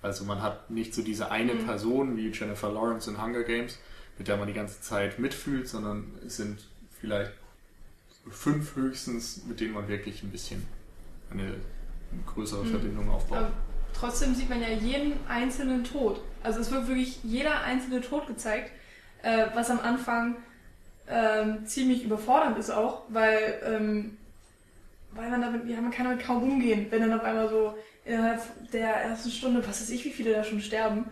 Also 0.02 0.24
man 0.24 0.41
hat 0.41 0.69
nicht 0.69 0.93
so 0.93 1.02
diese 1.02 1.30
eine 1.30 1.56
Mhm. 1.56 1.65
Person 1.65 2.17
wie 2.17 2.30
Jennifer 2.30 2.72
Lawrence 2.72 3.10
in 3.10 3.22
Hunger 3.22 3.43
Games, 3.43 3.78
mit 4.17 4.28
der 4.28 4.38
man 4.38 4.48
die 4.48 4.54
ganze 4.54 4.80
Zeit 4.82 5.19
mitfühlt, 5.19 5.67
sondern 5.67 6.06
es 6.26 6.38
sind 6.38 6.67
vielleicht 7.02 7.32
fünf 8.30 8.76
höchstens, 8.76 9.43
mit 9.48 9.60
denen 9.60 9.74
man 9.74 9.88
wirklich 9.88 10.24
ein 10.24 10.32
bisschen 10.32 10.65
eine 11.32 11.56
größere 12.26 12.63
Mhm. 12.63 12.69
Verbindung 12.69 13.10
aufbaut. 13.10 13.48
Trotzdem 13.99 14.33
sieht 14.33 14.49
man 14.49 14.62
ja 14.62 14.69
jeden 14.69 15.13
einzelnen 15.27 15.83
Tod. 15.83 16.21
Also 16.41 16.62
es 16.62 16.71
wird 16.71 16.88
wirklich 16.88 17.23
jeder 17.23 17.63
einzelne 17.63 17.99
Tod 17.99 18.27
gezeigt, 18.27 18.71
äh, 19.23 19.47
was 19.53 19.69
am 19.69 19.79
Anfang 19.81 20.38
ähm, 21.09 21.65
ziemlich 21.65 22.03
überfordernd 22.03 22.57
ist 22.57 22.69
auch, 22.69 23.03
weil, 23.09 23.62
ähm, 23.65 24.17
weil 25.12 25.29
man 25.29 25.41
damit, 25.41 25.67
ja, 25.67 25.81
man 25.81 25.91
kann 25.91 26.05
damit 26.05 26.25
kaum 26.25 26.43
umgehen, 26.43 26.88
wenn 26.89 27.01
dann 27.01 27.19
auf 27.19 27.25
einmal 27.25 27.49
so 27.49 27.75
innerhalb 28.05 28.41
der 28.71 28.89
ersten 28.89 29.31
Stunde, 29.31 29.67
was 29.67 29.81
weiß 29.81 29.89
ich, 29.89 30.05
wie 30.05 30.12
viele 30.12 30.33
da 30.33 30.43
schon 30.43 30.62
sterben. 30.62 31.05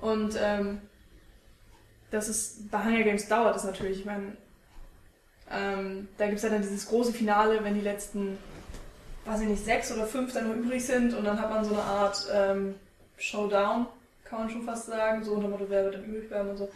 Und 0.00 0.34
ähm, 0.38 0.80
das 2.10 2.28
ist, 2.28 2.70
bei 2.70 2.84
Hunger 2.84 3.02
Games 3.02 3.28
dauert 3.28 3.56
es 3.56 3.64
natürlich. 3.64 4.00
Ich 4.00 4.04
meine, 4.04 4.36
ähm, 5.50 6.08
da 6.18 6.26
gibt 6.26 6.38
es 6.38 6.42
ja 6.42 6.50
dann 6.50 6.62
dieses 6.62 6.88
große 6.88 7.12
Finale, 7.12 7.64
wenn 7.64 7.74
die 7.74 7.80
letzten, 7.80 8.38
weiß 9.28 9.42
ich 9.42 9.48
nicht, 9.48 9.64
sechs 9.64 9.92
oder 9.92 10.06
fünf 10.06 10.32
dann 10.32 10.46
nur 10.46 10.56
übrig 10.56 10.84
sind 10.84 11.14
und 11.14 11.24
dann 11.24 11.40
hat 11.40 11.50
man 11.50 11.64
so 11.64 11.74
eine 11.74 11.82
Art 11.82 12.26
ähm, 12.32 12.74
Showdown, 13.18 13.86
kann 14.24 14.40
man 14.40 14.50
schon 14.50 14.62
fast 14.62 14.86
sagen, 14.86 15.22
so 15.22 15.34
unter 15.34 15.48
Motto, 15.48 15.66
wer 15.68 15.84
wird 15.84 15.96
dann 15.96 16.04
übrig 16.04 16.28
bleiben 16.28 16.50
und 16.50 16.56
so. 16.56 16.68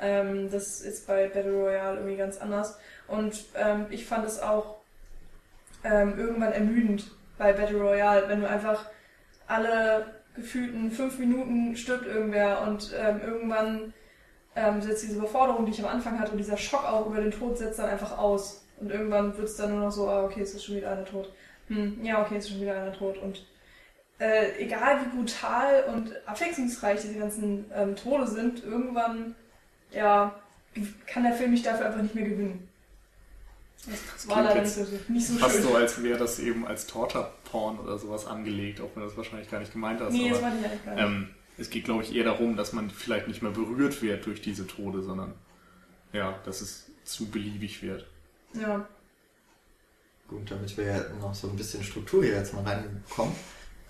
Ähm, 0.00 0.50
das 0.50 0.80
ist 0.80 1.06
bei 1.06 1.26
Battle 1.28 1.52
Royale 1.52 1.96
irgendwie 1.96 2.16
ganz 2.16 2.38
anders. 2.38 2.78
Und 3.08 3.46
ähm, 3.54 3.86
ich 3.90 4.06
fand 4.06 4.26
es 4.26 4.40
auch 4.40 4.76
ähm, 5.84 6.18
irgendwann 6.18 6.52
ermüdend 6.52 7.10
bei 7.38 7.52
Battle 7.52 7.80
Royale, 7.80 8.28
wenn 8.28 8.40
du 8.40 8.48
einfach 8.48 8.86
alle 9.46 10.06
gefühlten 10.34 10.90
fünf 10.90 11.18
Minuten 11.18 11.76
stirbt 11.76 12.06
irgendwer 12.06 12.62
und 12.62 12.92
ähm, 12.96 13.20
irgendwann 13.24 13.94
ähm, 14.54 14.82
setzt 14.82 15.02
diese 15.02 15.16
Überforderung, 15.16 15.64
die 15.64 15.72
ich 15.72 15.82
am 15.82 15.90
Anfang 15.90 16.18
hatte 16.18 16.32
und 16.32 16.38
dieser 16.38 16.56
Schock 16.56 16.84
auch 16.84 17.06
über 17.06 17.20
den 17.20 17.30
Tod 17.30 17.58
setzt 17.58 17.78
dann 17.78 17.90
einfach 17.90 18.18
aus. 18.18 18.64
Und 18.78 18.90
irgendwann 18.90 19.36
wird 19.36 19.48
es 19.48 19.56
dann 19.56 19.70
nur 19.70 19.80
noch 19.80 19.90
so, 19.90 20.08
ah, 20.08 20.24
okay, 20.24 20.42
es 20.42 20.54
ist 20.54 20.64
schon 20.64 20.76
wieder 20.76 20.90
einer 20.90 21.04
tot. 21.04 21.32
Hm, 21.68 22.04
ja, 22.04 22.22
okay, 22.22 22.38
ist 22.38 22.50
schon 22.50 22.60
wieder 22.60 22.80
einer 22.80 22.92
tot. 22.92 23.18
Und 23.18 23.44
äh, 24.18 24.58
egal 24.58 25.00
wie 25.00 25.16
brutal 25.16 25.84
und 25.94 26.12
abwechslungsreich 26.26 27.00
diese 27.02 27.18
ganzen 27.18 27.66
ähm, 27.74 27.96
Tode 27.96 28.26
sind, 28.26 28.64
irgendwann, 28.64 29.34
ja, 29.92 30.34
kann 31.06 31.24
der 31.24 31.32
Film 31.32 31.50
mich 31.52 31.62
dafür 31.62 31.86
einfach 31.86 32.02
nicht 32.02 32.14
mehr 32.14 32.28
gewinnen. 32.28 32.68
Das 33.86 34.26
war 34.28 34.42
klingt 34.42 34.54
leider 34.54 34.66
so, 34.66 34.86
nicht 35.08 35.26
so 35.26 35.34
Fast 35.34 35.56
schön. 35.56 35.62
so, 35.62 35.74
als 35.76 36.02
wäre 36.02 36.18
das 36.18 36.38
eben 36.38 36.66
als 36.66 36.86
Torture-Porn 36.86 37.78
oder 37.78 37.98
sowas 37.98 38.26
angelegt, 38.26 38.80
auch 38.80 38.90
wenn 38.94 39.02
du 39.02 39.08
das 39.08 39.16
wahrscheinlich 39.16 39.50
gar 39.50 39.60
nicht 39.60 39.72
gemeint 39.72 40.00
hast. 40.00 40.12
nee, 40.12 40.30
das 40.30 40.38
aber, 40.38 40.48
war 40.48 40.52
die 40.56 40.84
gar 40.84 40.94
nicht. 40.94 41.04
ähm, 41.04 41.28
es 41.58 41.70
geht, 41.70 41.84
glaube 41.84 42.02
ich, 42.02 42.14
eher 42.14 42.24
darum, 42.24 42.56
dass 42.56 42.72
man 42.72 42.90
vielleicht 42.90 43.28
nicht 43.28 43.42
mehr 43.42 43.52
berührt 43.52 44.02
wird 44.02 44.26
durch 44.26 44.42
diese 44.42 44.66
Tode, 44.66 45.02
sondern 45.02 45.34
ja, 46.12 46.38
dass 46.44 46.60
es 46.60 46.90
zu 47.04 47.30
beliebig 47.30 47.82
wird. 47.82 48.06
ja. 48.54 48.86
Gut, 50.28 50.50
damit 50.50 50.76
wir 50.76 51.12
noch 51.20 51.34
so 51.34 51.48
ein 51.48 51.56
bisschen 51.56 51.84
Struktur 51.84 52.24
hier 52.24 52.34
jetzt 52.34 52.52
mal 52.52 52.64
reinkommen. 52.64 53.34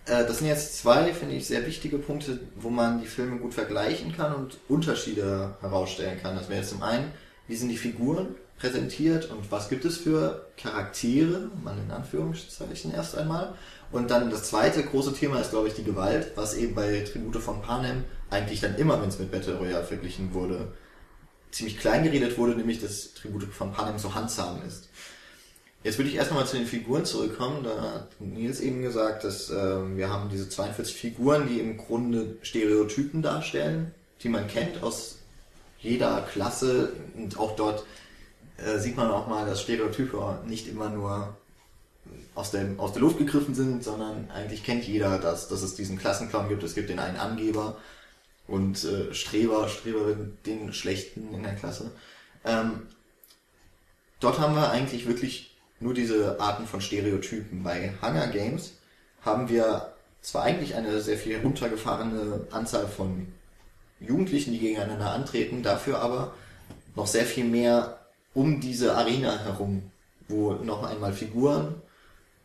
Äh, 0.05 0.27
das 0.27 0.39
sind 0.39 0.49
jetzt 0.49 0.79
zwei, 0.79 1.13
finde 1.15 1.35
ich, 1.35 1.47
sehr 1.47 1.67
wichtige 1.67 1.99
Punkte, 1.99 2.41
wo 2.57 2.69
man 2.69 3.01
die 3.01 3.07
Filme 3.07 3.39
gut 3.39 3.55
vergleichen 3.55 4.15
kann 4.15 4.35
und 4.35 4.59
Unterschiede 4.69 5.57
herausstellen 5.61 6.21
kann. 6.21 6.37
Das 6.37 6.49
wäre 6.49 6.61
jetzt 6.61 6.71
zum 6.71 6.83
einen, 6.83 7.11
wie 7.49 7.57
sind 7.57 7.71
die 7.71 7.77
Figuren 7.77 8.35
präsentiert 8.59 9.31
und 9.31 9.51
was 9.51 9.69
gibt 9.69 9.85
es 9.85 9.99
für 9.99 10.47
Charaktere, 10.57 11.51
mal 11.63 11.77
in 11.79 11.91
Anführungszeichen 11.91 12.93
erst 12.93 13.17
einmal. 13.17 13.55
Und 13.93 14.11
dann 14.11 14.31
das 14.31 14.45
zweite 14.45 14.83
große 14.83 15.15
Thema 15.15 15.41
ist, 15.41 15.51
glaube 15.51 15.69
ich, 15.69 15.75
die 15.75 15.85
Gewalt, 15.85 16.33
was 16.37 16.55
eben 16.55 16.75
bei 16.75 17.01
Tribute 17.01 17.37
von 17.37 17.63
Panem 17.63 18.05
eigentlich 18.31 18.61
dann 18.61 18.77
immer, 18.77 19.01
wenn 19.01 19.09
es 19.09 19.19
mit 19.19 19.31
Battle 19.31 19.57
Royale 19.57 19.85
verglichen 19.85 20.35
wurde, 20.35 20.73
ziemlich 21.51 21.79
klein 21.79 22.03
geredet 22.03 22.37
wurde, 22.39 22.57
nämlich 22.57 22.81
dass 22.81 23.15
Tribute 23.15 23.45
von 23.45 23.73
Panem 23.73 23.99
so 23.99 24.15
handsam 24.15 24.61
ist. 24.67 24.86
Jetzt 25.87 25.99
würde 25.99 26.11
ich 26.11 26.17
erst 26.17 26.33
nochmal 26.33 26.49
zu 26.49 26.57
den 26.57 26.67
Figuren 26.67 27.05
zurückkommen. 27.05 27.63
Da 27.63 27.81
hat 27.81 28.21
Nils 28.21 28.59
eben 28.59 28.83
gesagt, 28.83 29.23
dass 29.23 29.51
ähm, 29.51 29.97
wir 29.97 30.11
haben 30.11 30.29
diese 30.29 30.49
42 30.49 30.97
Figuren, 30.97 31.47
die 31.47 31.61
im 31.61 31.77
Grunde 31.77 32.39
Stereotypen 32.43 33.23
darstellen, 33.23 33.95
die 34.21 34.29
man 34.29 34.49
kennt 34.49 34.83
aus 34.83 35.19
jeder 35.79 36.23
Klasse. 36.23 36.93
Und 37.17 37.39
auch 37.39 37.55
dort 37.55 37.87
äh, 38.57 38.81
sieht 38.81 38.97
man 38.97 39.13
auch 39.13 39.29
mal, 39.29 39.47
dass 39.47 39.63
Stereotype 39.63 40.41
nicht 40.49 40.67
immer 40.67 40.89
nur 40.89 41.37
aus, 42.35 42.51
dem, 42.51 42.81
aus 42.81 42.93
der 42.93 43.03
Luft 43.03 43.19
gegriffen 43.19 43.55
sind, 43.55 43.85
sondern 43.85 44.29
eigentlich 44.33 44.65
kennt 44.65 44.89
jeder 44.89 45.21
das, 45.21 45.47
dass 45.47 45.63
es 45.63 45.77
diesen 45.77 45.99
Klassenclown 45.99 46.49
gibt. 46.49 46.65
Es 46.65 46.75
gibt 46.75 46.91
den 46.91 46.99
einen 46.99 47.17
Angeber 47.17 47.77
und 48.49 48.83
äh, 48.83 49.15
Streber, 49.15 49.69
Streberin, 49.69 50.37
den 50.47 50.73
Schlechten 50.73 51.33
in 51.33 51.45
der 51.45 51.55
Klasse. 51.55 51.93
Ähm, 52.45 52.89
dort 54.19 54.41
haben 54.41 54.57
wir 54.57 54.73
eigentlich 54.73 55.07
wirklich 55.07 55.53
nur 55.81 55.95
diese 55.95 56.41
Arten 56.41 56.67
von 56.67 56.81
Stereotypen. 56.81 57.63
Bei 57.63 57.93
Hunger 58.03 58.29
Games 58.29 58.73
haben 59.23 59.49
wir 59.49 59.93
zwar 60.23 60.45
eigentlich 60.45 60.75
eine 60.75 61.01
sehr 61.01 61.19
viel 61.19 61.39
runtergefahrene 61.39 62.47
Anzahl 62.51 62.87
von 62.87 63.29
Jugendlichen, 64.01 64.53
die 64.53 64.59
gegeneinander 64.59 65.11
antreten, 65.11 65.63
dafür 65.63 66.01
aber 66.01 66.35
noch 66.95 67.07
sehr 67.07 67.25
viel 67.25 67.45
mehr 67.45 67.99
um 68.35 68.61
diese 68.61 68.97
Arena 68.97 69.39
herum, 69.45 69.91
wo 70.29 70.53
noch 70.53 70.83
einmal 70.85 71.13
Figuren, 71.13 71.81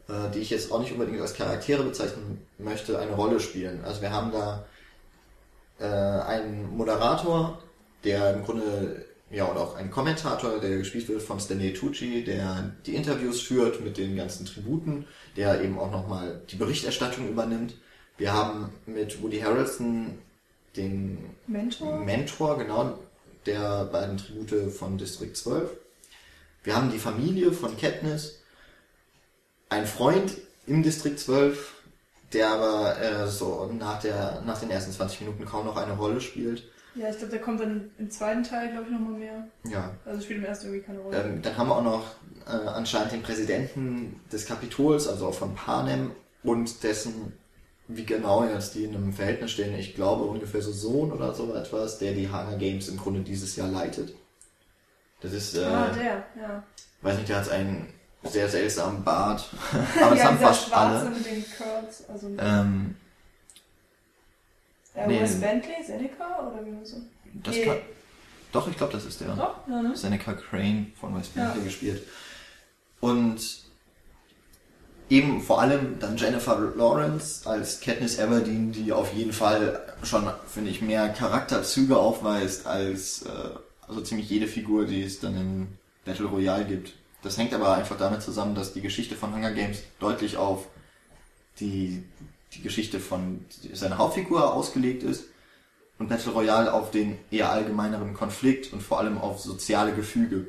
äh, 0.07 0.29
die 0.33 0.39
ich 0.39 0.49
jetzt 0.49 0.71
auch 0.71 0.79
nicht 0.79 0.91
unbedingt 0.91 1.19
als 1.19 1.33
Charaktere 1.33 1.83
bezeichnen 1.83 2.45
möchte, 2.57 2.99
eine 2.99 3.11
Rolle 3.11 3.39
spielen. 3.39 3.83
Also 3.83 4.01
wir 4.01 4.11
haben 4.11 4.31
da 4.31 4.65
äh, 5.79 5.85
einen 5.85 6.77
Moderator, 6.77 7.61
der 8.03 8.33
im 8.33 8.45
Grunde 8.45 9.05
ja, 9.31 9.49
oder 9.49 9.61
auch 9.61 9.75
ein 9.75 9.91
Kommentator, 9.91 10.59
der 10.59 10.77
gespielt 10.77 11.07
wird 11.07 11.21
von 11.21 11.39
Stanley 11.39 11.73
Tucci, 11.73 12.23
der 12.23 12.73
die 12.85 12.95
Interviews 12.95 13.41
führt 13.41 13.81
mit 13.81 13.97
den 13.97 14.15
ganzen 14.15 14.45
Tributen, 14.45 15.05
der 15.37 15.61
eben 15.61 15.79
auch 15.79 15.91
nochmal 15.91 16.41
die 16.49 16.57
Berichterstattung 16.57 17.29
übernimmt. 17.29 17.75
Wir 18.17 18.33
haben 18.33 18.69
mit 18.85 19.21
Woody 19.21 19.39
Harrelson 19.39 20.17
den 20.75 21.17
Mentor? 21.47 21.99
Mentor, 21.99 22.57
genau, 22.57 22.99
der 23.45 23.85
beiden 23.85 24.17
Tribute 24.17 24.71
von 24.71 24.97
District 24.97 25.33
12. 25.33 25.69
Wir 26.63 26.75
haben 26.75 26.91
die 26.91 26.99
Familie 26.99 27.51
von 27.51 27.75
Katniss, 27.77 28.41
ein 29.69 29.87
Freund 29.87 30.37
im 30.67 30.83
District 30.83 31.17
12, 31.17 31.73
der 32.33 32.49
aber 32.49 33.01
äh, 33.01 33.27
so 33.27 33.71
nach, 33.77 33.99
der, 34.01 34.41
nach 34.45 34.59
den 34.59 34.69
ersten 34.69 34.91
20 34.91 35.21
Minuten 35.21 35.45
kaum 35.45 35.65
noch 35.65 35.77
eine 35.77 35.93
Rolle 35.93 36.21
spielt. 36.21 36.63
Ja, 36.95 37.09
ich 37.09 37.17
glaube, 37.17 37.31
der 37.31 37.41
kommt 37.41 37.61
dann 37.61 37.89
im 37.97 38.09
zweiten 38.11 38.43
Teil, 38.43 38.71
glaube 38.71 38.85
ich, 38.87 38.91
nochmal 38.91 39.13
mehr. 39.13 39.47
Ja, 39.65 39.91
Also 40.05 40.21
spielt 40.21 40.39
im 40.39 40.45
ersten 40.45 40.67
irgendwie 40.67 40.85
keine 40.85 40.99
Rolle. 40.99 41.23
Ähm, 41.23 41.41
dann 41.41 41.57
haben 41.57 41.69
wir 41.69 41.75
auch 41.77 41.83
noch 41.83 42.15
äh, 42.45 42.67
anscheinend 42.67 43.13
den 43.13 43.21
Präsidenten 43.21 44.19
des 44.31 44.45
Kapitols, 44.45 45.07
also 45.07 45.27
auch 45.27 45.33
von 45.33 45.55
Panem 45.55 46.11
und 46.43 46.83
dessen, 46.83 47.33
wie 47.87 48.05
genau 48.05 48.43
jetzt 48.43 48.75
die 48.75 48.83
in 48.83 48.95
einem 48.95 49.13
Verhältnis 49.13 49.51
stehen, 49.51 49.73
ich 49.75 49.95
glaube 49.95 50.25
ungefähr 50.25 50.61
so 50.61 50.71
Sohn 50.71 51.11
oder 51.11 51.33
so 51.33 51.53
etwas, 51.55 51.97
der 51.99 52.13
die 52.13 52.27
Hunger 52.27 52.57
Games 52.57 52.89
im 52.89 52.97
Grunde 52.97 53.21
dieses 53.21 53.55
Jahr 53.55 53.69
leitet. 53.69 54.13
Das 55.21 55.33
ist, 55.33 55.55
äh, 55.55 55.63
ah, 55.63 55.91
der, 55.91 56.25
ja. 56.41 56.63
weiß 57.01 57.17
nicht, 57.17 57.29
der 57.29 57.37
hat 57.37 57.49
einen 57.49 57.93
sehr 58.23 58.49
seltsamen 58.49 59.03
Bart, 59.03 59.49
aber 60.01 60.11
das 60.11 60.19
ja, 60.19 60.25
haben 60.25 60.39
fast 60.39 60.73
alle. 60.73 61.09
mit 61.09 61.25
den 61.25 61.45
Curls. 61.57 62.09
Also, 62.09 62.27
Ähm, 62.37 62.95
äh, 64.95 65.07
nee. 65.07 65.21
Wes 65.21 65.39
Bentley, 65.39 65.83
Seneca 65.85 66.39
oder 66.39 66.65
wie 66.65 66.85
so? 66.85 66.97
das 67.43 67.55
kann, 67.61 67.77
doch, 68.51 68.67
ich 68.67 68.75
glaube, 68.77 68.93
das 68.93 69.05
ist 69.05 69.21
der. 69.21 69.35
Doch, 69.35 69.67
ja, 69.67 69.81
ne? 69.81 69.95
Seneca 69.95 70.33
Crane 70.33 70.91
von 70.99 71.15
West 71.17 71.33
Bentley 71.33 71.59
Ja. 71.59 71.63
gespielt. 71.63 72.07
Und 72.99 73.41
eben 75.09 75.41
vor 75.41 75.61
allem 75.61 75.99
dann 75.99 76.17
Jennifer 76.17 76.57
Lawrence 76.75 77.47
als 77.49 77.79
Katniss 77.81 78.17
Everdeen, 78.19 78.71
die 78.71 78.91
auf 78.93 79.13
jeden 79.13 79.33
Fall 79.33 79.81
schon, 80.03 80.29
finde 80.47 80.69
ich, 80.71 80.81
mehr 80.81 81.09
Charakterzüge 81.09 81.97
aufweist 81.97 82.65
als 82.67 83.23
äh, 83.23 83.29
also 83.87 84.01
ziemlich 84.01 84.29
jede 84.29 84.47
Figur, 84.47 84.85
die 84.85 85.03
es 85.03 85.19
dann 85.19 85.35
in 85.35 85.67
Battle 86.05 86.27
Royale 86.27 86.65
gibt. 86.65 86.93
Das 87.23 87.37
hängt 87.37 87.53
aber 87.53 87.73
einfach 87.75 87.97
damit 87.97 88.21
zusammen, 88.21 88.55
dass 88.55 88.73
die 88.73 88.81
Geschichte 88.81 89.15
von 89.15 89.33
Hunger 89.33 89.51
Games 89.51 89.79
deutlich 89.99 90.37
auf 90.37 90.65
die, 91.59 92.03
die 92.53 92.61
Geschichte 92.61 92.99
von 92.99 93.45
seiner 93.73 93.97
Hauptfigur 93.97 94.53
ausgelegt 94.53 95.03
ist 95.03 95.25
und 95.97 96.09
Battle 96.09 96.31
Royale 96.31 96.73
auf 96.73 96.91
den 96.91 97.17
eher 97.29 97.51
allgemeineren 97.51 98.13
Konflikt 98.13 98.73
und 98.73 98.81
vor 98.81 98.99
allem 98.99 99.17
auf 99.17 99.39
soziale 99.39 99.93
Gefüge. 99.93 100.47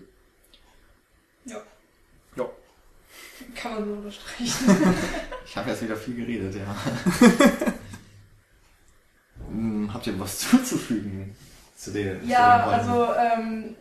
Ja. 1.45 1.59
Ja. 2.37 2.49
Kann 3.55 3.75
man 3.75 3.85
so 3.85 3.93
unterstreichen. 3.93 4.95
Ich 5.45 5.57
habe 5.57 5.71
jetzt 5.71 5.83
wieder 5.83 5.97
viel 5.97 6.15
geredet, 6.15 6.55
ja. 6.55 6.75
Hm, 9.49 9.93
Habt 9.93 10.07
ihr 10.07 10.19
was 10.19 10.39
zuzufügen 10.51 11.37
zu 11.77 11.91
den 11.91 12.27
Ja, 12.27 12.65
zu 12.65 12.71
den 12.71 12.91
also 12.91 13.15
ähm, 13.15 13.77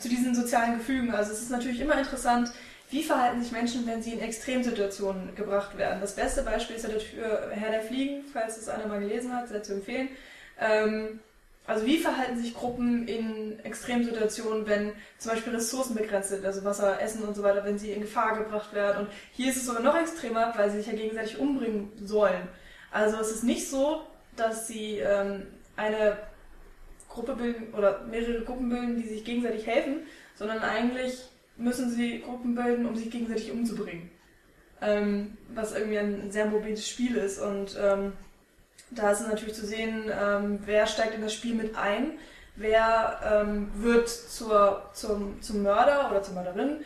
zu 0.00 0.08
diesen 0.08 0.34
sozialen 0.34 0.78
Gefügen. 0.78 1.14
Also 1.14 1.32
es 1.32 1.42
ist 1.42 1.50
natürlich 1.50 1.80
immer 1.80 1.98
interessant, 1.98 2.52
wie 2.90 3.02
verhalten 3.02 3.42
sich 3.42 3.52
Menschen, 3.52 3.86
wenn 3.86 4.02
sie 4.02 4.12
in 4.12 4.20
Extremsituationen 4.20 5.34
gebracht 5.34 5.76
werden. 5.76 6.00
Das 6.00 6.16
beste 6.16 6.42
Beispiel 6.42 6.76
ist 6.76 6.86
ja 6.86 6.90
dafür 6.90 7.50
Herr 7.50 7.70
der 7.70 7.82
Fliegen, 7.82 8.24
falls 8.32 8.56
es 8.56 8.68
einer 8.68 8.86
mal 8.86 9.00
gelesen 9.00 9.34
hat, 9.34 9.48
sehr 9.48 9.62
zu 9.62 9.74
empfehlen. 9.74 10.08
Ähm, 10.58 11.20
also 11.66 11.84
wie 11.84 11.98
verhalten 11.98 12.38
sich 12.38 12.54
Gruppen 12.54 13.06
in 13.06 13.60
Extremsituationen, 13.62 14.66
wenn 14.66 14.92
zum 15.18 15.32
Beispiel 15.32 15.54
Ressourcen 15.54 15.94
begrenzt 15.94 16.30
sind, 16.30 16.46
also 16.46 16.64
Wasser, 16.64 16.98
Essen 17.02 17.22
und 17.24 17.36
so 17.36 17.42
weiter, 17.42 17.62
wenn 17.62 17.78
sie 17.78 17.92
in 17.92 18.00
Gefahr 18.00 18.38
gebracht 18.38 18.72
werden. 18.72 19.04
Und 19.04 19.12
hier 19.32 19.50
ist 19.50 19.58
es 19.58 19.66
sogar 19.66 19.82
noch 19.82 19.94
extremer, 19.94 20.54
weil 20.56 20.70
sie 20.70 20.78
sich 20.78 20.86
ja 20.86 20.94
gegenseitig 20.94 21.38
umbringen 21.38 21.92
sollen. 22.02 22.48
Also 22.90 23.18
es 23.18 23.30
ist 23.30 23.44
nicht 23.44 23.68
so, 23.68 24.00
dass 24.34 24.66
sie 24.66 25.00
ähm, 25.00 25.46
eine 25.76 26.16
Gruppe 27.10 27.34
bilden 27.34 27.74
oder 27.74 28.00
mehrere 28.04 28.44
Gruppen 28.44 28.70
bilden, 28.70 29.02
die 29.02 29.06
sich 29.06 29.24
gegenseitig 29.24 29.66
helfen, 29.66 30.06
sondern 30.36 30.60
eigentlich 30.60 31.28
müssen 31.58 31.90
sie 31.90 32.20
Gruppen 32.20 32.54
bilden, 32.54 32.86
um 32.86 32.96
sich 32.96 33.10
gegenseitig 33.10 33.52
umzubringen. 33.52 34.10
ähm, 34.80 35.36
was 35.54 35.72
irgendwie 35.72 35.98
ein 35.98 36.30
sehr 36.30 36.46
mobiles 36.46 36.88
Spiel 36.88 37.16
ist. 37.16 37.38
Und 37.38 37.76
ähm, 37.80 38.12
da 38.90 39.10
ist 39.10 39.26
natürlich 39.26 39.54
zu 39.54 39.66
sehen, 39.66 40.10
ähm, 40.10 40.60
wer 40.64 40.86
steigt 40.86 41.14
in 41.14 41.22
das 41.22 41.34
Spiel 41.34 41.54
mit 41.54 41.76
ein, 41.76 42.12
wer 42.56 43.20
ähm, 43.24 43.70
wird 43.74 44.08
zur, 44.08 44.82
zum, 44.92 45.40
zum 45.42 45.62
Mörder 45.62 46.10
oder 46.10 46.22
zur 46.22 46.34
Mörderin 46.34 46.84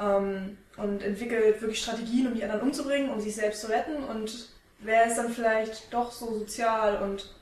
ähm, 0.00 0.58
und 0.76 1.02
entwickelt 1.02 1.60
wirklich 1.60 1.80
Strategien, 1.80 2.26
um 2.26 2.34
die 2.34 2.42
anderen 2.42 2.62
umzubringen, 2.62 3.10
um 3.10 3.20
sich 3.20 3.34
selbst 3.34 3.60
zu 3.60 3.68
retten 3.68 4.02
und 4.04 4.50
wer 4.80 5.06
ist 5.06 5.16
dann 5.16 5.30
vielleicht 5.30 5.92
doch 5.92 6.12
so 6.12 6.40
sozial 6.40 7.02
und 7.02 7.34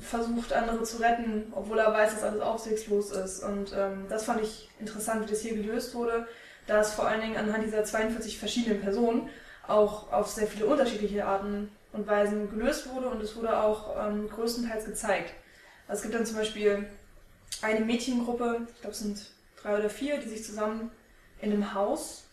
versucht, 0.00 0.52
andere 0.52 0.82
zu 0.82 0.98
retten, 0.98 1.52
obwohl 1.52 1.78
er 1.78 1.92
weiß, 1.92 2.14
dass 2.14 2.22
alles 2.22 2.40
aussichtslos 2.40 3.10
ist. 3.10 3.42
Und 3.42 3.72
ähm, 3.76 4.06
das 4.08 4.24
fand 4.24 4.42
ich 4.42 4.70
interessant, 4.78 5.26
wie 5.26 5.30
das 5.30 5.40
hier 5.40 5.54
gelöst 5.54 5.94
wurde, 5.94 6.26
da 6.66 6.80
es 6.80 6.92
vor 6.92 7.06
allen 7.06 7.20
Dingen 7.20 7.36
anhand 7.36 7.64
dieser 7.64 7.84
42 7.84 8.38
verschiedenen 8.38 8.80
Personen 8.80 9.28
auch 9.66 10.12
auf 10.12 10.28
sehr 10.28 10.46
viele 10.46 10.66
unterschiedliche 10.66 11.24
Arten 11.24 11.70
und 11.92 12.06
Weisen 12.06 12.50
gelöst 12.50 12.92
wurde 12.92 13.08
und 13.08 13.22
es 13.22 13.36
wurde 13.36 13.56
auch 13.56 13.94
ähm, 13.98 14.28
größtenteils 14.28 14.84
gezeigt. 14.84 15.34
Also 15.86 15.98
es 15.98 16.02
gibt 16.02 16.14
dann 16.14 16.26
zum 16.26 16.36
Beispiel 16.36 16.88
eine 17.60 17.80
Mädchengruppe, 17.80 18.66
ich 18.74 18.80
glaube 18.80 18.92
es 18.92 18.98
sind 19.00 19.30
drei 19.60 19.78
oder 19.78 19.90
vier, 19.90 20.18
die 20.18 20.28
sich 20.28 20.44
zusammen 20.44 20.90
in 21.40 21.52
einem 21.52 21.74
Haus, 21.74 22.24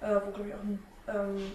äh, 0.00 0.14
wo 0.24 0.30
glaube 0.30 0.48
ich 0.48 0.54
auch 0.54 0.62
ein 0.62 0.82
ähm, 1.08 1.52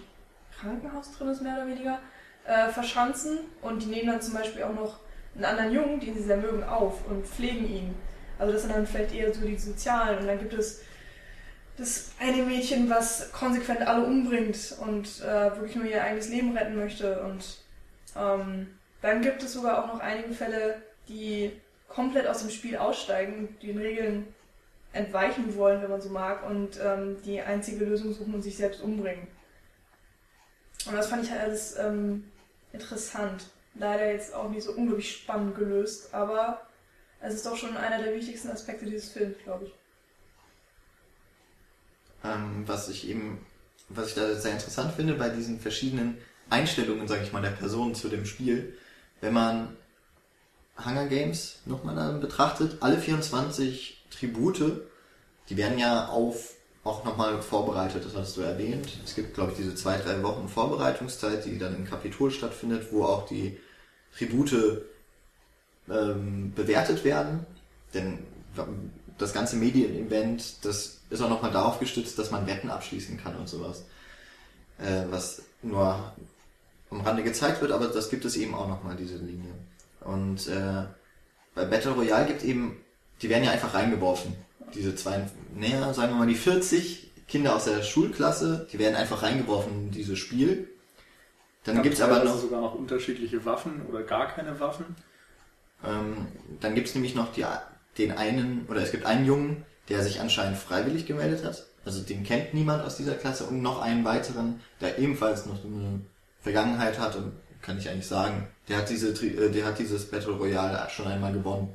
Krankenhaus 0.60 1.12
drin 1.16 1.28
ist, 1.28 1.42
mehr 1.42 1.54
oder 1.54 1.66
weniger, 1.66 1.98
äh, 2.46 2.68
verschanzen 2.68 3.38
und 3.62 3.82
die 3.82 3.86
nehmen 3.86 4.08
dann 4.08 4.22
zum 4.22 4.34
Beispiel 4.34 4.62
auch 4.62 4.74
noch 4.74 4.98
einen 5.34 5.44
anderen 5.44 5.72
Jungen, 5.72 6.00
den 6.00 6.14
sie 6.14 6.22
sehr 6.22 6.36
mögen, 6.36 6.62
auf 6.62 7.06
und 7.08 7.26
pflegen 7.26 7.68
ihn. 7.68 7.94
Also 8.38 8.52
das 8.52 8.62
sind 8.62 8.74
dann 8.74 8.86
vielleicht 8.86 9.14
eher 9.14 9.32
so 9.32 9.46
die 9.46 9.56
Sozialen 9.56 10.18
und 10.18 10.26
dann 10.26 10.38
gibt 10.38 10.54
es 10.54 10.82
das 11.76 12.12
eine 12.20 12.42
Mädchen, 12.44 12.88
was 12.88 13.32
konsequent 13.32 13.82
alle 13.82 14.04
umbringt 14.04 14.76
und 14.80 15.20
äh, 15.22 15.56
wirklich 15.56 15.76
nur 15.76 15.86
ihr 15.86 16.02
eigenes 16.02 16.28
Leben 16.28 16.56
retten 16.56 16.76
möchte. 16.76 17.20
Und 17.22 17.58
ähm, 18.16 18.78
dann 19.02 19.22
gibt 19.22 19.42
es 19.42 19.52
sogar 19.52 19.82
auch 19.82 19.92
noch 19.92 20.00
einige 20.00 20.32
Fälle, 20.32 20.82
die 21.08 21.52
komplett 21.88 22.26
aus 22.26 22.40
dem 22.40 22.50
Spiel 22.50 22.76
aussteigen, 22.76 23.56
die 23.60 23.68
den 23.68 23.78
Regeln 23.78 24.34
entweichen 24.92 25.56
wollen, 25.56 25.82
wenn 25.82 25.90
man 25.90 26.00
so 26.00 26.10
mag, 26.10 26.48
und 26.48 26.78
ähm, 26.82 27.16
die 27.24 27.40
einzige 27.40 27.84
Lösung 27.84 28.12
suchen 28.12 28.34
und 28.34 28.42
sich 28.42 28.56
selbst 28.56 28.80
umbringen. 28.80 29.26
Und 30.86 30.94
das 30.94 31.08
fand 31.08 31.24
ich 31.24 31.30
halt 31.30 31.42
alles 31.42 31.76
ähm, 31.78 32.30
interessant. 32.72 33.46
Leider 33.74 34.12
jetzt 34.12 34.34
auch 34.34 34.48
nicht 34.48 34.62
so 34.62 34.72
unglaublich 34.72 35.10
spannend 35.10 35.56
gelöst, 35.56 36.14
aber 36.14 36.62
es 37.20 37.34
ist 37.34 37.46
doch 37.46 37.56
schon 37.56 37.76
einer 37.76 38.02
der 38.02 38.14
wichtigsten 38.14 38.50
Aspekte 38.50 38.84
dieses 38.84 39.10
Films, 39.10 39.36
glaube 39.42 39.64
ich. 39.64 39.72
Ähm, 42.22 42.62
was 42.66 42.88
ich 42.88 43.08
eben, 43.08 43.44
was 43.88 44.08
ich 44.08 44.14
da 44.14 44.34
sehr 44.34 44.52
interessant 44.52 44.92
finde 44.94 45.14
bei 45.14 45.28
diesen 45.28 45.58
verschiedenen 45.58 46.18
Einstellungen, 46.50 47.08
sage 47.08 47.24
ich 47.24 47.32
mal, 47.32 47.42
der 47.42 47.50
Personen 47.50 47.94
zu 47.94 48.08
dem 48.08 48.26
Spiel, 48.26 48.76
wenn 49.20 49.32
man 49.32 49.76
Hunger 50.84 51.06
Games 51.06 51.60
nochmal 51.64 51.94
dann 51.94 52.20
betrachtet, 52.20 52.78
alle 52.80 52.98
24 52.98 54.04
Tribute, 54.10 54.82
die 55.48 55.56
werden 55.56 55.78
ja 55.78 56.08
auf 56.08 56.54
auch 56.84 57.04
nochmal 57.04 57.40
vorbereitet, 57.40 58.04
das 58.04 58.14
hast 58.14 58.36
du 58.36 58.42
erwähnt. 58.42 58.86
Es 59.04 59.14
gibt, 59.14 59.34
glaube 59.34 59.52
ich, 59.52 59.56
diese 59.56 59.74
zwei, 59.74 59.96
drei 59.96 60.22
Wochen 60.22 60.48
Vorbereitungszeit, 60.48 61.44
die 61.46 61.58
dann 61.58 61.74
im 61.74 61.86
Kapitol 61.86 62.30
stattfindet, 62.30 62.88
wo 62.92 63.04
auch 63.04 63.26
die 63.26 63.58
Tribute 64.16 64.82
ähm, 65.88 66.52
bewertet 66.54 67.04
werden. 67.04 67.46
Denn 67.92 68.18
das 69.18 69.32
ganze 69.32 69.56
Medien-Event, 69.56 70.64
das 70.64 71.00
ist 71.10 71.20
auch 71.20 71.28
nochmal 71.28 71.52
darauf 71.52 71.78
gestützt, 71.78 72.18
dass 72.18 72.30
man 72.30 72.46
Wetten 72.46 72.70
abschließen 72.70 73.18
kann 73.22 73.36
und 73.36 73.48
sowas. 73.48 73.84
Äh, 74.78 75.04
was 75.10 75.42
nur 75.62 76.12
am 76.90 77.00
Rande 77.00 77.22
gezeigt 77.22 77.60
wird, 77.60 77.72
aber 77.72 77.86
das 77.86 78.10
gibt 78.10 78.24
es 78.24 78.36
eben 78.36 78.54
auch 78.54 78.68
nochmal, 78.68 78.96
diese 78.96 79.16
Linie. 79.16 79.52
Und 80.00 80.48
äh, 80.48 80.84
bei 81.54 81.64
Battle 81.64 81.92
Royale 81.92 82.26
gibt 82.26 82.42
eben, 82.42 82.80
die 83.22 83.28
werden 83.28 83.44
ja 83.44 83.52
einfach 83.52 83.74
reingeworfen. 83.74 84.34
Diese 84.74 84.94
zwei, 84.96 85.28
näher, 85.54 85.94
sagen 85.94 86.12
wir 86.12 86.18
mal 86.18 86.26
die 86.26 86.34
40 86.34 87.12
Kinder 87.28 87.54
aus 87.54 87.64
der 87.64 87.82
Schulklasse, 87.82 88.66
die 88.72 88.78
werden 88.78 88.96
einfach 88.96 89.22
reingeworfen 89.22 89.86
in 89.86 89.90
dieses 89.92 90.18
Spiel. 90.18 90.68
Dann 91.64 91.82
gibt's 91.82 92.00
aber 92.00 92.22
noch 92.22 92.38
sogar 92.38 92.60
noch 92.60 92.74
unterschiedliche 92.74 93.44
Waffen 93.44 93.86
oder 93.86 94.02
gar 94.02 94.28
keine 94.28 94.58
Waffen. 94.60 94.84
Ähm, 95.84 96.26
dann 96.60 96.74
gibt's 96.74 96.94
nämlich 96.94 97.14
noch 97.14 97.32
die, 97.32 97.44
den 97.98 98.12
einen, 98.12 98.66
oder 98.68 98.80
es 98.82 98.90
gibt 98.90 99.06
einen 99.06 99.24
Jungen, 99.24 99.64
der 99.88 100.02
sich 100.02 100.20
anscheinend 100.20 100.58
freiwillig 100.58 101.06
gemeldet 101.06 101.44
hat. 101.44 101.64
Also 101.84 102.02
den 102.02 102.24
kennt 102.24 102.54
niemand 102.54 102.82
aus 102.82 102.96
dieser 102.96 103.14
Klasse 103.14 103.44
und 103.44 103.62
noch 103.62 103.82
einen 103.82 104.04
weiteren, 104.04 104.60
der 104.80 104.98
ebenfalls 104.98 105.46
noch 105.46 105.62
eine 105.64 106.00
Vergangenheit 106.40 106.98
hat 106.98 107.16
und 107.16 107.32
kann 107.62 107.78
ich 107.78 107.88
eigentlich 107.88 108.06
sagen, 108.06 108.46
der 108.68 108.78
hat 108.78 108.90
diese, 108.90 109.08
äh, 109.08 109.50
der 109.50 109.64
hat 109.64 109.78
dieses 109.78 110.10
Battle 110.10 110.32
Royale 110.34 110.88
schon 110.90 111.06
einmal 111.06 111.32
gewonnen. 111.32 111.74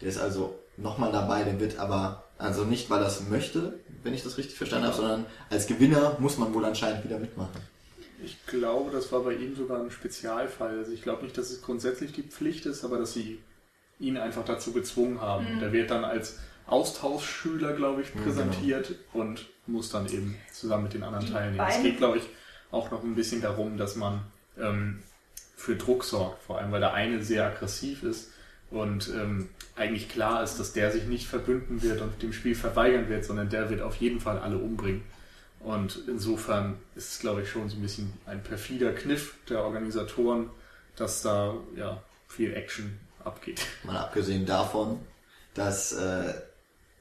Der 0.00 0.08
ist 0.08 0.18
also 0.18 0.58
nochmal 0.76 1.12
dabei, 1.12 1.44
der 1.44 1.60
wird 1.60 1.78
aber, 1.78 2.24
also 2.38 2.64
nicht 2.64 2.90
weil 2.90 3.00
er 3.00 3.08
es 3.08 3.28
möchte, 3.28 3.78
wenn 4.02 4.14
ich 4.14 4.22
das 4.22 4.36
richtig 4.36 4.56
verstanden 4.56 4.86
habe, 4.86 4.96
sondern 4.96 5.26
als 5.50 5.66
Gewinner 5.66 6.16
muss 6.18 6.38
man 6.38 6.52
wohl 6.54 6.64
anscheinend 6.64 7.04
wieder 7.04 7.18
mitmachen. 7.18 7.60
Ich 8.22 8.44
glaube, 8.46 8.90
das 8.90 9.12
war 9.12 9.20
bei 9.20 9.34
ihm 9.34 9.54
sogar 9.54 9.80
ein 9.80 9.90
Spezialfall. 9.90 10.78
Also 10.78 10.92
ich 10.92 11.02
glaube 11.02 11.22
nicht, 11.22 11.38
dass 11.38 11.50
es 11.50 11.62
grundsätzlich 11.62 12.12
die 12.12 12.22
Pflicht 12.22 12.66
ist, 12.66 12.84
aber 12.84 12.98
dass 12.98 13.14
sie 13.14 13.40
ihn 14.00 14.16
einfach 14.16 14.44
dazu 14.44 14.72
gezwungen 14.72 15.20
haben. 15.20 15.56
Mhm. 15.56 15.60
Der 15.60 15.72
wird 15.72 15.90
dann 15.90 16.04
als 16.04 16.38
Austauschschüler, 16.66 17.72
glaube 17.72 18.02
ich, 18.02 18.12
präsentiert 18.14 18.88
genau. 19.12 19.24
und 19.24 19.46
muss 19.66 19.90
dann 19.90 20.06
eben 20.06 20.36
zusammen 20.52 20.84
mit 20.84 20.94
den 20.94 21.02
anderen 21.02 21.26
die 21.26 21.32
teilnehmen. 21.32 21.66
Es 21.68 21.82
geht, 21.82 21.98
glaube 21.98 22.18
ich, 22.18 22.24
auch 22.70 22.90
noch 22.90 23.02
ein 23.02 23.14
bisschen 23.14 23.40
darum, 23.40 23.78
dass 23.78 23.96
man 23.96 24.20
ähm, 24.58 25.02
für 25.56 25.76
Druck 25.76 26.04
sorgt, 26.04 26.42
vor 26.42 26.58
allem 26.58 26.70
weil 26.72 26.80
der 26.80 26.94
eine 26.94 27.22
sehr 27.22 27.46
aggressiv 27.46 28.02
ist 28.02 28.30
und 28.70 29.08
ähm, 29.08 29.48
eigentlich 29.76 30.08
klar 30.08 30.42
ist, 30.42 30.58
dass 30.58 30.72
der 30.72 30.92
sich 30.92 31.04
nicht 31.04 31.26
verbünden 31.26 31.82
wird 31.82 32.00
und 32.00 32.22
dem 32.22 32.32
Spiel 32.32 32.54
verweigern 32.54 33.08
wird, 33.08 33.24
sondern 33.24 33.48
der 33.48 33.70
wird 33.70 33.80
auf 33.80 33.96
jeden 33.96 34.20
Fall 34.20 34.38
alle 34.38 34.58
umbringen. 34.58 35.02
Und 35.60 36.02
insofern 36.06 36.78
ist 36.94 37.12
es, 37.12 37.18
glaube 37.18 37.42
ich, 37.42 37.50
schon 37.50 37.68
so 37.68 37.76
ein 37.76 37.82
bisschen 37.82 38.12
ein 38.26 38.42
perfider 38.42 38.92
Kniff 38.92 39.34
der 39.48 39.64
Organisatoren, 39.64 40.50
dass 40.96 41.22
da 41.22 41.54
ja 41.76 42.02
viel 42.28 42.54
Action 42.54 42.98
abgeht. 43.24 43.66
Mal 43.84 43.98
abgesehen 43.98 44.46
davon, 44.46 45.00
dass 45.54 45.92
äh, 45.92 46.34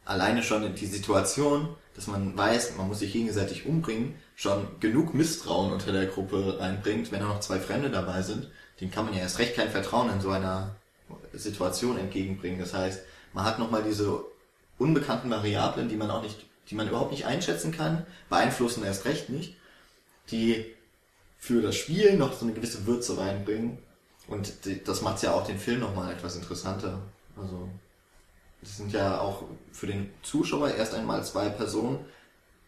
alleine 0.05 0.41
schon 0.41 0.73
die 0.73 0.85
Situation, 0.85 1.75
dass 1.95 2.07
man 2.07 2.35
weiß, 2.37 2.77
man 2.77 2.87
muss 2.87 2.99
sich 2.99 3.13
gegenseitig 3.13 3.65
umbringen, 3.65 4.15
schon 4.35 4.67
genug 4.79 5.13
Misstrauen 5.13 5.71
unter 5.71 5.91
der 5.91 6.05
Gruppe 6.07 6.57
reinbringt, 6.59 7.11
wenn 7.11 7.19
da 7.19 7.27
noch 7.27 7.39
zwei 7.39 7.59
Fremde 7.59 7.89
dabei 7.89 8.21
sind, 8.21 8.49
den 8.81 8.91
kann 8.91 9.05
man 9.05 9.13
ja 9.13 9.21
erst 9.21 9.39
recht 9.39 9.55
kein 9.55 9.69
Vertrauen 9.69 10.11
in 10.11 10.21
so 10.21 10.29
einer 10.29 10.75
Situation 11.33 11.97
entgegenbringen. 11.97 12.59
Das 12.59 12.73
heißt, 12.73 13.01
man 13.33 13.45
hat 13.45 13.59
nochmal 13.59 13.83
diese 13.83 14.23
unbekannten 14.77 15.29
Variablen, 15.29 15.89
die 15.89 15.95
man 15.95 16.11
auch 16.11 16.21
nicht, 16.21 16.45
die 16.69 16.75
man 16.75 16.87
überhaupt 16.87 17.11
nicht 17.11 17.25
einschätzen 17.25 17.71
kann, 17.71 18.05
beeinflussen 18.29 18.83
erst 18.83 19.05
recht 19.05 19.29
nicht, 19.29 19.55
die 20.31 20.65
für 21.37 21.61
das 21.61 21.75
Spiel 21.75 22.17
noch 22.17 22.33
so 22.33 22.45
eine 22.45 22.53
gewisse 22.53 22.85
Würze 22.85 23.17
reinbringen. 23.17 23.77
Und 24.27 24.53
das 24.85 25.01
macht 25.01 25.21
ja 25.23 25.33
auch 25.33 25.45
den 25.45 25.59
Film 25.59 25.79
nochmal 25.79 26.11
etwas 26.11 26.35
interessanter. 26.35 26.99
Also, 27.37 27.69
das 28.61 28.77
sind 28.77 28.91
ja 28.91 29.21
auch 29.21 29.43
für 29.71 29.87
den 29.87 30.11
Zuschauer 30.23 30.71
erst 30.71 30.93
einmal 30.93 31.23
zwei 31.23 31.49
Personen, 31.49 31.99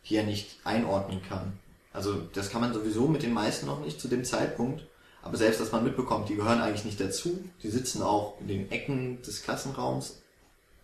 die 0.05 0.15
er 0.15 0.23
nicht 0.23 0.59
einordnen 0.63 1.21
kann. 1.27 1.59
Also, 1.91 2.21
das 2.33 2.49
kann 2.49 2.61
man 2.61 2.73
sowieso 2.73 3.07
mit 3.07 3.23
den 3.23 3.33
meisten 3.33 3.65
noch 3.65 3.81
nicht 3.81 3.99
zu 3.99 4.07
dem 4.07 4.23
Zeitpunkt. 4.23 4.85
Aber 5.21 5.35
selbst, 5.35 5.59
dass 5.59 5.73
man 5.73 5.83
mitbekommt, 5.83 6.29
die 6.29 6.35
gehören 6.35 6.61
eigentlich 6.61 6.85
nicht 6.85 7.01
dazu. 7.01 7.43
Die 7.61 7.69
sitzen 7.69 8.01
auch 8.01 8.39
in 8.39 8.47
den 8.47 8.71
Ecken 8.71 9.21
des 9.21 9.43
Klassenraums, 9.43 10.21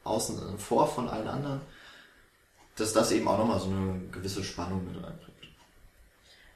außen 0.04 0.58
vor 0.58 0.88
von 0.88 1.08
allen 1.08 1.28
anderen. 1.28 1.62
Dass 2.78 2.94
das 2.94 3.12
eben 3.12 3.28
auch 3.28 3.38
nochmal 3.38 3.60
so 3.60 3.70
eine 3.70 4.02
gewisse 4.12 4.44
Spannung 4.44 4.86
mit 4.86 4.96
reinbringt. 4.96 5.36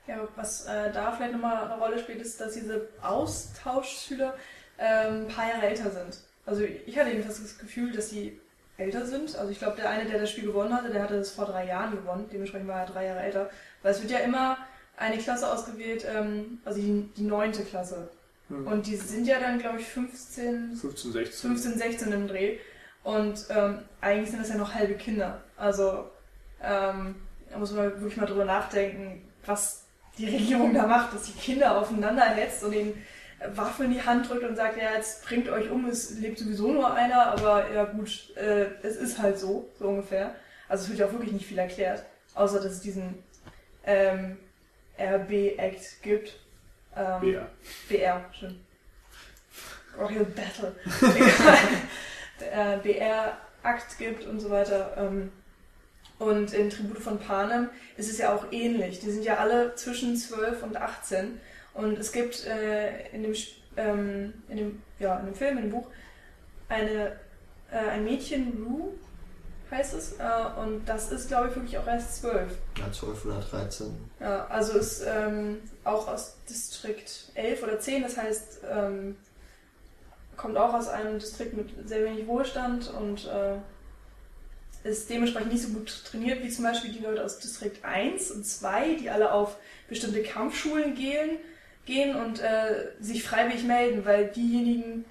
Ja, 0.07 0.27
was 0.35 0.65
äh, 0.65 0.91
da 0.91 1.11
vielleicht 1.11 1.33
nochmal 1.33 1.65
eine 1.65 1.79
Rolle 1.79 1.99
spielt, 1.99 2.19
ist, 2.21 2.41
dass 2.41 2.53
diese 2.53 2.87
Austauschschüler 3.01 4.33
ähm, 4.79 5.25
ein 5.25 5.27
paar 5.27 5.47
Jahre 5.47 5.67
älter 5.67 5.91
sind. 5.91 6.17
Also 6.45 6.63
ich 6.63 6.97
hatte 6.97 7.09
jedenfalls 7.09 7.41
das 7.41 7.57
Gefühl, 7.59 7.91
dass 7.91 8.09
sie 8.09 8.39
älter 8.77 9.05
sind. 9.05 9.35
Also 9.35 9.51
ich 9.51 9.59
glaube, 9.59 9.75
der 9.75 9.89
eine, 9.89 10.09
der 10.09 10.19
das 10.19 10.31
Spiel 10.31 10.45
gewonnen 10.45 10.73
hatte, 10.73 10.89
der 10.89 11.03
hatte 11.03 11.17
das 11.17 11.31
vor 11.31 11.45
drei 11.45 11.67
Jahren 11.67 11.91
gewonnen. 11.91 12.27
Dementsprechend 12.31 12.67
war 12.67 12.81
er 12.81 12.87
drei 12.87 13.05
Jahre 13.05 13.21
älter. 13.21 13.49
Weil 13.83 13.91
es 13.91 14.01
wird 14.01 14.11
ja 14.11 14.19
immer 14.19 14.57
eine 14.97 15.17
Klasse 15.17 15.51
ausgewählt, 15.51 16.05
ähm, 16.09 16.59
also 16.65 16.81
die, 16.81 17.09
die 17.15 17.23
neunte 17.23 17.63
Klasse. 17.63 18.09
Mhm. 18.49 18.67
Und 18.67 18.87
die 18.87 18.95
sind 18.95 19.27
ja 19.27 19.39
dann, 19.39 19.59
glaube 19.59 19.79
ich, 19.79 19.85
15, 19.85 20.75
15, 20.75 21.11
16. 21.11 21.49
15, 21.49 21.77
16 21.77 22.11
im 22.11 22.27
Dreh. 22.27 22.57
Und 23.03 23.45
ähm, 23.49 23.79
eigentlich 24.01 24.31
sind 24.31 24.41
das 24.41 24.49
ja 24.49 24.55
noch 24.55 24.73
halbe 24.73 24.95
Kinder. 24.95 25.41
Also 25.59 26.09
ähm, 26.63 27.15
da 27.49 27.57
muss 27.57 27.71
man 27.71 27.85
wirklich 27.85 28.17
mal 28.17 28.25
drüber 28.25 28.45
nachdenken, 28.45 29.27
was 29.45 29.85
die 30.17 30.29
Regierung 30.29 30.73
da 30.73 30.85
macht, 30.87 31.13
dass 31.13 31.23
die 31.23 31.33
Kinder 31.33 31.77
aufeinander 31.77 32.23
hetzt 32.23 32.63
und 32.63 32.73
ihnen 32.73 33.05
Waffen 33.55 33.85
in 33.85 33.93
die 33.93 34.01
Hand 34.01 34.29
drückt 34.29 34.43
und 34.43 34.55
sagt, 34.55 34.77
ja, 34.77 34.93
jetzt 34.95 35.25
bringt 35.25 35.47
euch 35.49 35.69
um, 35.69 35.85
es 35.85 36.19
lebt 36.19 36.39
sowieso 36.39 36.71
nur 36.71 36.93
einer, 36.93 37.27
aber 37.27 37.71
ja 37.71 37.85
gut, 37.85 38.35
äh, 38.35 38.65
es 38.83 38.97
ist 38.97 39.19
halt 39.19 39.39
so, 39.39 39.69
so 39.79 39.87
ungefähr. 39.87 40.35
Also 40.67 40.83
es 40.83 40.89
wird 40.89 40.99
ja 40.99 41.05
auch 41.07 41.13
wirklich 41.13 41.31
nicht 41.31 41.45
viel 41.45 41.57
erklärt, 41.57 42.03
außer 42.35 42.57
dass 42.57 42.73
es 42.73 42.81
diesen 42.81 43.23
ähm, 43.85 44.37
BRB-Act 44.97 46.01
gibt. 46.01 46.37
Ähm, 46.95 47.21
BR. 47.21 47.49
BR, 47.87 48.25
stimmt. 48.33 48.59
Royal 49.97 50.25
Battle. 50.25 50.75
äh, 52.51 52.77
BR-Akt 52.77 53.97
gibt 53.97 54.25
und 54.25 54.39
so 54.39 54.49
weiter. 54.49 54.95
Ähm, 54.97 55.31
und 56.19 56.53
in 56.53 56.69
Tribute 56.69 56.99
von 56.99 57.17
Panem 57.17 57.69
ist 57.97 58.11
es 58.11 58.17
ja 58.17 58.35
auch 58.35 58.51
ähnlich. 58.51 58.99
Die 58.99 59.09
sind 59.09 59.23
ja 59.23 59.37
alle 59.37 59.73
zwischen 59.75 60.15
12 60.15 60.63
und 60.63 60.77
18. 60.77 61.39
Und 61.73 61.97
es 61.97 62.11
gibt 62.11 62.45
äh, 62.45 63.09
in, 63.11 63.23
dem, 63.23 63.33
ähm, 63.77 64.33
in, 64.49 64.57
dem, 64.57 64.81
ja, 64.99 65.17
in 65.19 65.27
dem 65.27 65.35
Film, 65.35 65.57
in 65.57 65.63
dem 65.63 65.71
Buch, 65.71 65.87
eine, 66.67 67.13
äh, 67.71 67.89
ein 67.91 68.03
Mädchen, 68.03 68.65
Rue 68.67 68.91
heißt 69.71 69.93
es. 69.93 70.13
Äh, 70.19 70.61
und 70.61 70.85
das 70.85 71.11
ist, 71.11 71.27
glaube 71.27 71.49
ich, 71.49 71.55
wirklich 71.55 71.77
auch 71.77 71.87
erst 71.87 72.21
12. 72.21 72.51
Ja, 72.77 72.91
12 72.91 73.25
oder 73.25 73.39
13. 73.39 73.87
Ja, 74.19 74.45
also 74.47 74.77
ist 74.77 75.03
ähm, 75.07 75.59
auch 75.83 76.07
aus 76.07 76.35
Distrikt 76.49 77.31
11 77.35 77.63
oder 77.63 77.79
10, 77.79 78.03
das 78.03 78.17
heißt, 78.17 78.61
ähm, 78.69 79.15
kommt 80.35 80.57
auch 80.57 80.73
aus 80.73 80.87
einem 80.87 81.19
Distrikt 81.19 81.55
mit 81.55 81.87
sehr 81.87 82.03
wenig 82.05 82.27
Wohlstand 82.27 82.91
und 82.93 83.25
äh, 83.25 83.55
ist 84.83 85.09
dementsprechend 85.09 85.51
nicht 85.51 85.63
so 85.63 85.69
gut 85.69 86.05
trainiert 86.05 86.41
wie 86.43 86.49
zum 86.49 86.63
Beispiel 86.63 86.91
die 86.91 87.03
Leute 87.03 87.23
aus 87.23 87.39
Distrikt 87.39 87.83
1 87.83 88.31
und 88.31 88.45
2, 88.45 88.95
die 88.95 89.09
alle 89.09 89.33
auf 89.33 89.57
bestimmte 89.87 90.23
Kampfschulen 90.23 90.95
gehen, 90.95 91.37
gehen 91.85 92.15
und 92.15 92.39
äh, 92.39 92.91
sich 92.99 93.23
freiwillig 93.23 93.63
melden, 93.63 94.05
weil 94.05 94.27
diejenigen, 94.27 95.05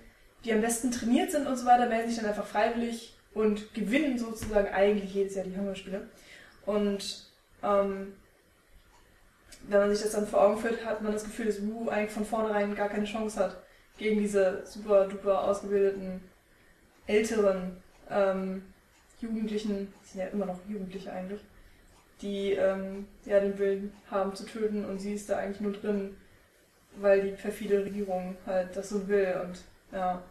die 0.44 0.52
am 0.52 0.61
besten 0.61 0.90
trainiert 0.90 1.31
sind 1.31 1.46
und 1.46 1.57
so 1.57 1.66
weiter, 1.66 1.87
melden 1.87 2.09
sich 2.09 2.18
dann 2.18 2.28
einfach 2.28 2.46
freiwillig 2.46 3.14
und 3.35 3.74
gewinnen 3.74 4.18
sozusagen 4.18 4.68
eigentlich 4.68 5.12
jedes 5.14 5.35
Jahr 5.35 5.44
die 5.44 5.57
Hungerspiele. 5.57 6.09
Und 6.64 7.26
ähm, 7.62 8.14
wenn 9.68 9.81
man 9.81 9.90
sich 9.94 10.02
das 10.02 10.12
dann 10.12 10.26
vor 10.26 10.42
Augen 10.42 10.59
führt, 10.59 10.85
hat 10.85 11.02
man 11.02 11.12
das 11.12 11.24
Gefühl, 11.24 11.46
dass 11.46 11.66
Wu 11.66 11.88
eigentlich 11.88 12.12
von 12.12 12.24
vornherein 12.24 12.74
gar 12.74 12.88
keine 12.88 13.04
Chance 13.04 13.38
hat 13.38 13.57
gegen 13.98 14.20
diese 14.20 14.62
super 14.64 15.07
duper 15.07 15.42
ausgebildeten 15.44 16.22
älteren 17.07 17.83
ähm, 18.11 18.62
Jugendlichen, 19.20 19.92
sind 20.04 20.20
ja 20.20 20.26
immer 20.28 20.46
noch 20.46 20.59
Jugendliche 20.68 21.12
eigentlich, 21.12 21.40
die 22.20 22.52
ähm, 22.52 23.07
ja 23.24 23.40
den 23.40 23.59
Willen 23.59 23.92
haben 24.11 24.35
zu 24.35 24.44
töten 24.44 24.85
und 24.85 24.98
sie 24.98 25.14
ist 25.14 25.28
da 25.28 25.38
eigentlich 25.38 25.61
nur 25.61 25.72
drin, 25.72 26.16
weil 27.00 27.22
die 27.22 27.33
perfide 27.33 27.85
Regierung 27.85 28.37
halt 28.46 28.76
das 28.76 28.88
so 28.90 29.07
will 29.09 29.40
und 29.44 29.61
ja. 29.96 30.22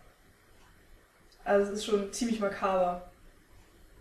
Also 1.43 1.71
es 1.71 1.80
ist 1.80 1.86
schon 1.86 2.12
ziemlich 2.12 2.39
makaber. 2.39 3.10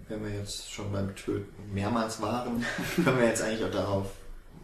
Wenn 0.09 0.25
wir 0.25 0.33
jetzt 0.33 0.71
schon 0.71 0.93
beim 0.93 1.15
Töten 1.15 1.73
mehrmals 1.73 2.21
waren, 2.21 2.65
können 2.97 3.19
wir 3.19 3.29
jetzt 3.29 3.43
eigentlich 3.43 3.65
auch 3.65 3.71
darauf 3.71 4.13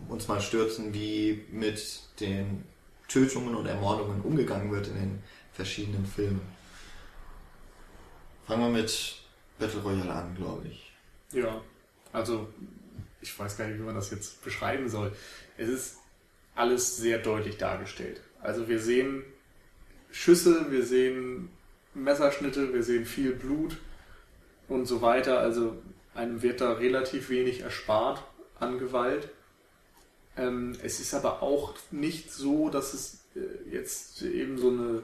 uns 0.08 0.26
mal 0.28 0.40
stürzen, 0.40 0.92
wie 0.92 1.44
mit 1.50 2.02
den 2.20 2.64
Tötungen 3.08 3.54
und 3.54 3.66
Ermordungen 3.66 4.20
umgegangen 4.22 4.70
wird 4.72 4.88
in 4.88 4.94
den 4.94 5.22
verschiedenen 5.52 6.06
Filmen. 6.06 6.40
Fangen 8.46 8.62
wir 8.72 8.80
mit 8.80 9.21
Battle 9.62 9.80
Royale 9.80 10.12
an, 10.12 10.34
glaube 10.34 10.66
ich. 10.68 10.92
Ja, 11.32 11.62
also 12.12 12.48
ich 13.20 13.38
weiß 13.38 13.56
gar 13.56 13.68
nicht, 13.68 13.78
wie 13.78 13.84
man 13.84 13.94
das 13.94 14.10
jetzt 14.10 14.44
beschreiben 14.44 14.88
soll. 14.88 15.12
Es 15.56 15.68
ist 15.68 15.98
alles 16.54 16.96
sehr 16.96 17.18
deutlich 17.18 17.58
dargestellt. 17.58 18.20
Also 18.40 18.68
wir 18.68 18.80
sehen 18.80 19.22
Schüsse, 20.10 20.70
wir 20.70 20.84
sehen 20.84 21.48
Messerschnitte, 21.94 22.74
wir 22.74 22.82
sehen 22.82 23.06
viel 23.06 23.32
Blut 23.34 23.78
und 24.68 24.86
so 24.86 25.00
weiter. 25.00 25.38
Also 25.38 25.80
einem 26.14 26.42
wird 26.42 26.60
da 26.60 26.72
relativ 26.72 27.30
wenig 27.30 27.60
erspart 27.60 28.22
an 28.58 28.78
Gewalt. 28.78 29.28
Ähm, 30.36 30.76
es 30.82 30.98
ist 30.98 31.14
aber 31.14 31.42
auch 31.42 31.74
nicht 31.90 32.32
so, 32.32 32.68
dass 32.68 32.94
es 32.94 33.24
äh, 33.36 33.70
jetzt 33.70 34.22
eben 34.22 34.58
so 34.58 34.70
eine 34.70 35.02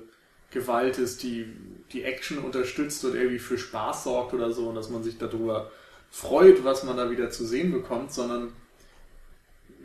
Gewalt 0.51 0.99
ist, 0.99 1.23
die 1.23 1.53
die 1.93 2.05
Action 2.05 2.39
unterstützt 2.39 3.05
und 3.05 3.15
irgendwie 3.15 3.39
für 3.39 3.59
Spaß 3.59 4.05
sorgt 4.05 4.35
oder 4.35 4.53
so 4.53 4.69
und 4.69 4.75
dass 4.75 4.91
man 4.91 5.03
sich 5.03 5.19
darüber 5.19 5.71
freut, 6.11 6.65
was 6.65 6.85
man 6.85 6.97
da 6.97 7.11
wieder 7.11 7.31
zu 7.31 7.47
sehen 7.47 7.73
bekommt, 7.73 8.13
sondern 8.13 8.53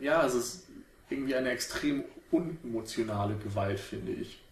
ja, 0.00 0.24
es 0.26 0.34
ist 0.34 0.66
irgendwie 1.08 1.34
eine 1.34 1.50
extrem 1.50 2.04
unemotionale 2.30 3.36
Gewalt, 3.36 3.80
finde 3.80 4.12
ich. 4.12 4.42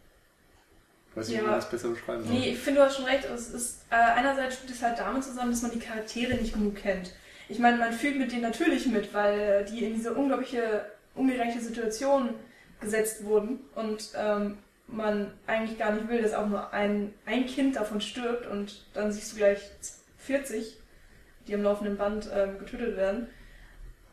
Weiß 1.14 1.28
nicht, 1.28 1.40
wie 1.40 1.42
man 1.42 1.52
das 1.52 1.68
besser 1.68 1.88
beschreiben 1.88 2.24
soll. 2.24 2.32
Nee, 2.32 2.52
ich 2.52 2.58
finde, 2.58 2.80
du 2.80 2.86
hast 2.86 2.96
schon 2.96 3.04
recht. 3.04 3.24
Es 3.24 3.50
ist, 3.50 3.82
äh, 3.90 3.96
einerseits 3.96 4.56
steht 4.56 4.70
es 4.70 4.82
halt 4.82 4.98
damit 4.98 5.22
zusammen, 5.22 5.50
dass 5.50 5.60
man 5.60 5.70
die 5.70 5.78
Charaktere 5.78 6.34
nicht 6.34 6.54
genug 6.54 6.76
kennt. 6.76 7.12
Ich 7.48 7.58
meine, 7.58 7.76
man 7.76 7.92
fühlt 7.92 8.16
mit 8.18 8.32
denen 8.32 8.42
natürlich 8.42 8.86
mit, 8.86 9.12
weil 9.12 9.66
die 9.66 9.84
in 9.84 9.94
diese 9.94 10.14
unglaubliche, 10.14 10.86
ungerechte 11.14 11.60
Situation 11.60 12.30
gesetzt 12.80 13.24
wurden 13.24 13.60
und 13.74 14.10
ähm, 14.16 14.56
man 14.92 15.32
eigentlich 15.46 15.78
gar 15.78 15.92
nicht 15.92 16.08
will, 16.08 16.22
dass 16.22 16.34
auch 16.34 16.46
nur 16.46 16.72
ein, 16.72 17.14
ein 17.26 17.46
Kind 17.46 17.76
davon 17.76 18.00
stirbt 18.00 18.46
und 18.46 18.86
dann 18.94 19.12
siehst 19.12 19.32
du 19.32 19.36
gleich 19.36 19.60
40, 20.18 20.78
die 21.46 21.54
am 21.54 21.62
laufenden 21.62 21.96
Band 21.96 22.28
ähm, 22.32 22.58
getötet 22.58 22.96
werden. 22.96 23.28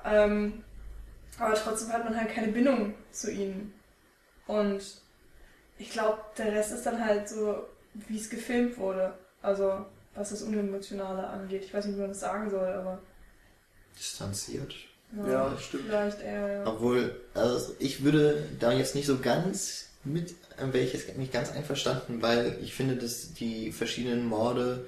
Ähm, 0.03 0.63
aber 1.37 1.53
trotzdem 1.55 1.91
hat 1.93 2.05
man 2.05 2.19
halt 2.19 2.33
keine 2.33 2.51
Bindung 2.51 2.93
zu 3.11 3.31
ihnen. 3.31 3.73
Und 4.47 4.81
ich 5.77 5.91
glaube, 5.91 6.19
der 6.37 6.53
Rest 6.53 6.71
ist 6.73 6.85
dann 6.85 7.03
halt 7.03 7.29
so, 7.29 7.67
wie 7.93 8.17
es 8.17 8.29
gefilmt 8.29 8.77
wurde. 8.77 9.13
Also, 9.41 9.85
was 10.15 10.31
das 10.31 10.41
Unemotionale 10.41 11.27
angeht. 11.27 11.63
Ich 11.63 11.73
weiß 11.73 11.85
nicht, 11.85 11.95
wie 11.95 12.01
man 12.01 12.09
das 12.09 12.19
sagen 12.19 12.49
soll, 12.49 12.67
aber. 12.67 12.99
Distanziert. 13.97 14.73
Ja, 15.15 15.49
das 15.49 15.63
stimmt. 15.63 15.85
Vielleicht 15.85 16.21
eher, 16.21 16.47
ja. 16.47 16.67
Obwohl, 16.67 17.19
also 17.33 17.73
ich 17.79 18.03
würde 18.03 18.47
da 18.59 18.71
jetzt 18.71 18.95
nicht 18.95 19.07
so 19.07 19.19
ganz 19.19 19.88
mit, 20.03 20.35
äh, 20.57 20.77
ich 20.79 20.93
jetzt 20.93 21.17
nicht 21.17 21.33
ganz 21.33 21.51
einverstanden, 21.51 22.21
weil 22.21 22.57
ich 22.61 22.73
finde, 22.73 22.95
dass 22.95 23.33
die 23.33 23.71
verschiedenen 23.71 24.27
Morde 24.27 24.85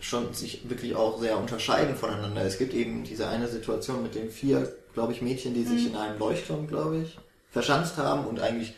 schon 0.00 0.34
sich 0.34 0.68
wirklich 0.68 0.94
auch 0.96 1.20
sehr 1.20 1.38
unterscheiden 1.38 1.94
voneinander. 1.96 2.42
Es 2.42 2.58
gibt 2.58 2.74
eben 2.74 3.04
diese 3.04 3.28
eine 3.28 3.48
Situation 3.48 4.02
mit 4.02 4.14
den 4.14 4.30
vier, 4.30 4.74
glaube 4.94 5.12
ich, 5.12 5.22
Mädchen, 5.22 5.54
die 5.54 5.62
sich 5.64 5.82
Mhm. 5.82 5.90
in 5.90 5.96
einem 5.96 6.18
Leuchtturm, 6.18 6.66
glaube 6.66 6.98
ich, 6.98 7.18
verschanzt 7.50 7.96
haben 7.98 8.26
und 8.26 8.40
eigentlich 8.40 8.74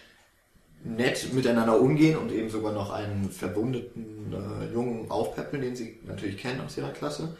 nett 0.84 1.32
miteinander 1.32 1.80
umgehen 1.80 2.18
und 2.18 2.30
eben 2.30 2.50
sogar 2.50 2.72
noch 2.72 2.90
einen 2.90 3.30
verwundeten 3.30 4.34
äh, 4.34 4.72
Jungen 4.72 5.10
aufpäppeln, 5.10 5.62
den 5.62 5.74
sie 5.74 5.98
natürlich 6.04 6.37
kennen 6.37 6.60
aus 6.60 6.76
ihrer 6.76 6.90
Klasse, 6.92 7.37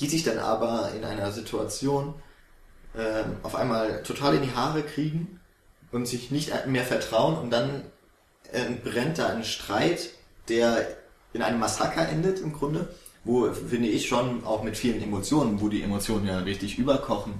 die 0.00 0.08
sich 0.08 0.24
dann 0.24 0.38
aber 0.38 0.90
in 0.96 1.04
einer 1.04 1.30
Situation 1.30 2.14
ähm, 2.96 3.36
auf 3.44 3.54
einmal 3.54 4.02
total 4.02 4.34
in 4.34 4.42
die 4.42 4.52
Haare 4.52 4.82
kriegen 4.82 5.38
und 5.92 6.06
sich 6.06 6.30
nicht 6.30 6.50
mehr 6.66 6.84
vertrauen 6.84 7.36
und 7.36 7.50
dann 7.50 7.82
ähm, 8.52 8.78
brennt 8.82 9.18
da 9.18 9.28
ein 9.28 9.44
Streit, 9.44 10.10
der 10.48 10.86
in 11.32 11.42
einem 11.42 11.60
Massaker 11.60 12.08
endet 12.08 12.40
im 12.40 12.52
Grunde, 12.52 12.88
wo 13.24 13.52
finde 13.52 13.88
ich 13.88 14.08
schon 14.08 14.44
auch 14.44 14.62
mit 14.62 14.76
vielen 14.76 15.02
Emotionen, 15.02 15.60
wo 15.60 15.68
die 15.68 15.82
Emotionen 15.82 16.26
ja 16.26 16.38
richtig 16.38 16.78
überkochen. 16.78 17.34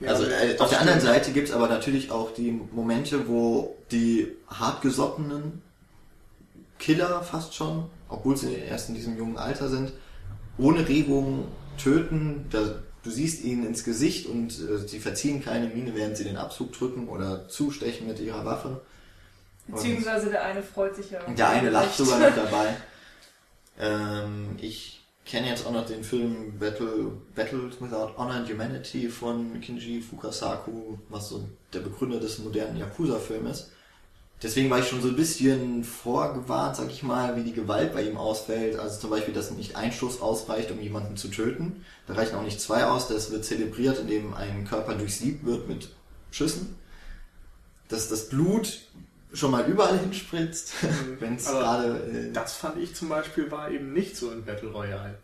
Ja, 0.00 0.10
also 0.10 0.24
äh, 0.24 0.56
auf 0.58 0.70
der 0.70 0.80
anderen. 0.80 1.00
Seite 1.00 1.32
gibt 1.32 1.48
es 1.48 1.54
aber 1.54 1.68
natürlich 1.68 2.10
auch 2.10 2.32
die 2.32 2.60
Momente, 2.72 3.28
wo 3.28 3.76
die 3.90 4.28
hartgesottenen 4.48 5.62
Killer 6.78 7.22
fast 7.22 7.54
schon, 7.54 7.86
obwohl 8.08 8.36
sie 8.36 8.54
erst 8.54 8.90
in 8.90 8.94
diesem 8.94 9.16
jungen 9.16 9.38
Alter 9.38 9.68
sind, 9.68 9.92
ohne 10.58 10.86
Regung 10.86 11.46
töten. 11.78 12.46
Da, 12.50 12.76
du 13.06 13.12
siehst 13.12 13.44
ihnen 13.44 13.66
ins 13.66 13.84
Gesicht 13.84 14.26
und 14.26 14.50
äh, 14.58 14.78
sie 14.86 14.98
verziehen 14.98 15.42
keine 15.42 15.68
Miene, 15.68 15.94
während 15.94 16.16
sie 16.16 16.24
den 16.24 16.36
Abzug 16.36 16.72
drücken 16.72 17.08
oder 17.08 17.48
zustechen 17.48 18.08
mit 18.08 18.18
ihrer 18.18 18.44
Waffe. 18.44 18.80
Beziehungsweise 19.68 20.30
der 20.30 20.44
eine 20.44 20.62
freut 20.62 20.96
sich 20.96 21.10
ja. 21.10 21.20
Der 21.20 21.48
eine 21.48 21.70
lacht 21.70 21.96
sogar 21.96 22.18
noch 22.18 22.34
dabei. 22.36 22.76
Ähm, 23.78 24.56
ich 24.60 25.04
kenne 25.24 25.48
jetzt 25.48 25.66
auch 25.66 25.72
noch 25.72 25.86
den 25.86 26.02
Film 26.04 26.58
Battle, 26.58 27.12
Battles 27.34 27.80
Without 27.80 28.16
Honor 28.16 28.34
and 28.34 28.50
Humanity 28.50 29.08
von 29.08 29.60
Kinji 29.60 30.00
Fukasaku, 30.00 30.98
was 31.08 31.28
so 31.28 31.48
der 31.72 31.80
Begründer 31.80 32.18
des 32.20 32.38
modernen 32.38 32.76
Yakuza-Films 32.76 33.50
ist. 33.50 33.72
Deswegen 34.42 34.68
war 34.68 34.80
ich 34.80 34.88
schon 34.88 35.00
so 35.00 35.08
ein 35.08 35.16
bisschen 35.16 35.82
vorgewarnt, 35.82 36.76
sag 36.76 36.90
ich 36.90 37.02
mal, 37.02 37.36
wie 37.36 37.42
die 37.42 37.54
Gewalt 37.54 37.94
bei 37.94 38.02
ihm 38.02 38.18
ausfällt. 38.18 38.78
Also 38.78 39.00
zum 39.00 39.10
Beispiel, 39.10 39.32
dass 39.32 39.50
nicht 39.50 39.76
ein 39.76 39.92
Schuss 39.92 40.20
ausreicht, 40.20 40.70
um 40.70 40.80
jemanden 40.80 41.16
zu 41.16 41.28
töten. 41.28 41.84
Da 42.06 42.14
reichen 42.14 42.36
auch 42.36 42.42
nicht 42.42 42.60
zwei 42.60 42.84
aus. 42.84 43.08
Das 43.08 43.30
wird 43.30 43.46
zelebriert, 43.46 43.98
indem 43.98 44.34
ein 44.34 44.66
Körper 44.66 44.94
durchsiebt 44.94 45.46
wird 45.46 45.68
mit 45.68 45.88
Schüssen. 46.30 46.76
Dass 47.88 48.08
das 48.08 48.28
Blut 48.28 48.80
schon 49.32 49.50
mal 49.50 49.66
überall 49.66 49.98
hinspritzt, 49.98 50.72
wenn 51.20 51.36
es 51.36 51.46
gerade... 51.46 52.28
Äh, 52.28 52.32
Das 52.32 52.56
fand 52.56 52.78
ich 52.78 52.94
zum 52.94 53.08
Beispiel 53.08 53.50
war 53.50 53.70
eben 53.70 53.92
nicht 53.94 54.16
so 54.16 54.30
in 54.30 54.44
Battle 54.44 54.70
Royale. 54.70 55.18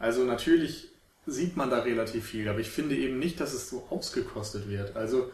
Also 0.00 0.24
natürlich 0.24 0.88
sieht 1.26 1.56
man 1.56 1.70
da 1.70 1.80
relativ 1.80 2.26
viel, 2.26 2.48
aber 2.48 2.58
ich 2.58 2.70
finde 2.70 2.96
eben 2.96 3.18
nicht, 3.18 3.40
dass 3.40 3.52
es 3.52 3.70
so 3.70 3.86
ausgekostet 3.90 4.68
wird. 4.68 4.96
Also 4.96 5.30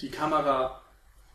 die 0.00 0.10
Kamera 0.10 0.82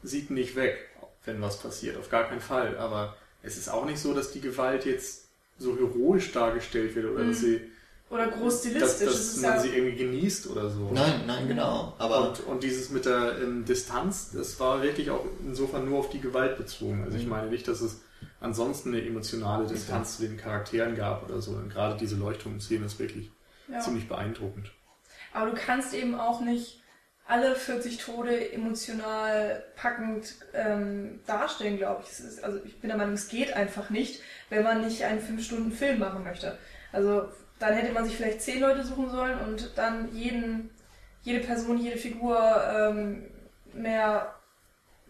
sieht 0.03 0.29
nicht 0.29 0.55
weg, 0.55 0.89
wenn 1.25 1.41
was 1.41 1.57
passiert, 1.59 1.97
auf 1.97 2.09
gar 2.09 2.25
keinen 2.25 2.41
Fall. 2.41 2.77
Aber 2.77 3.15
es 3.41 3.57
ist 3.57 3.69
auch 3.69 3.85
nicht 3.85 3.99
so, 3.99 4.13
dass 4.13 4.31
die 4.31 4.41
Gewalt 4.41 4.85
jetzt 4.85 5.27
so 5.57 5.75
heroisch 5.77 6.31
dargestellt 6.31 6.95
wird 6.95 7.05
oder 7.05 7.25
dass 7.25 7.37
Mhm. 7.39 7.41
sie 7.41 7.61
oder 8.09 8.27
groß 8.27 8.53
dass, 8.53 8.61
stilistisch. 8.61 9.05
dass 9.07 9.19
ist 9.19 9.41
man 9.41 9.51
ja, 9.55 9.59
sie 9.59 9.69
irgendwie 9.69 9.95
genießt 9.95 10.47
oder 10.47 10.69
so. 10.69 10.91
Nein, 10.93 11.21
nein, 11.25 11.47
genau. 11.47 11.93
Aber 11.97 12.29
Und, 12.29 12.39
und 12.41 12.63
dieses 12.63 12.89
mit 12.91 13.05
der 13.05 13.39
ähm, 13.41 13.65
Distanz, 13.65 14.31
das 14.33 14.59
war 14.59 14.83
wirklich 14.83 15.09
auch 15.09 15.25
insofern 15.45 15.89
nur 15.89 15.99
auf 15.99 16.09
die 16.09 16.19
Gewalt 16.21 16.57
bezogen. 16.57 17.03
Also 17.05 17.17
ich 17.17 17.23
Mhm. 17.23 17.29
meine 17.29 17.47
nicht, 17.49 17.67
dass 17.67 17.81
es 17.81 18.01
ansonsten 18.39 18.89
eine 18.93 19.03
emotionale 19.05 19.65
Distanz 19.67 20.17
zu 20.17 20.23
den 20.23 20.37
Charakteren 20.37 20.95
gab 20.95 21.27
oder 21.27 21.41
so. 21.41 21.51
Und 21.51 21.69
gerade 21.71 21.97
diese 21.97 22.15
Leuchtturmszene 22.15 22.85
ist 22.85 22.99
wirklich 22.99 23.31
ja. 23.67 23.79
ziemlich 23.79 24.07
beeindruckend. 24.07 24.71
Aber 25.33 25.49
du 25.49 25.55
kannst 25.55 25.93
eben 25.95 26.13
auch 26.13 26.41
nicht 26.41 26.81
alle 27.33 27.55
40 27.55 27.97
Tode 27.97 28.51
emotional 28.53 29.63
packend 29.75 30.35
ähm, 30.53 31.19
darstellen, 31.25 31.77
glaube 31.77 32.03
ich. 32.03 32.09
Ist, 32.11 32.43
also 32.43 32.59
ich 32.63 32.79
bin 32.79 32.89
der 32.89 32.97
Meinung, 32.97 33.15
es 33.15 33.27
geht 33.27 33.53
einfach 33.53 33.89
nicht, 33.89 34.21
wenn 34.49 34.63
man 34.63 34.81
nicht 34.81 35.03
einen 35.03 35.19
5-Stunden-Film 35.19 35.97
machen 35.97 36.23
möchte. 36.23 36.57
Also 36.91 37.27
dann 37.57 37.73
hätte 37.73 37.91
man 37.91 38.05
sich 38.05 38.15
vielleicht 38.17 38.41
10 38.41 38.61
Leute 38.61 38.83
suchen 38.83 39.09
sollen 39.09 39.39
und 39.39 39.71
dann 39.75 40.13
jeden, 40.13 40.69
jede 41.23 41.39
Person, 41.39 41.79
jede 41.79 41.97
Figur 41.97 42.37
ähm, 42.71 43.23
mehr 43.73 44.35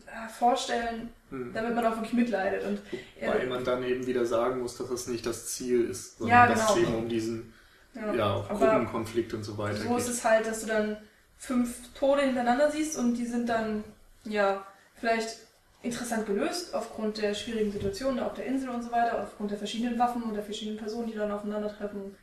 äh, 0.08 0.30
vorstellen, 0.30 1.10
Hm. 1.30 1.52
damit 1.52 1.74
man 1.74 1.84
auch 1.88 1.96
wirklich 1.96 2.14
mitleidet. 2.14 2.64
Und 2.64 2.80
Weil 3.20 3.42
äh, 3.42 3.46
man 3.48 3.64
dann 3.64 3.84
eben 3.84 4.06
wieder 4.06 4.24
sagen 4.26 4.60
muss, 4.62 4.78
dass 4.78 4.90
das 4.90 5.08
nicht 5.08 5.26
das 5.26 5.48
Ziel 5.48 5.90
ist, 5.90 6.20
sondern 6.20 6.38
Ja, 6.38 6.48
dass 6.48 6.70
es 6.70 6.76
genau. 6.76 6.88
eben 6.90 6.96
um 6.96 7.10
diesen 7.10 7.54
ja. 7.96 8.14
ja, 8.14 8.46
Gruppenkonflikt 8.50 9.34
und 9.34 9.44
so 9.44 9.58
weiter 9.58 9.78
So 9.78 9.98
ist 9.98 10.06
geht. 10.06 10.14
es 10.14 10.24
halt, 10.24 10.46
dass 10.46 10.62
du 10.62 10.68
dann 10.68 10.98
fünf 11.44 11.94
Tode 11.94 12.22
hintereinander 12.22 12.72
siehst 12.72 12.98
und 12.98 13.16
die 13.16 13.26
sind 13.26 13.50
dann, 13.50 13.84
ja, 14.24 14.66
vielleicht 14.96 15.40
interessant 15.82 16.26
gelöst 16.26 16.74
aufgrund 16.74 17.18
der 17.18 17.34
schwierigen 17.34 17.74
Situation 17.74 18.18
auf 18.20 18.34
der 18.34 18.46
Insel 18.46 18.70
und 18.70 18.82
so 18.82 18.92
weiter, 18.94 19.22
aufgrund 19.22 19.52
der 19.52 19.58
verschiedenen 19.58 20.00
Waffen 20.00 20.24
und 20.24 20.34
der 20.34 20.44
verschiedenen 20.44 20.78
Personen, 20.78 21.08
die 21.08 21.18
dann 21.18 21.32
aufeinandertreffen. 21.32 22.16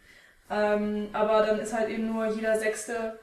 Ähm, 0.49 1.09
aber 1.12 1.45
dann 1.45 1.61
ist 1.61 1.75
halt 1.75 1.91
eben 1.91 2.07
nur 2.11 2.29
jeder 2.29 2.59
Sechste 2.59 3.18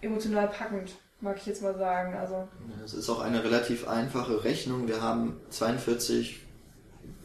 emotional 0.00 0.48
packend, 0.48 0.96
mag 1.20 1.36
ich 1.36 1.46
jetzt 1.46 1.62
mal 1.62 1.78
sagen. 1.78 2.16
Also, 2.16 2.48
es 2.84 2.94
ist 2.94 3.08
auch 3.08 3.20
eine 3.20 3.44
relativ 3.44 3.86
einfache 3.86 4.42
Rechnung. 4.42 4.88
Wir 4.88 5.00
haben 5.00 5.40
42 5.50 6.40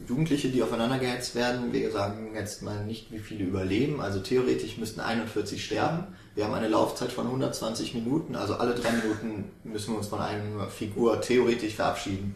Jugendliche, 0.08 0.48
die 0.48 0.62
aufeinander 0.62 0.98
gehetzt 0.98 1.34
werden. 1.34 1.72
Wir 1.72 1.90
sagen 1.90 2.32
jetzt 2.34 2.62
mal 2.62 2.84
nicht, 2.84 3.10
wie 3.12 3.18
viele 3.18 3.44
überleben. 3.44 4.00
Also 4.00 4.20
theoretisch 4.20 4.76
müssten 4.76 5.00
41 5.00 5.64
sterben. 5.64 6.08
Wir 6.34 6.44
haben 6.44 6.54
eine 6.54 6.68
Laufzeit 6.68 7.12
von 7.12 7.26
120 7.26 7.94
Minuten. 7.94 8.36
Also 8.36 8.54
alle 8.54 8.74
drei 8.74 8.90
Minuten 8.92 9.50
müssen 9.64 9.92
wir 9.92 9.98
uns 9.98 10.08
von 10.08 10.20
einer 10.20 10.68
Figur 10.68 11.20
theoretisch 11.20 11.74
verabschieden. 11.74 12.34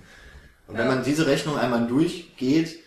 Und 0.67 0.79
wenn 0.79 0.87
Ja. 0.87 0.95
man 0.95 1.05
diese 1.05 1.27
Rechnung 1.27 1.59
einmal 1.59 1.87
durchgeht 1.87 2.79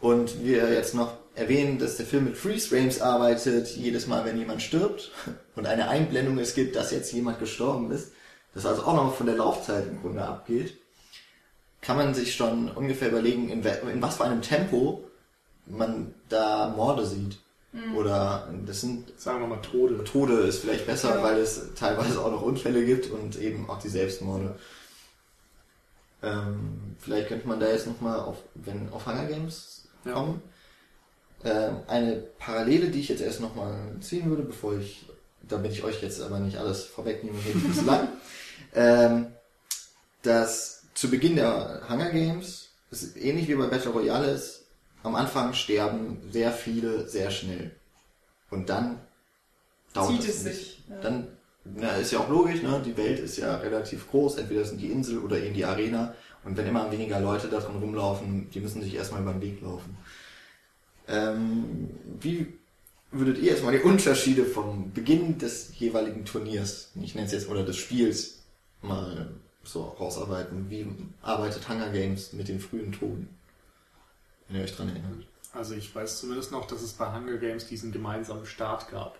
und 0.00 0.44
wir 0.44 0.72
jetzt 0.72 0.94
noch 0.94 1.14
erwähnen, 1.34 1.78
dass 1.78 1.96
der 1.96 2.06
Film 2.06 2.24
mit 2.24 2.36
Freeze 2.36 2.68
Frames 2.68 3.00
arbeitet, 3.00 3.68
jedes 3.76 4.06
Mal, 4.06 4.24
wenn 4.24 4.36
jemand 4.38 4.62
stirbt 4.62 5.10
und 5.56 5.66
eine 5.66 5.88
Einblendung 5.88 6.38
es 6.38 6.54
gibt, 6.54 6.76
dass 6.76 6.90
jetzt 6.90 7.12
jemand 7.12 7.38
gestorben 7.38 7.90
ist, 7.90 8.12
das 8.54 8.66
also 8.66 8.82
auch 8.82 8.94
noch 8.94 9.14
von 9.14 9.26
der 9.26 9.36
Laufzeit 9.36 9.86
im 9.88 10.00
Grunde 10.00 10.22
abgeht, 10.22 10.76
kann 11.80 11.96
man 11.96 12.14
sich 12.14 12.34
schon 12.34 12.70
ungefähr 12.70 13.08
überlegen, 13.08 13.48
in, 13.48 13.62
in 13.64 14.02
was 14.02 14.16
für 14.16 14.24
einem 14.24 14.42
Tempo 14.42 15.04
man 15.66 16.14
da 16.28 16.68
Morde 16.76 17.06
sieht. 17.06 17.38
Oder 17.96 18.52
das 18.66 18.80
sind 18.80 19.12
Sagen 19.16 19.40
wir 19.40 19.46
mal 19.46 19.62
Tode. 19.62 20.02
Tode 20.02 20.34
ist 20.40 20.58
vielleicht 20.58 20.86
besser, 20.86 21.16
Ja. 21.16 21.22
weil 21.22 21.38
es 21.38 21.72
teilweise 21.76 22.20
auch 22.20 22.32
noch 22.32 22.42
Unfälle 22.42 22.84
gibt 22.84 23.08
und 23.10 23.38
eben 23.38 23.70
auch 23.70 23.78
die 23.78 23.88
Selbstmorde. 23.88 24.56
Ähm, 26.22 26.96
vielleicht 26.98 27.28
könnte 27.28 27.48
man 27.48 27.60
da 27.60 27.68
jetzt 27.68 27.86
nochmal 27.86 28.20
auf, 28.20 28.38
wenn, 28.54 28.90
auf 28.90 29.06
Hunger 29.06 29.26
Games 29.26 29.88
Ja. 30.04 30.12
kommen. 30.12 30.42
Ähm, 31.44 31.76
eine 31.86 32.16
Parallele, 32.38 32.88
die 32.90 33.00
ich 33.00 33.08
jetzt 33.08 33.22
erst 33.22 33.40
nochmal 33.40 33.78
ziehen 34.00 34.28
würde, 34.28 34.42
bevor 34.42 34.76
ich, 34.76 35.06
damit 35.48 35.72
ich 35.72 35.84
euch 35.84 36.02
jetzt 36.02 36.20
aber 36.20 36.38
nicht 36.40 36.58
alles 36.58 36.84
vorwegnehme, 36.84 37.38
rede 37.46 37.58
bisschen 37.60 37.86
lang. 37.86 38.08
Ähm, 38.74 39.26
dass 40.22 40.79
zu 41.00 41.08
Beginn 41.08 41.36
der 41.36 41.80
Hunger 41.88 42.10
Games, 42.10 42.68
es 42.90 43.02
ist 43.02 43.16
ähnlich 43.16 43.48
wie 43.48 43.54
bei 43.54 43.68
Battle 43.68 43.90
Royale 43.92 44.32
ist, 44.32 44.66
am 45.02 45.14
Anfang 45.14 45.54
sterben 45.54 46.18
sehr 46.30 46.52
viele 46.52 47.08
sehr 47.08 47.30
schnell. 47.30 47.70
Und 48.50 48.68
dann 48.68 49.00
dauert 49.94 50.10
zieht 50.10 50.28
es 50.28 50.44
nicht. 50.44 50.56
sich. 50.56 50.84
Ja. 50.90 51.00
Dann 51.00 51.28
na, 51.64 51.92
ist 51.92 52.12
ja 52.12 52.18
auch 52.18 52.28
logisch, 52.28 52.60
ne? 52.60 52.82
die 52.84 52.98
Welt 52.98 53.18
ist 53.18 53.38
ja 53.38 53.56
relativ 53.56 54.10
groß, 54.10 54.36
entweder 54.36 54.62
sind 54.66 54.78
die 54.78 54.92
Insel 54.92 55.20
oder 55.20 55.38
eben 55.38 55.54
die 55.54 55.64
Arena. 55.64 56.14
Und 56.44 56.58
wenn 56.58 56.66
immer 56.66 56.92
weniger 56.92 57.18
Leute 57.18 57.48
da 57.48 57.60
drin 57.60 57.76
rumlaufen, 57.76 58.50
die 58.50 58.60
müssen 58.60 58.82
sich 58.82 58.94
erstmal 58.94 59.22
über 59.22 59.32
den 59.32 59.40
Weg 59.40 59.62
laufen. 59.62 59.96
Ähm, 61.08 61.88
wie 62.20 62.58
würdet 63.10 63.38
ihr 63.38 63.52
jetzt 63.52 63.64
mal 63.64 63.72
die 63.72 63.82
Unterschiede 63.82 64.44
vom 64.44 64.92
Beginn 64.92 65.38
des 65.38 65.70
jeweiligen 65.78 66.26
Turniers, 66.26 66.92
ich 67.00 67.14
nenne 67.14 67.26
es 67.26 67.32
jetzt, 67.32 67.48
oder 67.48 67.62
des 67.62 67.78
Spiels, 67.78 68.42
mal 68.82 69.30
so 69.62 69.82
rausarbeiten? 69.84 70.70
Wie 70.70 70.86
arbeitet 71.22 71.68
Hunger 71.68 71.90
Games 71.90 72.32
mit 72.32 72.48
den 72.48 72.60
frühen 72.60 72.92
Toten? 72.92 73.28
Wenn 74.48 74.56
ihr 74.58 74.64
euch 74.64 74.74
dran 74.74 74.88
erinnert. 74.88 75.26
Also 75.52 75.74
ich 75.74 75.94
weiß 75.94 76.20
zumindest 76.20 76.52
noch, 76.52 76.66
dass 76.66 76.82
es 76.82 76.92
bei 76.92 77.12
Hunger 77.12 77.36
Games 77.36 77.66
diesen 77.66 77.92
gemeinsamen 77.92 78.46
Start 78.46 78.88
gab, 78.90 79.18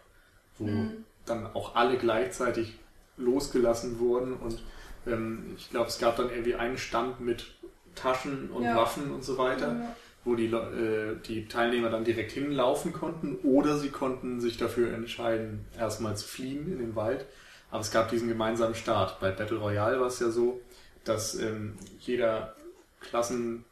wo 0.59 0.65
Mhm. 0.67 1.05
dann 1.27 1.47
auch 1.55 1.75
alle 1.75 1.99
gleichzeitig 1.99 2.79
losgelassen 3.17 3.99
wurden 3.99 4.35
und 4.35 4.63
ähm, 5.07 5.55
ich 5.57 5.71
glaube, 5.71 5.89
es 5.89 5.99
gab 5.99 6.17
dann 6.17 6.31
irgendwie 6.31 6.55
einen 6.55 6.79
Stand 6.79 7.21
mit 7.21 7.55
Taschen 7.95 8.51
und 8.51 8.63
Ja. 8.65 8.77
Waffen 8.77 9.11
und 9.13 9.25
so 9.25 9.37
weiter, 9.39 9.73
Ja. 9.75 9.97
wo 10.25 10.35
die, 10.37 10.47
Le- 10.47 11.17
äh, 11.21 11.27
die 11.27 11.47
Teilnehmer 11.49 11.91
dann 11.91 12.05
direkt 12.05 12.33
hinlaufen 12.33 12.93
konnten 12.93 13.37
oder 13.43 13.79
sie 13.79 13.89
konnten 13.91 14.41
sich 14.41 14.57
dafür 14.57 14.93
entscheiden, 14.95 15.65
erstmal 15.79 16.17
zu 16.17 16.27
fliehen 16.27 16.71
in 16.73 16.79
den 16.79 16.97
Wald. 16.97 17.27
Aber 17.71 17.81
es 17.81 17.91
gab 17.91 18.09
diesen 18.11 18.29
gemeinsamen 18.29 18.75
Start. 18.75 19.21
Bei 19.21 19.31
Battle 19.31 19.59
Royale 19.59 20.01
war 20.01 20.07
es 20.09 20.19
ja 20.21 20.31
so, 20.31 20.61
dass 21.05 21.35
ähm, 21.37 21.79
jeder 22.01 22.55
Klassen, 23.01 23.65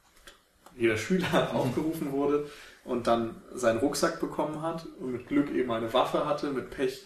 jeder 0.76 0.96
Schüler 0.96 1.50
aufgerufen 1.54 2.12
wurde 2.12 2.48
und 2.84 3.06
dann 3.06 3.42
seinen 3.54 3.78
Rucksack 3.78 4.20
bekommen 4.20 4.62
hat 4.62 4.86
und 5.00 5.12
mit 5.12 5.28
Glück 5.28 5.50
eben 5.50 5.70
eine 5.70 5.92
Waffe 5.92 6.26
hatte, 6.26 6.50
mit 6.50 6.70
Pech 6.70 7.04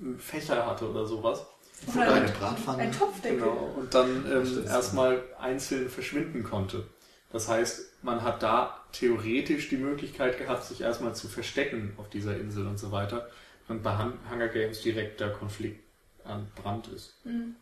einen 0.00 0.18
Fächer 0.18 0.66
hatte 0.66 0.88
oder 0.90 1.06
sowas. 1.06 1.46
Oder 1.86 2.02
Oder 2.02 2.12
eine 2.14 2.26
ein, 2.26 2.32
Bratpfanne. 2.34 2.82
ein 2.82 2.92
Topfdeckel. 2.92 3.38
Genau. 3.38 3.74
Und 3.76 3.94
dann 3.94 4.24
ähm, 4.30 4.64
erstmal 4.66 5.22
einzeln 5.40 5.88
verschwinden 5.88 6.42
konnte. 6.44 6.84
Das 7.32 7.48
heißt, 7.48 8.02
man 8.02 8.22
hat 8.22 8.42
da 8.42 8.78
theoretisch 8.92 9.68
die 9.68 9.78
Möglichkeit 9.78 10.38
gehabt, 10.38 10.64
sich 10.64 10.80
erstmal 10.82 11.14
zu 11.14 11.28
verstecken 11.28 11.94
auf 11.96 12.08
dieser 12.10 12.36
Insel 12.36 12.66
und 12.66 12.78
so 12.78 12.92
weiter. 12.92 13.28
Und 13.68 13.82
bei 13.82 13.96
Hun- 13.96 14.18
Hunger 14.30 14.48
Games 14.48 14.82
direkt 14.82 15.20
der 15.20 15.30
Konflikt 15.32 15.82
an 16.24 16.50
Brand 16.54 16.88
ist. 16.88 17.14
Mhm. 17.24 17.56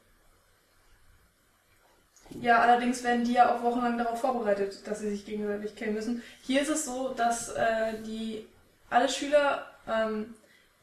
Ja, 2.41 2.61
allerdings 2.61 3.03
werden 3.03 3.25
die 3.25 3.33
ja 3.33 3.55
auch 3.55 3.63
wochenlang 3.63 3.99
darauf 3.99 4.21
vorbereitet, 4.21 4.87
dass 4.87 5.01
sie 5.01 5.11
sich 5.11 5.27
gegenseitig 5.27 5.75
kennen 5.75 5.95
müssen. 5.95 6.23
Hier 6.43 6.63
ist 6.63 6.69
es 6.69 6.85
so, 6.85 7.13
dass 7.15 7.49
äh, 7.51 7.95
die 8.07 8.47
alle 8.89 9.09
Schüler, 9.09 9.67
ähm, 9.89 10.35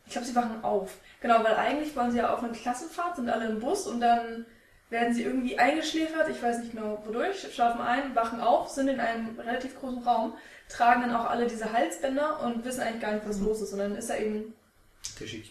ich 0.05 0.11
glaube, 0.11 0.28
sie 0.28 0.36
wachen 0.36 0.63
auf. 0.63 0.97
Genau, 1.21 1.43
weil 1.43 1.55
eigentlich 1.55 1.95
wollen 1.95 2.11
sie 2.11 2.17
ja 2.17 2.34
auf 2.34 2.43
eine 2.43 2.53
Klassenfahrt, 2.53 3.15
sind 3.15 3.30
alle 3.30 3.47
im 3.47 3.59
Bus 3.59 3.88
und 3.88 4.01
dann 4.01 4.45
werden 4.89 5.13
sie 5.13 5.23
irgendwie 5.23 5.59
eingeschläfert, 5.59 6.30
ich 6.30 6.41
weiß 6.41 6.59
nicht 6.59 6.71
genau 6.71 7.01
wodurch, 7.05 7.53
schlafen 7.53 7.82
ein, 7.82 8.15
wachen 8.15 8.39
auf, 8.39 8.69
sind 8.69 8.88
in 8.88 8.99
einem 8.99 9.38
relativ 9.38 9.78
großen 9.80 10.03
Raum, 10.03 10.34
tragen 10.69 11.01
dann 11.01 11.15
auch 11.15 11.30
alle 11.30 11.47
diese 11.47 11.73
Halsbänder 11.73 12.41
und 12.41 12.63
wissen 12.63 12.82
eigentlich 12.82 13.01
gar 13.01 13.13
nicht, 13.13 13.28
was 13.28 13.39
los 13.39 13.61
ist. 13.61 13.73
Und 13.73 13.80
dann 13.80 13.95
ist 13.95 14.09
da 14.09 14.15
eben 14.15 14.53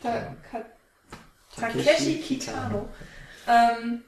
Ta 0.02 0.36
Ka 0.50 0.64
Takeshi 1.58 2.20
Kitano 2.20 2.88
ähm, 3.48 4.04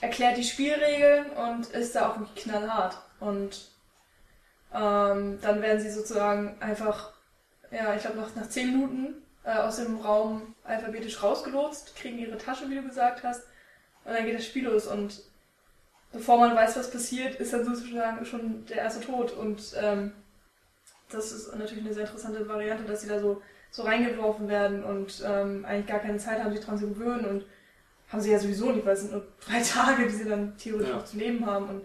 erklärt 0.00 0.36
die 0.36 0.44
Spielregeln 0.44 1.30
und 1.30 1.68
ist 1.68 1.94
da 1.94 2.10
auch 2.10 2.18
wirklich 2.18 2.44
knallhart. 2.44 2.98
Und 3.20 3.70
ähm, 4.72 5.38
dann 5.40 5.62
werden 5.62 5.80
sie 5.80 5.90
sozusagen 5.90 6.56
einfach, 6.60 7.12
ja, 7.70 7.94
ich 7.94 8.02
glaube, 8.02 8.18
nach, 8.18 8.34
nach 8.34 8.48
zehn 8.48 8.70
Minuten 8.70 9.14
äh, 9.44 9.52
aus 9.52 9.76
dem 9.76 9.98
Raum 9.98 10.54
alphabetisch 10.64 11.22
rausgelotst, 11.22 11.96
kriegen 11.96 12.18
ihre 12.18 12.38
Tasche, 12.38 12.68
wie 12.68 12.76
du 12.76 12.82
gesagt 12.82 13.22
hast, 13.24 13.42
und 14.04 14.14
dann 14.14 14.24
geht 14.24 14.38
das 14.38 14.46
Spiel 14.46 14.64
los. 14.64 14.86
Und 14.86 15.22
bevor 16.12 16.38
man 16.38 16.56
weiß, 16.56 16.76
was 16.76 16.90
passiert, 16.90 17.36
ist 17.36 17.52
dann 17.52 17.64
sozusagen 17.64 18.24
schon 18.24 18.64
der 18.66 18.78
erste 18.78 19.00
Tod. 19.00 19.32
Und 19.32 19.74
ähm, 19.80 20.12
das 21.12 21.32
ist 21.32 21.54
natürlich 21.56 21.84
eine 21.84 21.94
sehr 21.94 22.04
interessante 22.06 22.46
Variante, 22.48 22.84
dass 22.84 23.02
sie 23.02 23.08
da 23.08 23.20
so 23.20 23.42
so 23.72 23.82
reingeworfen 23.84 24.48
werden 24.48 24.82
und 24.82 25.22
ähm, 25.24 25.64
eigentlich 25.64 25.86
gar 25.86 26.00
keine 26.00 26.18
Zeit 26.18 26.42
haben, 26.42 26.52
sich 26.52 26.64
dran 26.64 26.76
zu 26.76 26.88
gewöhnen 26.88 27.24
und 27.24 27.44
haben 28.08 28.20
sie 28.20 28.32
ja 28.32 28.38
sowieso 28.40 28.72
nicht, 28.72 28.84
weil 28.84 28.94
es 28.94 29.02
sind 29.02 29.12
nur 29.12 29.24
drei 29.46 29.62
Tage, 29.62 30.06
die 30.08 30.14
sie 30.14 30.24
dann 30.28 30.56
theoretisch 30.56 30.88
Ja. 30.90 30.96
noch 30.96 31.04
zu 31.04 31.16
leben 31.18 31.46
haben. 31.46 31.68
Und 31.68 31.82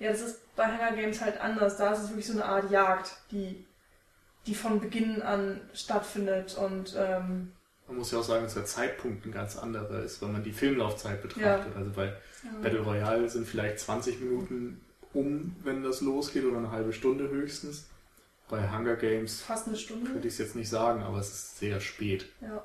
ja, 0.00 0.10
das 0.10 0.20
ist 0.20 0.40
bei 0.56 0.64
Hunger 0.66 0.92
Games 0.96 1.20
halt 1.20 1.40
anders. 1.40 1.76
Da 1.76 1.92
ist 1.92 2.00
es 2.00 2.08
wirklich 2.08 2.26
so 2.26 2.32
eine 2.32 2.44
Art 2.44 2.70
Jagd, 2.72 3.12
die, 3.30 3.64
die 4.46 4.54
von 4.56 4.80
Beginn 4.80 5.22
an 5.22 5.60
stattfindet 5.74 6.56
und 6.58 6.96
ähm, 6.98 7.52
Man 7.86 7.96
muss 7.98 8.10
ja 8.10 8.18
auch 8.18 8.24
sagen, 8.24 8.42
dass 8.42 8.54
der 8.54 8.64
Zeitpunkt 8.64 9.24
ein 9.24 9.30
ganz 9.32 9.56
anderer 9.56 10.02
ist, 10.02 10.20
wenn 10.22 10.32
man 10.32 10.42
die 10.42 10.52
Filmlaufzeit 10.52 11.22
betrachtet. 11.22 11.76
Also 11.76 11.92
bei 11.92 12.12
Battle 12.62 12.80
Royale 12.80 13.28
sind 13.28 13.46
vielleicht 13.46 13.78
20 13.78 14.20
Minuten 14.20 14.80
um, 15.12 15.54
wenn 15.62 15.84
das 15.84 16.00
losgeht, 16.00 16.44
oder 16.44 16.58
eine 16.58 16.72
halbe 16.72 16.92
Stunde 16.92 17.28
höchstens. 17.28 17.86
Bei 18.48 18.70
Hunger 18.70 18.96
Games 18.96 19.40
Fast 19.40 19.68
eine 19.68 19.76
Stunde. 19.76 20.10
würde 20.12 20.28
ich 20.28 20.34
es 20.34 20.38
jetzt 20.38 20.56
nicht 20.56 20.68
sagen, 20.68 21.02
aber 21.02 21.18
es 21.18 21.30
ist 21.32 21.58
sehr 21.58 21.80
spät. 21.80 22.26
Ja. 22.40 22.62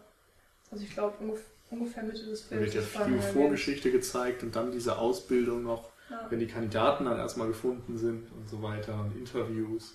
Also 0.71 0.83
ich 0.83 0.91
glaube 0.93 1.15
ungef 1.19 1.39
ungefähr 1.69 2.03
Mitte 2.03 2.25
des 2.25 2.43
Da 2.43 2.55
Films. 2.55 2.73
wird 2.73 2.75
ja 2.75 2.81
viel 2.81 3.13
Hunger 3.13 3.21
Vorgeschichte 3.21 3.91
gezeigt 3.91 4.43
und 4.43 4.55
dann 4.55 4.71
diese 4.71 4.97
Ausbildung 4.97 5.63
noch, 5.63 5.83
Games. 5.83 5.91
Ja. 6.09 6.27
wenn 6.29 6.39
die 6.39 6.47
Kandidaten 6.47 7.05
dann 7.05 7.17
erstmal 7.17 7.47
gefunden 7.47 7.97
sind 7.97 8.31
und 8.31 8.49
so 8.49 8.61
weiter 8.61 8.99
und 8.99 9.15
Interviews. 9.17 9.93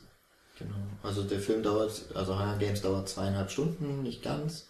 Genau. 0.58 0.74
Also 1.02 1.22
der 1.22 1.40
Film 1.40 1.62
dauert, 1.62 2.04
also 2.14 2.38
Hunger 2.38 2.58
Games 2.58 2.82
dauert 2.82 3.08
zweieinhalb 3.08 3.50
Stunden, 3.50 4.02
nicht 4.02 4.22
ganz. 4.22 4.68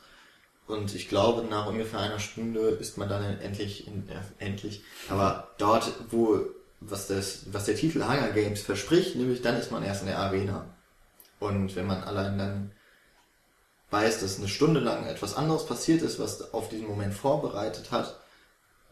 Und 0.69 0.95
ich 0.95 1.09
glaube, 1.09 1.43
nach 1.49 1.67
ungefähr 1.67 1.99
einer 2.01 2.21
Stunde 2.21 2.61
ist 2.61 2.97
man 2.97 3.09
dann 3.09 3.41
endlich, 3.41 3.89
in, 3.89 4.09
äh, 4.09 4.15
endlich, 4.39 4.85
aber 5.09 5.49
dort, 5.59 5.93
wo, 6.11 6.41
was, 6.81 7.09
das, 7.09 7.53
was 7.53 7.65
der 7.65 7.75
Titel 7.75 8.03
Hunger 8.05 8.31
Games 8.31 8.63
verspricht, 8.63 9.17
nämlich 9.17 9.43
dann 9.43 9.57
ist 9.57 9.73
man 9.73 9.83
erst 9.83 10.03
in 10.03 10.07
der 10.07 10.19
Arena. 10.21 10.65
Und 11.43 11.75
wenn 11.75 11.87
man 11.87 12.05
allein 12.05 12.39
dann 12.39 12.73
weiß, 13.91 14.21
dass 14.21 14.39
eine 14.39 14.49
Stunde 14.49 14.79
lang 14.79 15.07
etwas 15.07 15.37
anderes 15.37 15.67
passiert 15.67 16.01
ist, 16.03 16.21
was 16.21 16.55
auf 16.55 16.69
diesen 16.69 16.87
Moment 16.87 17.15
vorbereitet 17.15 17.91
hat, 17.91 18.17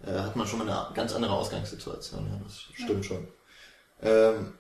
äh, 0.04 0.12
hat 0.12 0.34
man 0.34 0.46
schon 0.46 0.58
mal 0.58 0.68
eine 0.68 0.94
ganz 0.94 1.14
andere 1.14 1.32
Ausgangssituation. 1.32 2.26
Ja, 2.26 2.40
das 2.42 2.60
stimmt 2.74 3.06
schon. 3.06 3.28
Ähm, 4.02 4.54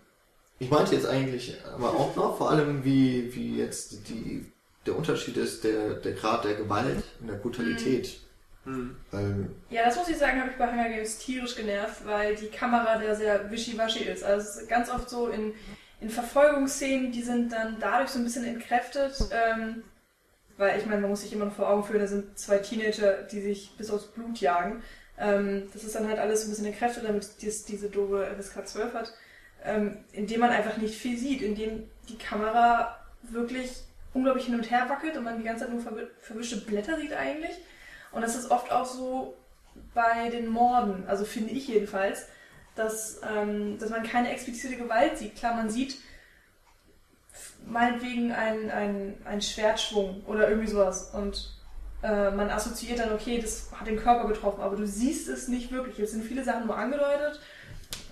ich 0.60 0.70
meinte 0.70 0.94
jetzt 0.94 1.06
eigentlich 1.06 1.56
aber 1.74 1.90
auch 1.90 2.14
noch 2.14 2.38
vor 2.38 2.50
allem, 2.50 2.84
wie, 2.84 3.34
wie 3.34 3.58
jetzt 3.58 4.08
die, 4.08 4.52
der 4.86 4.96
Unterschied 4.96 5.36
ist, 5.36 5.64
der, 5.64 5.94
der 5.94 6.12
Grad 6.12 6.44
der 6.44 6.54
Gewalt 6.54 7.02
und 7.20 7.26
der 7.26 7.34
Brutalität. 7.34 8.20
Hm. 8.64 8.94
Weil, 9.10 9.50
Ja, 9.70 9.86
das 9.86 9.96
muss 9.96 10.08
ich 10.08 10.18
sagen, 10.18 10.40
habe 10.40 10.50
ich 10.50 10.58
bei 10.58 10.70
Hunger 10.70 10.88
Games 10.88 11.18
tierisch 11.18 11.56
genervt, 11.56 12.06
weil 12.06 12.36
die 12.36 12.48
Kamera 12.48 12.98
da 12.98 13.14
sehr 13.14 13.50
wischiwaschi 13.50 14.04
ist. 14.04 14.22
Also 14.22 14.48
es 14.48 14.56
ist 14.56 14.68
ganz 14.68 14.90
oft 14.90 15.10
so 15.10 15.28
in, 15.28 15.54
in 16.00 16.10
Verfolgungsszenen, 16.10 17.12
die 17.12 17.22
sind 17.22 17.52
dann 17.52 17.76
dadurch 17.80 18.10
so 18.10 18.18
ein 18.18 18.24
bisschen 18.24 18.44
entkräftet. 18.44 19.14
Ähm, 19.32 19.84
weil 20.56 20.78
ich 20.78 20.84
meine, 20.84 21.00
man 21.00 21.10
muss 21.10 21.22
sich 21.22 21.32
immer 21.32 21.46
noch 21.46 21.54
vor 21.54 21.70
Augen 21.70 21.84
führen, 21.84 22.00
da 22.00 22.06
sind 22.06 22.38
zwei 22.38 22.58
Teenager, 22.58 23.22
die 23.22 23.40
sich 23.40 23.70
bis 23.78 23.90
aufs 23.90 24.08
Blut 24.08 24.40
jagen. 24.40 24.82
Ähm, 25.18 25.68
das 25.72 25.84
ist 25.84 25.94
dann 25.94 26.06
halt 26.06 26.18
alles 26.18 26.44
ein 26.44 26.50
bisschen 26.50 26.66
entkräftet, 26.66 27.04
damit 27.06 27.26
dies, 27.40 27.64
diese 27.64 27.88
doofe 27.88 28.26
FSK 28.38 28.66
12 28.66 28.94
hat. 28.94 29.12
Ähm, 29.64 29.98
indem 30.12 30.40
man 30.40 30.50
einfach 30.50 30.76
nicht 30.76 30.94
viel 30.98 31.18
sieht, 31.18 31.42
indem 31.42 31.88
die 32.08 32.18
Kamera 32.18 32.98
wirklich 33.22 33.72
unglaublich 34.12 34.46
hin 34.46 34.54
und 34.54 34.70
her 34.70 34.86
wackelt 34.88 35.16
und 35.16 35.24
man 35.24 35.38
die 35.38 35.44
ganze 35.44 35.64
Zeit 35.64 35.72
nur 35.72 35.82
verwi- 35.82 36.08
verwischte 36.20 36.56
Blätter 36.58 36.98
sieht 36.98 37.12
eigentlich. 37.12 37.56
Und 38.12 38.22
das 38.22 38.36
ist 38.36 38.50
oft 38.50 38.72
auch 38.72 38.86
so 38.86 39.36
bei 39.94 40.28
den 40.30 40.46
Morden, 40.48 41.04
also 41.06 41.24
finde 41.24 41.52
ich 41.52 41.68
jedenfalls, 41.68 42.26
dass, 42.74 43.20
ähm, 43.28 43.78
dass 43.78 43.90
man 43.90 44.02
keine 44.02 44.30
explizite 44.30 44.76
Gewalt 44.76 45.18
sieht. 45.18 45.36
Klar, 45.36 45.54
man 45.54 45.70
sieht 45.70 45.98
meinetwegen 47.66 48.32
einen, 48.32 49.14
einen 49.24 49.42
Schwertschwung 49.42 50.22
oder 50.26 50.48
irgendwie 50.48 50.70
sowas 50.70 51.10
und 51.12 51.54
äh, 52.02 52.30
man 52.30 52.48
assoziiert 52.50 52.98
dann, 52.98 53.12
okay, 53.12 53.40
das 53.40 53.70
hat 53.72 53.86
den 53.86 53.98
Körper 53.98 54.26
getroffen, 54.28 54.62
aber 54.62 54.76
du 54.76 54.86
siehst 54.86 55.28
es 55.28 55.48
nicht 55.48 55.70
wirklich. 55.70 55.98
Es 55.98 56.12
sind 56.12 56.24
viele 56.24 56.44
Sachen 56.44 56.66
nur 56.66 56.76
angedeutet. 56.76 57.40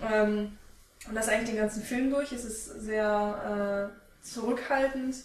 Ähm, 0.01 0.57
und 1.07 1.15
das 1.15 1.29
eigentlich 1.29 1.49
den 1.49 1.57
ganzen 1.57 1.81
Film 1.81 2.11
durch. 2.11 2.31
Es 2.31 2.45
ist 2.45 2.65
sehr 2.81 3.91
äh, 3.91 4.25
zurückhaltend. 4.25 5.15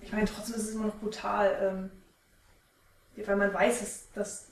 Ich 0.00 0.12
meine, 0.12 0.26
trotzdem 0.26 0.54
ist 0.54 0.68
es 0.68 0.74
immer 0.74 0.86
noch 0.86 0.96
brutal. 0.96 1.90
Ähm, 3.16 3.26
weil 3.26 3.36
man 3.36 3.54
weiß, 3.54 3.80
dass, 3.80 4.12
dass 4.14 4.46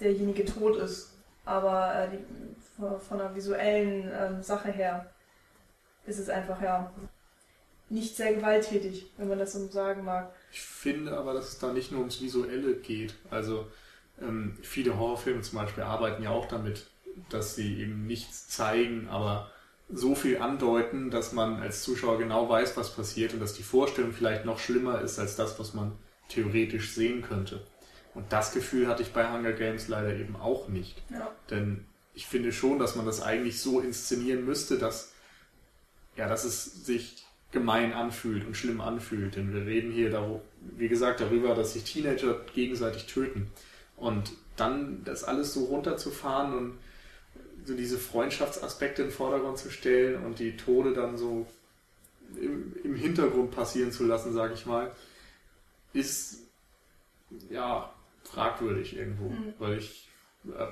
derjenige 0.00 0.44
tot 0.44 0.76
ist. 0.76 1.12
Aber 1.44 1.94
äh, 1.94 2.08
die, 2.10 2.24
von, 2.78 3.00
von 3.00 3.20
einer 3.20 3.34
visuellen 3.34 4.10
ähm, 4.12 4.42
Sache 4.42 4.70
her 4.70 5.10
ist 6.06 6.18
es 6.18 6.28
einfach 6.28 6.60
ja 6.62 6.92
nicht 7.90 8.16
sehr 8.16 8.34
gewalttätig, 8.34 9.10
wenn 9.16 9.28
man 9.28 9.38
das 9.38 9.52
so 9.52 9.66
sagen 9.66 10.04
mag. 10.04 10.32
Ich 10.52 10.60
finde 10.60 11.16
aber, 11.16 11.34
dass 11.34 11.48
es 11.48 11.58
da 11.58 11.72
nicht 11.72 11.90
nur 11.90 12.00
ums 12.00 12.20
Visuelle 12.20 12.74
geht. 12.76 13.14
Also 13.30 13.66
ähm, 14.20 14.56
viele 14.62 14.98
Horrorfilme 14.98 15.40
zum 15.42 15.58
Beispiel 15.58 15.84
arbeiten 15.84 16.22
ja 16.22 16.30
auch 16.30 16.46
damit, 16.46 16.86
dass 17.30 17.54
sie 17.54 17.80
eben 17.80 18.06
nichts 18.06 18.48
zeigen, 18.48 19.08
aber 19.08 19.50
so 19.90 20.14
viel 20.14 20.38
andeuten, 20.38 21.10
dass 21.10 21.32
man 21.32 21.60
als 21.62 21.82
Zuschauer 21.82 22.18
genau 22.18 22.48
weiß, 22.48 22.76
was 22.76 22.94
passiert 22.94 23.32
und 23.32 23.40
dass 23.40 23.54
die 23.54 23.62
Vorstellung 23.62 24.12
vielleicht 24.12 24.44
noch 24.44 24.58
schlimmer 24.58 25.00
ist 25.00 25.18
als 25.18 25.36
das, 25.36 25.58
was 25.58 25.72
man 25.72 25.92
theoretisch 26.28 26.92
sehen 26.92 27.22
könnte. 27.22 27.62
Und 28.14 28.30
das 28.32 28.52
Gefühl 28.52 28.86
hatte 28.86 29.02
ich 29.02 29.12
bei 29.12 29.30
Hunger 29.30 29.52
Games 29.52 29.88
leider 29.88 30.14
eben 30.14 30.36
auch 30.36 30.68
nicht. 30.68 31.02
Ja. 31.10 31.30
Denn 31.50 31.86
ich 32.18 32.26
finde 32.26 32.50
schon, 32.50 32.80
dass 32.80 32.96
man 32.96 33.06
das 33.06 33.22
eigentlich 33.22 33.60
so 33.60 33.78
inszenieren 33.78 34.44
müsste, 34.44 34.76
dass, 34.76 35.12
ja, 36.16 36.28
dass 36.28 36.42
es 36.42 36.84
sich 36.84 37.24
gemein 37.52 37.92
anfühlt 37.92 38.44
und 38.44 38.56
schlimm 38.56 38.80
anfühlt. 38.80 39.36
Denn 39.36 39.54
wir 39.54 39.64
reden 39.64 39.92
hier, 39.92 40.10
da, 40.10 40.40
wie 40.76 40.88
gesagt, 40.88 41.20
darüber, 41.20 41.54
dass 41.54 41.74
sich 41.74 41.84
Teenager 41.84 42.40
gegenseitig 42.56 43.06
töten. 43.06 43.52
Und 43.96 44.32
dann 44.56 45.04
das 45.04 45.22
alles 45.22 45.54
so 45.54 45.66
runterzufahren 45.66 46.58
und 46.58 46.78
so 47.64 47.76
diese 47.76 47.98
Freundschaftsaspekte 47.98 49.02
in 49.02 49.08
den 49.08 49.14
Vordergrund 49.14 49.58
zu 49.58 49.70
stellen 49.70 50.24
und 50.24 50.40
die 50.40 50.56
Tode 50.56 50.94
dann 50.94 51.16
so 51.16 51.46
im, 52.34 52.74
im 52.82 52.96
Hintergrund 52.96 53.52
passieren 53.52 53.92
zu 53.92 54.04
lassen, 54.04 54.32
sage 54.32 54.54
ich 54.54 54.66
mal, 54.66 54.90
ist 55.92 56.40
ja 57.48 57.94
fragwürdig 58.24 58.96
irgendwo. 58.96 59.28
Mhm. 59.28 59.54
Weil 59.60 59.78
ich, 59.78 60.07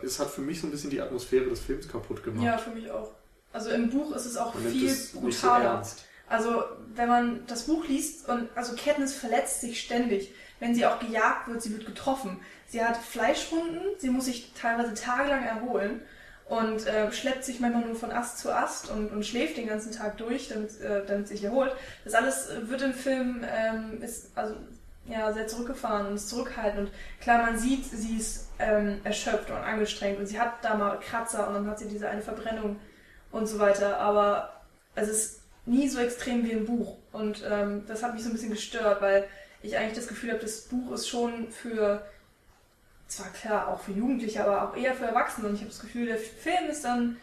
es 0.02 0.18
hat 0.18 0.30
für 0.30 0.40
mich 0.40 0.60
so 0.60 0.66
ein 0.66 0.70
bisschen 0.70 0.90
die 0.90 1.00
Atmosphäre 1.00 1.46
des 1.46 1.60
Films 1.60 1.88
kaputt 1.88 2.22
gemacht. 2.22 2.44
ja, 2.44 2.58
für 2.58 2.70
mich 2.70 2.90
auch. 2.90 3.10
Also 3.52 3.70
im 3.70 3.90
Buch 3.90 4.14
ist 4.14 4.26
es 4.26 4.36
auch 4.36 4.54
Man 4.54 4.70
viel 4.70 4.90
so 4.90 5.20
brutaler. 5.20 5.64
ernst. 5.76 6.04
Also, 6.28 6.64
wenn 6.94 7.08
man 7.08 7.46
das 7.46 7.64
Buch 7.64 7.86
liest 7.86 8.28
und 8.28 8.48
also 8.56 8.74
Katniss 8.76 9.14
verletzt 9.14 9.60
sich 9.60 9.80
ständig. 9.80 10.32
Wenn 10.58 10.74
sie 10.74 10.84
auch 10.86 10.98
gejagt 10.98 11.48
wird, 11.48 11.62
sie 11.62 11.72
wird 11.72 11.86
getroffen. 11.86 12.40
Sie 12.66 12.82
hat 12.82 12.96
Fleischwunden, 12.96 13.80
sie 13.98 14.10
muss 14.10 14.24
sich 14.24 14.52
teilweise 14.60 14.94
tagelang 14.94 15.44
erholen 15.44 16.00
und 16.48 16.86
äh, 16.86 17.12
schleppt 17.12 17.44
sich 17.44 17.60
manchmal 17.60 17.84
nur 17.84 17.94
von 17.94 18.10
Ast 18.10 18.38
zu 18.38 18.52
Ast 18.54 18.90
und, 18.90 19.10
und 19.12 19.24
schläft 19.24 19.56
den 19.56 19.68
ganzen 19.68 19.92
Tag 19.92 20.16
durch, 20.16 20.48
damit, 20.48 20.80
äh, 20.80 21.04
damit 21.06 21.28
sie 21.28 21.34
sich 21.36 21.44
erholt. 21.44 21.72
Das 22.04 22.14
alles 22.14 22.48
wird 22.62 22.82
im 22.82 22.94
Film 22.94 23.44
ähm, 23.48 24.02
ist 24.02 24.30
also 24.36 24.54
ja 25.08 25.32
sehr 25.32 25.46
zurückgefahren 25.46 26.06
und 26.06 26.14
ist 26.14 26.28
zurückhaltend. 26.28 26.88
Und 26.88 26.90
klar, 27.20 27.42
man 27.42 27.58
sieht, 27.58 27.84
sie 27.84 28.16
ist 28.16 28.48
ähm, 28.58 29.00
erschöpft 29.04 29.50
und 29.50 29.56
angestrengt 29.56 30.18
und 30.18 30.26
sie 30.26 30.40
hat 30.40 30.64
da 30.64 30.74
mal 30.74 30.98
Kratzer 31.00 31.48
und 31.48 31.54
dann 31.54 31.66
hat 31.68 31.78
sie 31.78 31.88
diese 31.88 32.08
eine 32.08 32.22
Verbrennung 32.22 32.78
und 33.30 33.46
so 33.46 33.58
weiter. 33.58 33.98
Aber 33.98 34.60
es 34.94 35.08
ist 35.08 35.40
nie 35.66 35.88
so 35.88 36.00
extrem 36.00 36.44
wie 36.44 36.52
im 36.52 36.66
Buch. 36.66 36.96
Und 37.12 37.44
ähm, 37.48 37.84
das 37.86 38.02
hat 38.02 38.14
mich 38.14 38.22
so 38.22 38.30
ein 38.30 38.32
bisschen 38.32 38.50
gestört, 38.50 39.02
weil 39.02 39.26
ich 39.62 39.76
eigentlich 39.76 39.96
das 39.96 40.08
Gefühl 40.08 40.30
habe, 40.30 40.40
das 40.40 40.62
Buch 40.62 40.92
ist 40.92 41.08
schon 41.08 41.50
für, 41.50 42.06
zwar 43.08 43.28
klar, 43.32 43.68
auch 43.68 43.80
für 43.80 43.92
Jugendliche, 43.92 44.44
aber 44.44 44.62
auch 44.62 44.76
eher 44.76 44.94
für 44.94 45.06
Erwachsene. 45.06 45.48
Und 45.48 45.54
ich 45.54 45.60
habe 45.60 45.70
das 45.70 45.80
Gefühl, 45.80 46.06
der 46.06 46.18
Film 46.18 46.68
ist 46.70 46.84
dann 46.84 47.16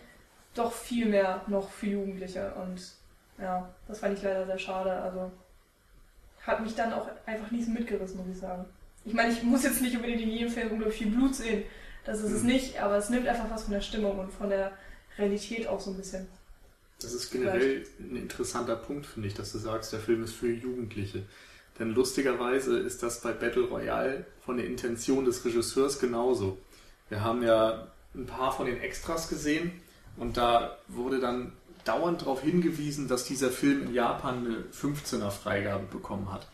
doch 0.54 0.74
viel 0.74 1.08
mehr 1.08 1.42
noch 1.48 1.70
für 1.72 1.88
Jugendliche. 1.88 2.54
Und 2.56 2.82
ja, 3.40 3.70
das 3.88 4.00
fand 4.00 4.18
ich 4.18 4.24
leider 4.24 4.46
sehr 4.46 4.60
schade. 4.60 4.92
Also 4.92 5.32
hat 6.46 6.62
mich 6.62 6.76
dann 6.76 6.94
auch 6.94 7.08
einfach 7.26 7.50
nie 7.52 7.64
so 7.64 7.72
mitgerissen, 7.72 8.18
muss 8.18 8.28
ich 8.36 8.40
sagen. 8.40 8.66
Ich 9.06 9.14
meine, 9.14 9.34
ich 9.34 9.44
muss 9.44 9.64
jetzt 9.64 9.82
nicht 9.82 9.96
unbedingt 9.96 10.22
in 10.22 10.30
jedem 10.30 10.50
Film 10.50 10.72
unglaublich 10.72 10.98
viel 11.00 11.12
Blut 11.12 11.36
sehen. 11.36 11.64
Das 12.06 12.22
ist 12.22 12.32
es 12.32 12.42
Mhm. 12.44 12.50
nicht, 12.50 12.82
aber 12.82 12.98
es 12.98 13.10
nimmt 13.10 13.28
einfach 13.28 13.50
was 13.50 13.64
von 13.64 13.74
der 13.74 13.82
Stimmung 13.82 14.20
und 14.20 14.32
von 14.32 14.50
der 14.50 14.72
Realität 15.18 15.68
auch 15.68 15.80
so 15.80 15.92
ein 15.92 15.98
bisschen. 15.98 16.28
Das 17.02 17.14
ist 17.14 17.32
generell 17.32 17.86
ein 18.00 18.16
interessanter 18.16 18.76
Punkt, 18.76 19.06
finde 19.06 19.28
ich, 19.28 19.34
dass 19.34 19.52
du 19.52 19.58
sagst, 19.58 19.92
der 19.94 20.00
Film 20.00 20.24
ist 20.24 20.34
für 20.34 20.52
Jugendliche. 20.52 21.24
Denn 21.80 21.90
lustigerweise 21.90 22.78
ist 22.78 23.04
das 23.04 23.22
bei 23.22 23.32
Battle 23.32 23.64
Royale 23.64 24.26
von 24.46 24.58
der 24.58 24.66
Intention 24.68 25.26
des 25.26 25.44
Regisseurs 25.44 26.00
genauso. 26.00 26.58
Wir 27.10 27.24
haben 27.24 27.42
ja 27.44 27.88
ein 28.16 28.26
paar 28.26 28.52
von 28.56 28.68
den 28.68 28.80
Extras 28.80 29.28
gesehen 29.28 29.82
und 30.18 30.38
da 30.38 30.78
wurde 30.88 31.20
dann 31.20 31.54
dauernd 31.86 32.22
darauf 32.22 32.42
hingewiesen, 32.42 33.08
dass 33.08 33.26
dieser 33.26 33.50
Film 33.50 33.84
in 33.88 33.94
Japan 33.94 34.46
eine 34.46 34.58
15er 34.74 35.30
Freigabe 35.32 35.86
bekommen 35.86 36.32
hat. 36.32 36.48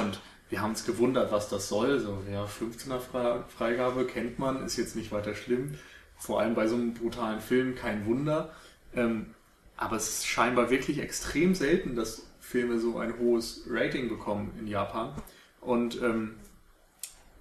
Und 0.00 0.20
wir 0.48 0.60
haben 0.62 0.70
uns 0.70 0.84
gewundert, 0.84 1.32
was 1.32 1.48
das 1.48 1.68
soll. 1.68 2.00
So, 2.00 2.22
ja, 2.30 2.44
15er 2.44 2.98
Fre- 3.00 3.42
Freigabe 3.48 4.04
kennt 4.06 4.38
man, 4.38 4.64
ist 4.64 4.76
jetzt 4.76 4.96
nicht 4.96 5.12
weiter 5.12 5.34
schlimm. 5.34 5.74
Vor 6.18 6.40
allem 6.40 6.54
bei 6.54 6.66
so 6.66 6.74
einem 6.76 6.94
brutalen 6.94 7.40
Film 7.40 7.74
kein 7.74 8.04
Wunder. 8.06 8.50
Ähm, 8.94 9.34
aber 9.76 9.96
es 9.96 10.08
ist 10.08 10.26
scheinbar 10.26 10.70
wirklich 10.70 10.98
extrem 10.98 11.54
selten, 11.54 11.94
dass 11.96 12.22
Filme 12.40 12.78
so 12.78 12.98
ein 12.98 13.18
hohes 13.18 13.62
Rating 13.68 14.08
bekommen 14.08 14.52
in 14.58 14.66
Japan. 14.66 15.12
Und 15.60 16.00
ähm, 16.02 16.34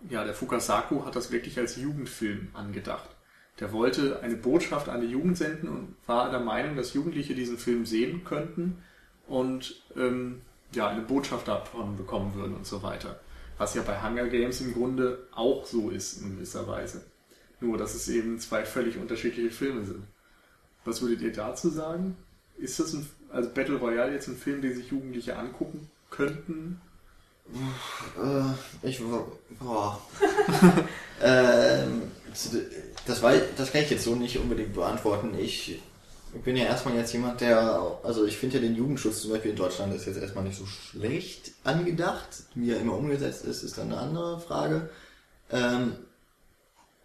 ja, 0.10 0.24
der 0.24 0.34
Fukasaku 0.34 1.04
hat 1.06 1.16
das 1.16 1.32
wirklich 1.32 1.58
als 1.58 1.76
Jugendfilm 1.76 2.50
angedacht. 2.54 3.10
Der 3.60 3.74
wollte 3.74 4.22
eine 4.22 4.36
Botschaft 4.36 4.89
an 4.89 5.01
die 5.01 5.07
Jugend 5.07 5.38
senden 5.38 5.70
und 5.70 5.95
war 6.07 6.32
der 6.32 6.39
Meinung, 6.39 6.76
dass 6.76 6.93
Jugendliche 6.93 7.36
diesen 7.36 7.57
Film 7.57 7.86
sehen 7.86 8.24
könnten 8.24 8.84
und 9.28 9.82
ähm, 9.97 10.41
ja, 10.72 10.88
eine 10.88 11.01
Botschaft 11.01 11.47
davon 11.47 11.97
bekommen 11.97 12.34
würden 12.36 12.55
und 12.55 12.66
so 12.66 12.84
weiter. 12.84 13.20
Was 13.57 13.74
ja 13.76 13.82
bei 13.82 14.01
Hunger 14.01 14.28
Games 14.28 14.62
im 14.62 14.74
Grunde 14.74 15.28
auch 15.34 15.66
so 15.66 15.89
ist 15.89 16.22
in 16.22 16.36
gewisser 16.36 16.68
Weise. 16.68 17.03
Nur, 17.60 17.78
dass 17.78 17.95
es 17.95 18.07
eben 18.07 18.39
zwei 18.39 18.64
völlig 18.64 18.97
unterschiedliche 18.97 19.51
Filme 19.51 19.84
sind. 19.84 20.03
Was 20.86 21.01
würdet 21.01 21.22
ihr 21.22 21.34
dazu 21.34 21.70
sagen? 21.70 22.16
Ist 22.57 22.80
das 22.80 22.93
ein 22.93 23.05
also 23.32 23.49
Battle 23.49 23.78
Royale 23.78 24.14
jetzt 24.14 24.28
ein 24.28 24.38
Film, 24.38 24.62
den 24.62 24.76
sich 24.76 24.89
Jugendliche 24.89 25.38
angucken 25.38 25.89
könnten? 26.10 26.80
Äh, 28.22 28.88
ich 28.88 29.01
boah. 29.60 30.01
ähm, 31.22 32.03
das, 33.06 33.22
war, 33.22 33.34
das 33.58 33.72
kann 33.72 33.82
ich 33.82 33.89
jetzt 33.89 34.04
so 34.04 34.16
nicht 34.16 34.38
unbedingt 34.38 34.74
beantworten. 34.74 35.38
Ich 35.39 35.80
bin 36.43 36.56
ja 36.56 36.66
erstmal 36.66 36.95
jetzt 36.95 37.14
jemand, 37.14 37.41
der, 37.41 38.00
also 38.04 38.26
ich 38.26 38.38
finde 38.38 38.58
ja 38.58 38.62
den 38.62 38.76
Jugendschutz 38.76 39.22
zum 39.22 39.32
Beispiel 39.32 39.52
in 39.52 39.58
Deutschland 39.58 39.93
ist 39.95 40.06
jetzt 40.06 40.20
erstmal 40.20 40.43
nicht 40.43 40.58
so 40.58 40.66
schlecht 40.66 41.52
angedacht. 41.64 42.43
Wie 42.56 42.72
er 42.72 42.80
immer 42.80 42.95
umgesetzt 42.95 43.45
ist, 43.45 43.64
ist 43.64 43.78
dann 43.78 43.91
eine 43.91 44.02
andere 44.02 44.39
Frage. 44.39 44.89
Ähm, 45.52 45.95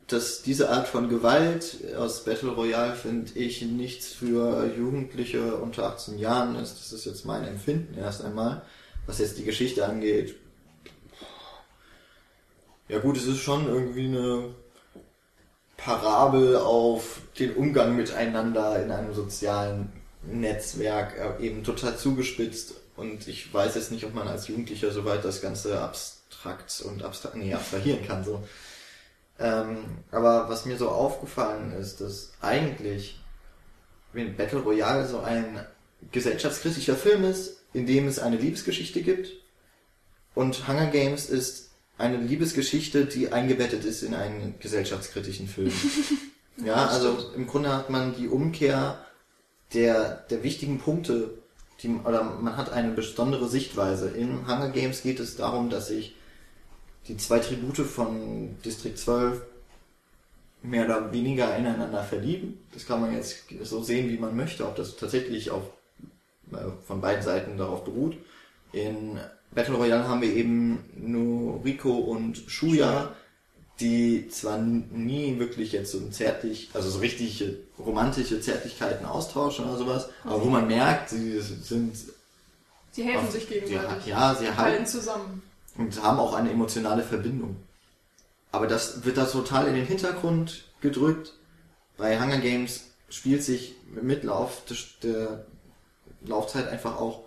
dass 0.06 0.42
diese 0.42 0.68
Art 0.68 0.86
von 0.86 1.08
Gewalt 1.08 1.78
aus 1.96 2.24
Battle 2.24 2.50
Royale 2.50 2.94
finde 2.94 3.38
ich 3.38 3.62
nichts 3.62 4.12
für 4.12 4.70
Jugendliche 4.76 5.56
unter 5.56 5.84
18 5.84 6.18
Jahren 6.18 6.56
ist. 6.56 6.78
Das 6.78 6.92
ist 6.92 7.06
jetzt 7.06 7.24
mein 7.24 7.44
Empfinden 7.44 7.96
erst 7.96 8.22
einmal. 8.22 8.62
Was 9.06 9.18
jetzt 9.18 9.38
die 9.38 9.44
Geschichte 9.44 9.86
angeht. 9.86 10.34
Ja 12.88 12.98
gut, 12.98 13.16
es 13.16 13.26
ist 13.26 13.38
schon 13.38 13.66
irgendwie 13.66 14.04
eine 14.04 14.54
Parabel 15.76 16.56
auf 16.56 17.20
den 17.38 17.54
Umgang 17.54 17.96
miteinander 17.96 18.82
in 18.82 18.90
einem 18.90 19.14
sozialen 19.14 19.92
Netzwerk 20.22 21.14
äh, 21.18 21.44
eben 21.44 21.64
total 21.64 21.96
zugespitzt. 21.96 22.74
Und 22.96 23.26
ich 23.26 23.52
weiß 23.52 23.74
jetzt 23.74 23.90
nicht, 23.90 24.04
ob 24.04 24.14
man 24.14 24.28
als 24.28 24.48
Jugendlicher 24.48 24.92
soweit 24.92 25.24
das 25.24 25.40
Ganze 25.40 25.80
abstrakt 25.80 26.82
und 26.82 27.02
abstrakt, 27.02 27.36
nee, 27.36 27.52
abstrahieren 27.52 28.06
kann. 28.06 28.24
So. 28.24 28.42
Ähm, 29.38 29.78
aber 30.10 30.48
was 30.48 30.64
mir 30.64 30.76
so 30.76 30.88
aufgefallen 30.88 31.72
ist, 31.72 32.00
dass 32.00 32.32
eigentlich, 32.40 33.20
wenn 34.12 34.36
Battle 34.36 34.60
Royale 34.60 35.06
so 35.06 35.20
ein 35.20 35.66
gesellschaftskritischer 36.12 36.94
Film 36.94 37.24
ist, 37.24 37.56
in 37.72 37.86
dem 37.86 38.06
es 38.06 38.20
eine 38.20 38.36
Liebesgeschichte 38.36 39.02
gibt, 39.02 39.32
und 40.34 40.66
Hunger 40.68 40.86
Games 40.86 41.30
ist 41.30 41.70
eine 41.96 42.16
Liebesgeschichte, 42.16 43.06
die 43.06 43.32
eingebettet 43.32 43.84
ist 43.84 44.02
in 44.02 44.14
einen 44.14 44.54
gesellschaftskritischen 44.58 45.48
Film. 45.48 45.72
ja, 46.64 46.86
also 46.86 47.16
im 47.36 47.46
Grunde 47.46 47.72
hat 47.72 47.90
man 47.90 48.16
die 48.16 48.28
Umkehr 48.28 49.04
der, 49.72 50.24
der 50.30 50.42
wichtigen 50.42 50.78
Punkte, 50.78 51.38
die, 51.82 51.88
oder 51.88 52.24
man 52.24 52.56
hat 52.56 52.72
eine 52.72 52.92
besondere 52.92 53.48
Sichtweise. 53.48 54.08
In 54.08 54.48
Hunger 54.48 54.70
Games 54.70 55.02
geht 55.02 55.20
es 55.20 55.36
darum, 55.36 55.70
dass 55.70 55.88
sich 55.88 56.16
die 57.08 57.16
zwei 57.16 57.38
Tribute 57.38 57.78
von 57.78 58.56
District 58.64 58.96
12 58.96 59.42
mehr 60.62 60.86
oder 60.86 61.12
weniger 61.12 61.54
ineinander 61.56 62.02
verlieben. 62.02 62.58
Das 62.72 62.86
kann 62.86 63.00
man 63.00 63.12
jetzt 63.12 63.44
so 63.62 63.82
sehen, 63.82 64.08
wie 64.08 64.16
man 64.16 64.34
möchte, 64.34 64.66
ob 64.66 64.76
das 64.76 64.96
tatsächlich 64.96 65.50
auf, 65.50 65.64
äh, 66.52 66.70
von 66.86 67.00
beiden 67.00 67.22
Seiten 67.22 67.58
darauf 67.58 67.84
beruht. 67.84 68.16
In 68.72 69.20
Battle 69.54 69.74
Royale 69.74 70.08
haben 70.08 70.22
wir 70.22 70.32
eben 70.32 70.84
nur 70.96 71.64
Rico 71.64 71.90
und 71.90 72.38
Shuya, 72.48 73.14
die 73.80 74.28
zwar 74.28 74.58
nie 74.58 75.38
wirklich 75.38 75.72
jetzt 75.72 75.90
so 75.90 76.00
zärtlich, 76.08 76.70
also 76.74 76.90
so 76.90 76.98
richtig 77.00 77.44
romantische 77.78 78.40
Zärtlichkeiten 78.40 79.04
austauschen 79.04 79.64
oder 79.64 79.76
sowas, 79.76 80.08
aber 80.24 80.44
wo 80.44 80.48
man 80.48 80.66
merkt, 80.66 81.10
sie 81.10 81.40
sind. 81.40 81.96
Sie 82.92 83.02
helfen 83.02 83.26
auf, 83.26 83.32
sich 83.32 83.48
gegenseitig. 83.48 84.04
Sie, 84.04 84.10
ja, 84.10 84.34
sie 84.34 84.46
halten, 84.46 84.58
halten 84.58 84.86
zusammen. 84.86 85.42
Und 85.76 86.00
haben 86.00 86.20
auch 86.20 86.34
eine 86.34 86.50
emotionale 86.50 87.02
Verbindung. 87.02 87.56
Aber 88.52 88.68
das 88.68 89.04
wird 89.04 89.16
da 89.16 89.24
total 89.24 89.66
in 89.66 89.74
den 89.74 89.86
Hintergrund 89.86 90.64
gedrückt. 90.80 91.32
Bei 91.96 92.20
Hunger 92.20 92.38
Games 92.38 92.92
spielt 93.08 93.42
sich 93.42 93.74
mit 93.90 94.22
Lauf 94.22 94.62
der 95.02 95.46
Laufzeit 96.24 96.68
einfach 96.68 97.00
auch 97.00 97.23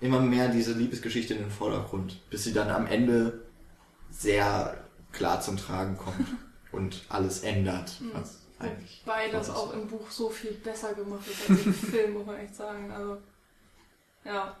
immer 0.00 0.20
mehr 0.20 0.48
diese 0.48 0.72
Liebesgeschichte 0.72 1.34
in 1.34 1.40
den 1.40 1.50
Vordergrund, 1.50 2.28
bis 2.30 2.44
sie 2.44 2.52
dann 2.52 2.70
am 2.70 2.86
Ende 2.86 3.44
sehr 4.10 4.84
klar 5.12 5.40
zum 5.40 5.56
Tragen 5.56 5.96
kommt 5.96 6.26
und 6.72 7.04
alles 7.08 7.42
ändert. 7.42 7.90
Hm. 7.98 8.10
Was 8.14 8.40
eigentlich 8.58 9.02
Wobei 9.04 9.28
das 9.28 9.50
auch 9.50 9.72
im 9.72 9.86
Buch 9.88 10.10
so 10.10 10.28
viel 10.28 10.52
besser 10.52 10.94
gemacht 10.94 11.26
ist 11.26 11.48
als 11.48 11.64
im 11.64 11.74
Film, 11.90 12.14
muss 12.14 12.26
man 12.26 12.36
echt 12.36 12.54
sagen. 12.54 12.90
Also, 12.90 13.18
ja, 14.24 14.56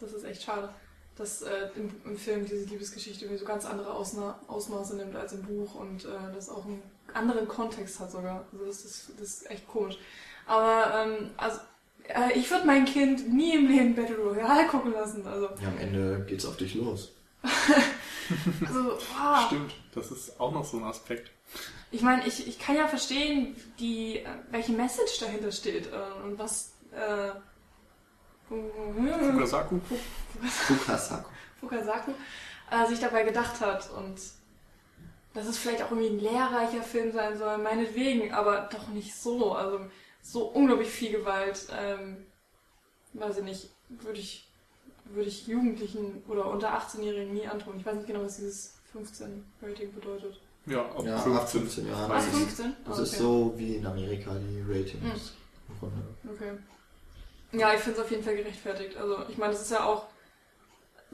das 0.00 0.12
ist 0.12 0.24
echt 0.24 0.42
schade, 0.42 0.70
dass 1.16 1.42
äh, 1.42 1.68
im, 1.76 1.94
im, 2.04 2.16
Film 2.16 2.46
diese 2.46 2.64
Liebesgeschichte 2.64 3.26
irgendwie 3.26 3.40
so 3.40 3.44
ganz 3.44 3.66
andere 3.66 3.92
Ausna 3.92 4.38
Ausmaße 4.48 4.96
nimmt 4.96 5.14
als 5.14 5.34
im 5.34 5.42
Buch 5.42 5.74
und 5.74 6.04
äh, 6.06 6.32
das 6.34 6.48
auch 6.48 6.64
einen 6.64 6.82
anderen 7.12 7.46
Kontext 7.46 8.00
hat 8.00 8.10
sogar. 8.10 8.46
Also 8.52 8.64
das 8.64 8.84
ist, 8.84 9.12
das 9.18 9.28
ist 9.28 9.50
echt 9.50 9.68
komisch. 9.68 9.98
Aber 10.46 11.04
ähm, 11.04 11.30
also 11.36 11.60
äh, 12.14 12.32
ich 12.34 12.50
würde 12.50 12.66
mein 12.66 12.84
Kind 12.84 13.32
nie 13.32 13.54
im 13.54 13.66
Leben 13.66 13.94
Battle 13.94 14.16
Royale 14.16 14.66
gucken 14.66 14.92
lassen. 14.92 15.26
Also. 15.26 15.46
Ja, 15.60 15.68
am 15.68 15.78
Ende 15.78 16.24
geht's 16.28 16.44
auf 16.44 16.56
dich 16.56 16.74
los. 16.74 17.12
also, 17.42 18.98
wow. 19.16 19.46
Stimmt, 19.46 19.74
das 19.94 20.10
ist 20.10 20.38
auch 20.40 20.52
noch 20.52 20.64
so 20.64 20.78
ein 20.78 20.84
Aspekt. 20.84 21.30
Ich 21.90 22.02
meine, 22.02 22.26
ich, 22.26 22.46
ich 22.46 22.58
kann 22.58 22.76
ja 22.76 22.88
verstehen, 22.88 23.56
die, 23.78 24.18
äh, 24.18 24.28
welche 24.50 24.72
Message 24.72 25.18
dahinter 25.20 25.52
steht 25.52 25.88
äh, 25.88 26.24
und 26.24 26.38
was. 26.38 26.72
Äh, 26.92 27.32
Fukasaku? 28.48 29.80
Fukasaku. 30.42 31.30
Fukasaku 31.60 32.12
äh, 32.72 32.86
sich 32.86 33.00
dabei 33.00 33.22
gedacht 33.22 33.60
hat 33.60 33.90
und 33.90 34.18
dass 35.34 35.46
es 35.46 35.58
vielleicht 35.58 35.82
auch 35.82 35.90
irgendwie 35.90 36.10
ein 36.10 36.20
lehrreicher 36.20 36.82
Film 36.82 37.12
sein 37.12 37.38
soll, 37.38 37.58
meinetwegen, 37.58 38.32
aber 38.32 38.68
doch 38.70 38.88
nicht 38.88 39.14
so. 39.14 39.54
Also 39.54 39.80
so 40.22 40.46
unglaublich 40.46 40.88
viel 40.88 41.12
Gewalt, 41.12 41.66
ähm, 41.78 42.24
weiß 43.12 43.38
ich 43.38 43.44
nicht, 43.44 43.70
würde 43.88 44.20
ich, 44.20 44.48
würde 45.06 45.28
ich 45.28 45.46
Jugendlichen 45.46 46.22
oder 46.28 46.50
unter 46.50 46.78
18-Jährigen 46.78 47.34
nie 47.34 47.46
antun. 47.46 47.76
Ich 47.78 47.84
weiß 47.84 47.96
nicht 47.96 48.06
genau, 48.06 48.22
was 48.22 48.36
dieses 48.36 48.74
15-Rating 48.94 49.92
bedeutet. 49.92 50.40
Ja, 50.66 50.82
ab 50.82 51.04
ja, 51.04 51.18
15. 51.18 51.36
Ab 51.36 51.48
15 51.48 51.88
Jahren. 51.88 52.12
Ab 52.12 52.22
15? 52.22 52.76
Das 52.84 52.94
okay. 52.94 53.02
ist 53.02 53.18
so 53.18 53.54
wie 53.56 53.76
in 53.76 53.86
Amerika 53.86 54.30
die 54.34 54.60
Ratings. 54.60 55.32
Hm. 55.80 55.92
Okay. 56.32 56.52
Ja, 57.52 57.74
ich 57.74 57.80
finde 57.80 57.98
es 57.98 58.04
auf 58.04 58.10
jeden 58.10 58.22
Fall 58.22 58.36
gerechtfertigt. 58.36 58.96
Also 58.96 59.18
ich 59.28 59.36
meine, 59.36 59.52
das 59.52 59.62
ist 59.62 59.72
ja 59.72 59.84
auch 59.84 60.06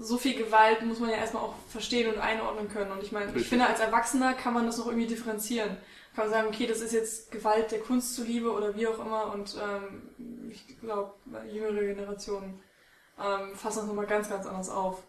so 0.01 0.17
viel 0.17 0.37
Gewalt 0.37 0.83
muss 0.83 1.01
man 1.01 1.11
ja 1.11 1.17
erstmal 1.17 1.43
auch 1.43 1.55
verstehen 1.69 2.13
und 2.13 2.21
einordnen 2.21 2.69
können. 2.69 2.93
Und 2.93 3.03
ich 3.03 3.11
meine, 3.11 3.33
ich 3.35 3.49
finde, 3.49 3.67
als 3.67 3.81
Erwachsener 3.81 4.35
kann 4.35 4.55
man 4.55 4.67
das 4.67 4.79
noch 4.79 4.87
irgendwie 4.87 5.09
differenzieren 5.09 5.77
kann 6.15 6.27
man 6.27 6.31
sagen, 6.31 6.49
okay, 6.49 6.67
das 6.67 6.81
ist 6.81 6.93
jetzt 6.93 7.31
Gewalt 7.31 7.71
der 7.71 7.81
Kunst 7.81 8.15
zuliebe 8.15 8.53
oder 8.53 8.75
wie 8.77 8.87
auch 8.87 8.99
immer 8.99 9.33
und 9.33 9.57
ähm, 9.63 10.51
ich 10.51 10.81
glaube, 10.81 11.13
jüngere 11.53 11.85
Generationen 11.85 12.61
ähm, 13.19 13.55
fassen 13.55 13.81
das 13.81 13.87
nochmal 13.87 14.07
ganz, 14.07 14.29
ganz 14.29 14.47
anders 14.47 14.69
auf. 14.69 15.03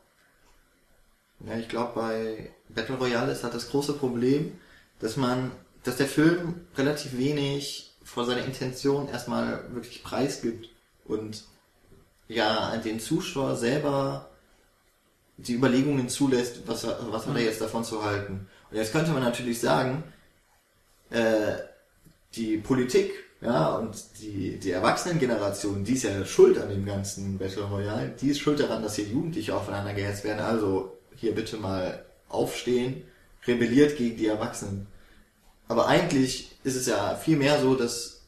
Ja, 1.46 1.56
ich 1.58 1.70
glaube, 1.70 1.94
bei 1.96 2.52
Battle 2.70 2.98
Royale 2.98 3.32
ist 3.32 3.44
halt 3.44 3.54
das 3.54 3.70
große 3.70 3.94
Problem, 3.94 4.60
dass 5.00 5.16
man, 5.16 5.52
dass 5.84 5.98
der 5.98 6.08
Film 6.08 6.68
relativ 6.76 7.18
wenig 7.18 7.96
vor 8.04 8.26
seiner 8.26 8.44
Intention 8.44 9.08
erstmal 9.08 9.74
wirklich 9.74 10.04
preisgibt 10.04 10.70
und 11.06 11.46
ja, 12.28 12.76
den 12.78 13.00
Zuschauer 13.00 13.56
selber 13.56 14.30
die 15.38 15.54
Überlegungen 15.54 16.10
zulässt, 16.10 16.68
was, 16.68 16.86
was 16.86 17.26
hat 17.26 17.36
er 17.36 17.42
mhm. 17.42 17.48
jetzt 17.48 17.62
davon 17.62 17.84
zu 17.84 18.04
halten. 18.04 18.48
Und 18.70 18.78
jetzt 18.78 18.92
könnte 18.92 19.12
man 19.12 19.24
natürlich 19.24 19.60
sagen, 19.60 20.04
äh, 21.10 21.54
die 22.36 22.58
Politik, 22.58 23.12
ja, 23.42 23.76
und 23.76 23.96
die, 24.22 24.60
die 24.60 24.72
Erwachsenengeneration, 24.72 25.84
die 25.84 25.94
ist 25.94 26.04
ja 26.04 26.26
schuld 26.26 26.58
an 26.58 26.70
dem 26.70 26.86
ganzen 26.86 27.38
Battle 27.38 27.64
Royale, 27.64 28.14
die 28.20 28.30
ist 28.30 28.40
schuld 28.40 28.60
daran, 28.60 28.84
dass 28.84 28.96
hier 28.96 29.06
Jugendliche 29.06 29.56
aufeinander 29.56 29.94
gehetzt 29.94 30.24
werden. 30.24 30.40
Also 30.40 30.98
hier 31.16 31.34
bitte 31.34 31.58
mal 31.58 32.06
aufstehen, 32.28 33.04
rebelliert 33.48 33.98
gegen 33.98 34.18
die 34.18 34.28
Erwachsenen. 34.28 34.88
Aber 35.68 35.88
eigentlich 35.88 36.58
ist 36.64 36.76
es 36.76 36.88
ja 36.88 37.16
viel 37.16 37.38
mehr 37.38 37.60
so, 37.62 37.76
dass 37.76 38.22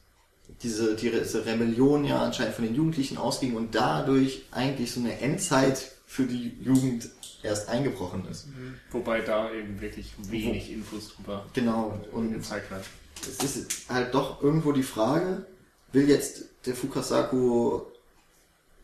diese, 0.64 0.96
diese 0.96 1.46
Rebellion 1.46 2.06
ja 2.06 2.22
anscheinend 2.22 2.56
von 2.56 2.66
den 2.66 2.76
Jugendlichen 2.76 3.18
ausging 3.18 3.56
und 3.56 3.76
dadurch 3.76 4.44
eigentlich 4.52 4.92
so 4.92 5.00
eine 5.00 5.20
Endzeit 5.20 5.92
für 6.06 6.24
die 6.24 6.58
Jugend 6.62 7.10
erst 7.44 7.70
eingebrochen 7.70 8.28
ist. 8.30 8.48
Mhm. 8.48 8.76
Wobei 8.92 9.22
da 9.22 9.52
eben 9.52 9.80
wirklich 9.82 10.14
wenig 10.30 10.70
Wo, 10.70 10.74
Infos 10.74 11.16
drüber 11.16 11.46
genau, 11.54 12.00
und 12.12 12.34
gezeigt 12.34 12.72
hat. 12.72 12.84
Es 13.22 13.44
ist 13.44 13.90
halt 13.90 14.14
doch 14.14 14.42
irgendwo 14.42 14.72
die 14.72 14.84
Frage, 14.84 15.46
will 15.92 16.10
jetzt 16.10 16.46
der 16.66 16.76
Fukasaku 16.76 17.82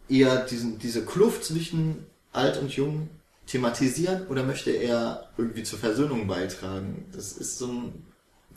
eher 0.09 0.45
diesen, 0.45 0.79
diese 0.79 1.05
Kluft 1.05 1.43
zwischen 1.43 2.05
alt 2.31 2.57
und 2.57 2.71
jung 2.75 3.09
thematisieren 3.45 4.27
oder 4.27 4.43
möchte 4.43 4.71
er 4.71 5.29
irgendwie 5.37 5.63
zur 5.63 5.79
Versöhnung 5.79 6.27
beitragen? 6.27 7.05
Das 7.13 7.33
ist 7.33 7.57
so 7.57 7.67
ein, 7.67 8.05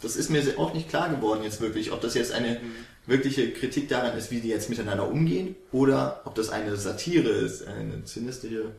das 0.03 0.17
ist 0.17 0.31
mir 0.31 0.43
auch 0.59 0.75
nicht 0.75 0.89
klar 0.89 1.09
geworden 1.09 1.43
jetzt 1.43 1.61
wirklich, 1.61 1.93
ob 1.93 2.01
das 2.01 2.15
jetzt 2.15 2.33
eine 2.33 2.61
mhm. 2.61 2.73
wirkliche 3.07 3.53
Kritik 3.53 3.89
daran 3.89 4.17
ist, 4.17 4.31
wie 4.31 4.41
die 4.41 4.49
jetzt 4.49 4.71
miteinander 4.71 5.09
umgehen 5.09 5.57
oder 5.73 6.23
ob 6.25 6.35
das 6.35 6.51
eine 6.51 6.77
Satire 6.77 7.31
ist, 7.31 7.67
eine 7.67 8.05
zynistische 8.05 8.73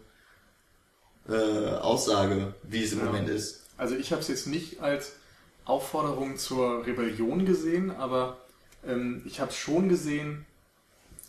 äh, 1.30 1.34
Aussage, 1.34 2.54
wie 2.64 2.84
es 2.84 2.94
im 2.94 3.00
ja. 3.00 3.06
Moment 3.06 3.30
ist. 3.30 3.66
Also 3.78 3.96
ich 3.96 4.12
habe 4.12 4.22
es 4.22 4.28
jetzt 4.28 4.48
nicht 4.48 4.82
als 4.82 5.14
Aufforderung 5.66 6.38
zur 6.38 6.86
Rebellion 6.86 7.46
gesehen, 7.46 7.92
aber 7.92 8.38
ähm, 8.86 9.22
ich 9.26 9.40
habe 9.40 9.52
es 9.52 9.58
schon 9.58 9.90
gesehen 9.90 10.46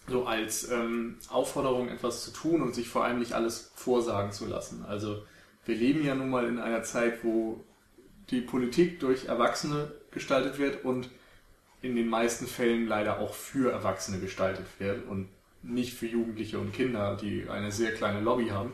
so 0.09 0.26
als 0.26 0.68
ähm, 0.70 1.16
Aufforderung, 1.28 1.88
etwas 1.88 2.24
zu 2.24 2.32
tun 2.32 2.62
und 2.62 2.74
sich 2.74 2.88
vor 2.88 3.05
allem 3.05 3.20
nicht 3.20 3.34
alles 3.34 3.70
vorsagen 3.74 4.32
zu 4.32 4.47
lassen. 4.47 4.84
Also 4.84 5.22
wir 5.64 5.76
leben 5.76 6.05
ja 6.05 6.14
nun 6.14 6.30
mal 6.30 6.47
in 6.47 6.59
einer 6.59 6.82
Zeit, 6.82 7.22
wo 7.22 7.64
die 8.30 8.40
Politik 8.40 9.01
durch 9.01 9.26
Erwachsene 9.26 9.93
gestaltet 10.11 10.59
wird 10.59 10.84
und 10.84 11.09
in 11.82 11.97
den 11.97 12.09
meisten 12.09 12.47
Fällen 12.47 12.86
leider 12.86 13.18
auch 13.18 13.34
für 13.34 13.72
Erwachsene 13.72 14.18
gestaltet 14.18 14.66
wird 14.78 15.07
und 15.07 15.28
nicht 15.62 15.95
für 15.95 16.07
Jugendliche 16.07 16.59
und 16.59 16.72
Kinder, 16.72 17.16
die 17.20 17.49
eine 17.49 17.70
sehr 17.70 17.93
kleine 17.93 18.20
Lobby 18.20 18.49
haben. 18.49 18.72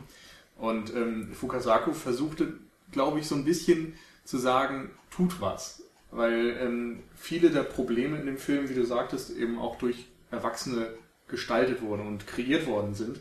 Und 0.59 0.93
ähm, 0.93 1.31
Fukasaku 1.33 1.93
versuchte, 1.93 2.53
glaube 2.91 3.19
ich, 3.19 3.27
so 3.27 3.35
ein 3.35 3.45
bisschen 3.45 3.93
zu 4.25 4.37
sagen, 4.37 4.91
tut 5.09 5.39
was. 5.41 5.83
Weil 6.11 6.57
ähm, 6.59 7.03
viele 7.15 7.49
der 7.49 7.63
Probleme 7.63 8.17
in 8.19 8.25
dem 8.25 8.37
Film, 8.37 8.69
wie 8.69 8.73
du 8.73 8.85
sagtest, 8.85 9.31
eben 9.35 9.57
auch 9.59 9.77
durch 9.77 10.07
Erwachsene 10.31 10.93
gestaltet 11.27 11.81
wurden 11.81 12.05
und 12.07 12.27
kreiert 12.27 12.67
worden 12.67 12.93
sind. 12.93 13.19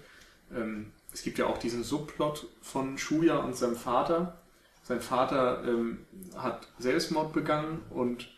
Ähm, 0.55 0.93
es 1.13 1.23
gibt 1.23 1.39
ja 1.39 1.47
auch 1.47 1.59
diesen 1.59 1.85
Subplot 1.85 2.47
von 2.63 2.99
Shuya 2.99 3.39
und 3.39 3.57
seinem 3.57 3.77
Vater. 3.77 4.39
Sein 4.83 5.01
Vater 5.01 5.63
ähm, 5.67 5.99
hat 6.37 6.67
Selbstmord 6.79 7.33
begangen 7.33 7.83
und 7.91 8.29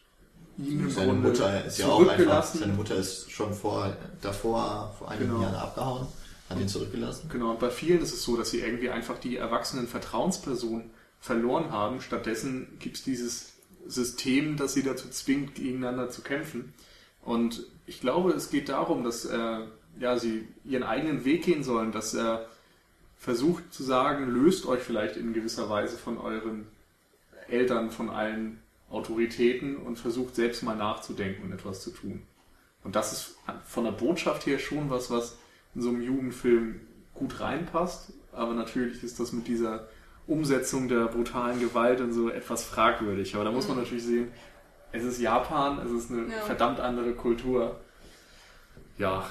ihn 0.59 0.81
im 0.81 0.91
Seine 0.91 1.13
Grunde 1.13 1.29
Mutter 1.29 1.65
ist 1.65 1.79
ja 1.79 1.87
auch 1.87 2.01
einfach, 2.01 2.15
zurückgelassen. 2.15 2.59
seine 2.59 2.73
Mutter 2.75 2.97
ist 2.97 3.31
schon 3.31 3.55
vor, 3.55 3.97
davor, 4.21 4.95
vor 4.99 5.11
einigen 5.11 5.31
Genau. 5.31 5.43
Jahren 5.43 5.55
abgehauen, 5.55 6.07
hat 6.51 6.61
ihn 6.61 6.69
zurückgelassen. 6.69 7.29
Genau, 7.31 7.53
und 7.53 7.61
bei 7.61 7.71
vielen 7.71 8.03
ist 8.03 8.13
es 8.13 8.25
so, 8.25 8.37
dass 8.37 8.51
sie 8.51 8.61
irgendwie 8.61 8.91
einfach 8.91 9.19
die 9.19 9.37
erwachsenen 9.37 9.87
Vertrauenspersonen 9.87 10.91
verloren 11.21 11.71
haben. 11.71 12.01
Stattdessen 12.01 12.77
gibt 12.81 12.97
es 12.97 13.05
dieses 13.05 13.53
System, 13.87 14.57
das 14.57 14.75
sie 14.75 14.83
dazu 14.83 15.09
zwingt, 15.09 15.55
gegeneinander 15.55 16.11
zu 16.11 16.23
kämpfen. 16.23 16.75
Und 17.23 17.65
ich 17.87 18.01
glaube, 18.01 18.33
es 18.33 18.51
geht 18.51 18.69
darum, 18.69 19.05
dass 19.05 19.25
äh, 19.25 19.61
ja, 19.99 20.19
sie 20.19 20.49
ihren 20.65 20.83
eigenen 20.83 21.25
Weg 21.25 21.45
gehen 21.45 21.63
sollen, 21.63 21.93
dass 21.93 22.15
er 22.15 22.47
versucht 23.17 23.73
zu 23.73 23.83
sagen, 23.85 24.31
löst 24.31 24.67
euch 24.67 24.81
vielleicht 24.81 25.17
in 25.17 25.35
gewisser 25.35 25.69
Weise 25.69 25.99
von 25.99 26.19
euren 26.19 26.67
Eltern, 27.49 27.91
von 27.91 28.09
allen 28.09 28.61
Autoritäten 28.89 29.77
und 29.77 29.99
versucht 29.99 30.35
selbst 30.35 30.63
mal 30.63 30.77
nachzudenken 30.77 31.45
und 31.45 31.53
etwas 31.53 31.83
zu 31.83 31.91
tun. 31.91 32.23
Und 32.83 32.97
das 32.97 33.13
ist 33.13 33.37
von 33.67 33.85
der 33.85 33.93
Botschaft 33.93 34.47
her 34.47 34.59
schon 34.59 34.91
was, 34.91 35.11
was 35.11 35.37
in 35.75 35.83
so 35.83 35.89
einem 35.91 36.03
Jugendfilm 36.03 36.81
gut 37.15 37.41
reinpasst. 37.41 38.13
Aber 38.33 38.55
natürlich 38.55 39.03
ist 39.03 39.19
das 39.21 39.33
mit 39.33 39.47
dieser 39.49 39.89
Umsetzung 40.27 40.89
der 40.89 41.07
brutalen 41.07 41.59
Gewalt 41.61 42.01
und 42.01 42.13
so 42.13 42.31
etwas 42.31 42.65
fragwürdig. 42.65 43.35
Aber 43.35 43.45
da 43.45 43.51
muss 43.51 43.69
man 43.69 43.77
natürlich 43.79 44.05
sehen, 44.05 44.31
es 44.93 45.03
ist 45.05 45.21
Japan, 45.21 45.79
es 45.79 45.91
ist 45.91 46.11
eine 46.11 46.33
Ja. 46.33 46.41
verdammt 46.43 46.81
andere 46.81 47.13
Kultur. 47.15 47.81
Ja, 48.99 49.27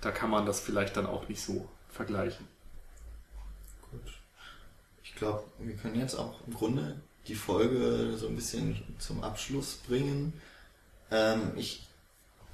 da 0.00 0.10
kann 0.10 0.30
man 0.30 0.46
das 0.46 0.60
vielleicht 0.60 0.96
dann 0.96 1.06
auch 1.06 1.28
nicht 1.28 1.42
so 1.42 1.68
vergleichen. 1.88 2.46
Gut. 3.90 4.00
Ich 5.02 5.14
glaube, 5.14 5.44
wir 5.58 5.74
können 5.76 5.96
jetzt 5.96 6.14
auch 6.14 6.46
im 6.46 6.54
Grunde 6.54 7.00
die 7.26 7.34
Folge 7.34 8.14
so 8.16 8.28
ein 8.28 8.34
bisschen 8.36 8.82
zum 8.98 9.22
Abschluss 9.22 9.74
bringen. 9.86 10.32
Ähm, 11.10 11.52
ich 11.56 11.86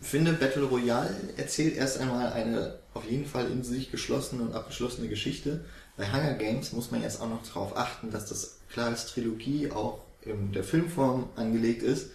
finde, 0.00 0.32
Battle 0.32 0.64
Royale 0.64 1.14
erzählt 1.36 1.76
erst 1.76 1.98
einmal 1.98 2.32
eine 2.32 2.78
auf 2.94 3.04
jeden 3.08 3.26
Fall 3.26 3.50
in 3.50 3.62
sich 3.62 3.90
geschlossene 3.90 4.42
und 4.42 4.54
abgeschlossene 4.54 5.08
Geschichte. 5.08 5.64
Bei 5.96 6.10
Hunger 6.10 6.34
Games 6.34 6.72
muss 6.72 6.90
man 6.90 7.02
jetzt 7.02 7.20
auch 7.20 7.28
noch 7.28 7.46
darauf 7.46 7.76
achten, 7.76 8.10
dass 8.10 8.26
das 8.26 8.58
klar 8.70 8.88
als 8.88 9.06
Trilogie 9.06 9.70
auch 9.70 10.00
in 10.22 10.52
der 10.52 10.64
Filmform 10.64 11.28
angelegt 11.36 11.82
ist. 11.82 12.10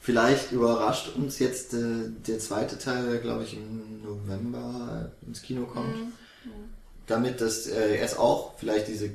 Vielleicht 0.00 0.52
überrascht 0.52 1.14
uns 1.16 1.38
jetzt 1.38 1.72
äh, 1.72 2.10
der 2.26 2.38
zweite 2.38 2.78
Teil, 2.78 3.08
der 3.08 3.18
glaube 3.18 3.44
ich 3.44 3.54
im 3.56 4.02
November 4.02 5.10
ins 5.26 5.40
Kino 5.40 5.64
kommt 5.64 5.96
damit 7.06 7.40
dass 7.40 7.66
äh, 7.66 7.96
erst 7.96 8.18
auch 8.18 8.54
vielleicht 8.58 8.88
diese 8.88 9.10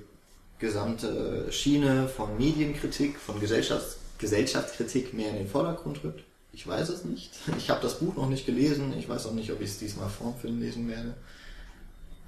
gesamte 0.60 1.52
Schiene 1.52 2.08
von 2.08 2.38
Medienkritik, 2.38 3.18
von 3.18 3.40
Gesellschafts 3.40 3.98
Gesellschaftskritik 4.18 5.14
mehr 5.14 5.30
in 5.30 5.38
den 5.38 5.48
Vordergrund 5.48 6.04
rückt. 6.04 6.26
Ich 6.60 6.68
weiß 6.68 6.90
es 6.90 7.06
nicht. 7.06 7.32
Ich 7.58 7.70
habe 7.70 7.82
das 7.82 8.00
Buch 8.00 8.18
noch 8.18 8.28
nicht 8.28 8.46
gelesen. 8.46 8.94
Ich 9.00 9.08
weiß 9.08 9.28
auch 9.28 9.32
nicht, 9.32 9.50
ob 9.50 9.62
ich 9.62 9.70
es 9.70 9.80
diesmal 9.80 10.10
vorm 10.10 10.36
lesen 10.44 10.90
werde. 10.90 11.14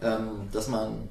Ähm, 0.01 0.47
dass 0.53 0.69
man 0.69 1.09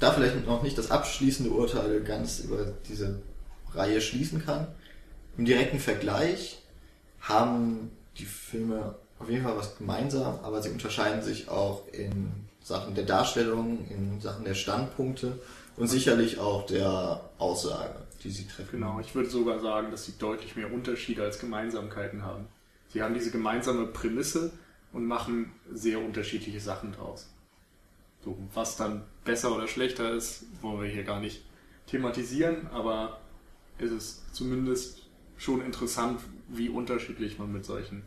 da 0.00 0.10
vielleicht 0.10 0.44
noch 0.44 0.60
nicht 0.64 0.76
das 0.76 0.90
abschließende 0.90 1.52
Urteil 1.52 2.00
ganz 2.00 2.40
über 2.40 2.66
diese 2.88 3.22
Reihe 3.72 4.00
schließen 4.00 4.44
kann. 4.44 4.66
Im 5.38 5.44
direkten 5.44 5.78
Vergleich 5.78 6.60
haben 7.20 7.92
die 8.18 8.24
Filme 8.24 8.96
auf 9.20 9.30
jeden 9.30 9.44
Fall 9.44 9.56
was 9.56 9.78
gemeinsam, 9.78 10.40
aber 10.42 10.62
sie 10.62 10.70
unterscheiden 10.70 11.22
sich 11.22 11.48
auch 11.48 11.86
in 11.92 12.32
Sachen 12.60 12.96
der 12.96 13.04
Darstellung, 13.04 13.86
in 13.88 14.20
Sachen 14.20 14.44
der 14.44 14.54
Standpunkte 14.54 15.38
und 15.76 15.86
sicherlich 15.86 16.40
auch 16.40 16.66
der 16.66 17.20
Aussage, 17.38 18.01
die 18.24 18.30
sie 18.30 18.46
treffen. 18.46 18.72
Genau, 18.72 19.00
ich 19.00 19.14
würde 19.14 19.28
sogar 19.28 19.58
sagen, 19.60 19.90
dass 19.90 20.04
sie 20.06 20.16
deutlich 20.18 20.56
mehr 20.56 20.72
Unterschiede 20.72 21.22
als 21.22 21.38
Gemeinsamkeiten 21.38 22.22
haben. 22.22 22.46
Sie 22.88 23.02
haben 23.02 23.14
diese 23.14 23.30
gemeinsame 23.30 23.86
Prämisse 23.86 24.52
und 24.92 25.06
machen 25.06 25.52
sehr 25.72 25.98
unterschiedliche 26.00 26.60
Sachen 26.60 26.92
draus. 26.92 27.28
So, 28.24 28.36
was 28.54 28.76
dann 28.76 29.02
besser 29.24 29.54
oder 29.56 29.66
schlechter 29.66 30.12
ist, 30.12 30.44
wollen 30.60 30.82
wir 30.82 30.88
hier 30.88 31.02
gar 31.04 31.18
nicht 31.20 31.42
thematisieren, 31.86 32.68
aber 32.68 33.20
es 33.78 33.90
ist 33.90 34.34
zumindest 34.34 35.02
schon 35.36 35.60
interessant, 35.64 36.20
wie 36.48 36.68
unterschiedlich 36.68 37.38
man 37.38 37.52
mit 37.52 37.64
solchen 37.64 38.04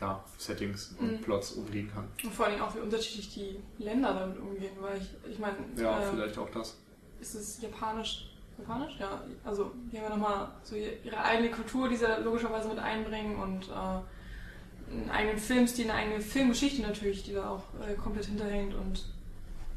ja, 0.00 0.22
Settings 0.36 0.94
und 0.98 1.12
Mhm. 1.12 1.20
Plots 1.22 1.52
umgehen 1.52 1.90
kann. 1.94 2.08
Und 2.24 2.34
vor 2.34 2.46
allem 2.46 2.60
auch, 2.60 2.74
wie 2.74 2.80
unterschiedlich 2.80 3.32
die 3.34 3.82
Länder 3.82 4.12
damit 4.12 4.38
umgehen, 4.38 4.72
weil 4.80 4.98
ich, 5.00 5.08
ich 5.30 5.38
meine, 5.38 5.56
Ja, 5.76 6.02
äh, 6.02 6.10
vielleicht 6.10 6.36
auch 6.38 6.50
das. 6.50 6.76
ist 7.20 7.34
es 7.36 7.62
japanisch? 7.62 8.31
Japanisch? 8.62 8.94
Ja, 8.98 9.22
also 9.44 9.72
die 9.90 9.98
haben 9.98 10.04
ja 10.04 10.10
nochmal 10.10 10.48
so 10.62 10.76
ihre 10.76 11.22
eigene 11.22 11.50
Kultur, 11.50 11.88
die 11.88 11.96
sie 11.96 12.06
logischerweise 12.22 12.68
mit 12.68 12.78
einbringen 12.78 13.36
und 13.36 13.68
äh, 13.68 14.92
einen 14.92 15.10
eigenen 15.10 15.38
Filmstil, 15.38 15.90
eine 15.90 15.94
eigene 15.94 16.20
Filmgeschichte 16.20 16.82
natürlich, 16.82 17.22
die 17.22 17.34
da 17.34 17.50
auch 17.50 17.62
äh, 17.86 17.94
komplett 17.94 18.26
hinterhängt 18.26 18.74
und 18.74 19.04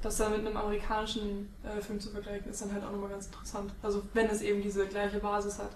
das 0.02 0.18
dann 0.18 0.32
mit 0.32 0.42
einem 0.42 0.56
amerikanischen 0.56 1.50
äh, 1.64 1.82
Film 1.82 2.00
zu 2.00 2.12
vergleichen, 2.12 2.52
ist 2.52 2.62
dann 2.62 2.72
halt 2.72 2.84
auch 2.84 2.92
nochmal 2.92 3.10
ganz 3.10 3.28
interessant. 3.28 3.74
Also 3.82 4.04
wenn 4.14 4.28
es 4.28 4.42
eben 4.42 4.62
diese 4.62 4.86
gleiche 4.88 5.20
Basis 5.20 5.58
hat. 5.58 5.72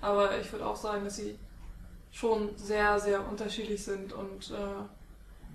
Aber 0.00 0.38
ich 0.38 0.50
würde 0.52 0.66
auch 0.66 0.76
sagen, 0.76 1.04
dass 1.04 1.16
sie 1.16 1.38
schon 2.10 2.56
sehr, 2.56 2.98
sehr 2.98 3.26
unterschiedlich 3.28 3.84
sind 3.84 4.12
und 4.12 4.50
äh, 4.50 4.84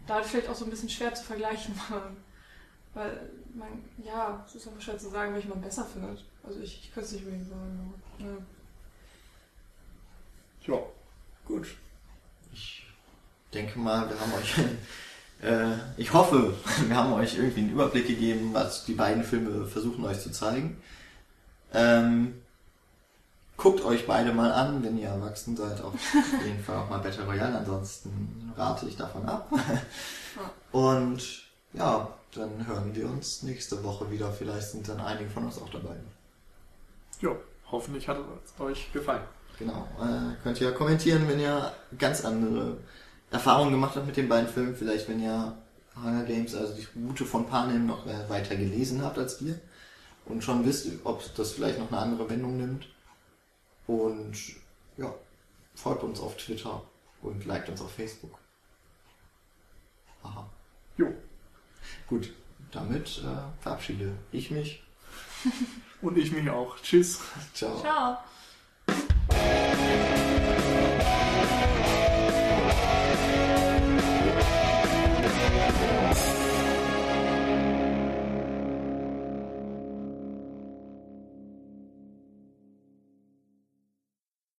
da 0.05 0.21
vielleicht 0.21 0.49
auch 0.49 0.55
so 0.55 0.65
ein 0.65 0.69
bisschen 0.69 0.89
schwer 0.89 1.13
zu 1.13 1.23
vergleichen 1.23 1.73
waren. 1.89 2.17
Weil 2.93 3.29
man, 3.53 3.83
ja, 4.03 4.43
es 4.47 4.55
ist 4.55 4.67
einfach 4.67 4.81
schwer 4.81 4.97
zu 4.97 5.09
sagen, 5.09 5.33
welchen 5.33 5.49
man 5.49 5.61
besser 5.61 5.85
findet. 5.85 6.23
Also 6.43 6.59
ich, 6.59 6.83
ich 6.83 6.93
könnte 6.93 7.07
es 7.07 7.13
nicht 7.13 7.25
unbedingt 7.25 7.49
sagen. 7.49 7.93
Ja. 8.19 10.73
Ja, 10.73 10.83
Gut. 11.49 11.67
Ich 12.53 12.85
denke 13.51 13.79
mal, 13.79 14.07
wir 14.07 14.19
haben 14.19 14.33
euch, 14.33 14.59
äh, 15.41 15.75
ich 15.97 16.13
hoffe, 16.13 16.53
wir 16.87 16.95
haben 16.95 17.11
euch 17.13 17.37
irgendwie 17.37 17.61
einen 17.61 17.71
Überblick 17.71 18.07
gegeben, 18.07 18.51
was 18.53 18.85
die 18.85 18.93
beiden 18.93 19.23
Filme 19.23 19.65
versuchen 19.65 20.05
euch 20.05 20.21
zu 20.21 20.31
zeigen. 20.31 20.79
Ähm, 21.73 22.35
guckt 23.57 23.83
euch 23.83 24.05
beide 24.05 24.31
mal 24.31 24.51
an, 24.51 24.83
wenn 24.83 24.99
ihr 24.99 25.07
erwachsen 25.07 25.57
seid, 25.57 25.81
auf 25.81 25.93
jeden 26.45 26.63
Fall 26.63 26.77
auch 26.77 26.89
mal 26.89 26.99
Battle 26.99 27.25
Royale, 27.25 27.57
ansonsten 27.57 28.53
rate 28.55 28.87
ich 28.87 28.95
davon 28.95 29.27
ab. 29.27 29.51
Und 30.71 31.43
ja, 31.73 32.07
dann 32.33 32.67
hören 32.67 32.93
wir 32.95 33.09
uns 33.09 33.43
nächste 33.43 33.83
Woche 33.83 34.09
wieder. 34.11 34.31
Vielleicht 34.31 34.69
sind 34.69 34.87
dann 34.87 34.99
einige 34.99 35.29
von 35.29 35.45
uns 35.45 35.59
auch 35.61 35.69
dabei. 35.69 35.95
ja, 37.21 37.35
hoffentlich 37.71 38.07
hat 38.07 38.17
es 38.45 38.59
euch 38.61 38.91
gefallen. 38.93 39.23
Genau. 39.57 39.87
Äh, 39.99 40.35
könnt 40.41 40.61
ihr 40.61 40.71
kommentieren, 40.71 41.27
wenn 41.27 41.39
ihr 41.39 41.73
ganz 41.97 42.23
andere 42.23 42.77
Erfahrungen 43.31 43.71
gemacht 43.71 43.95
habt 43.95 44.07
mit 44.07 44.17
den 44.17 44.29
beiden 44.29 44.47
Filmen. 44.47 44.75
Vielleicht, 44.75 45.09
wenn 45.09 45.21
ihr 45.21 45.57
Hunger 45.95 46.23
Games, 46.23 46.55
also 46.55 46.73
die 46.73 46.87
Route 46.99 47.25
von 47.25 47.45
Panem, 47.45 47.85
noch 47.85 48.05
äh, 48.05 48.29
weiter 48.29 48.55
gelesen 48.55 49.03
habt 49.03 49.17
als 49.17 49.43
wir. 49.43 49.59
Und 50.25 50.43
schon 50.43 50.65
wisst, 50.65 50.87
ob 51.03 51.23
das 51.35 51.51
vielleicht 51.51 51.79
noch 51.79 51.91
eine 51.91 51.99
andere 51.99 52.29
Wendung 52.29 52.57
nimmt. 52.57 52.87
Und 53.87 54.37
ja, 54.97 55.13
folgt 55.75 56.03
uns 56.03 56.19
auf 56.19 56.37
Twitter 56.37 56.83
und 57.21 57.45
liked 57.45 57.69
uns 57.69 57.81
auf 57.81 57.91
Facebook. 57.91 58.37
Aha. 60.23 60.47
Jo. 60.97 61.07
Gut, 62.09 62.33
damit 62.71 63.21
äh, 63.23 63.61
verabschiede 63.61 64.15
ich 64.31 64.49
mich. 64.49 64.83
Und 66.01 66.17
ich 66.17 66.31
mich 66.31 66.49
auch. 66.49 66.77
Tschüss. 66.81 67.19
Ciao. 67.53 67.79
Ciao. 67.79 68.17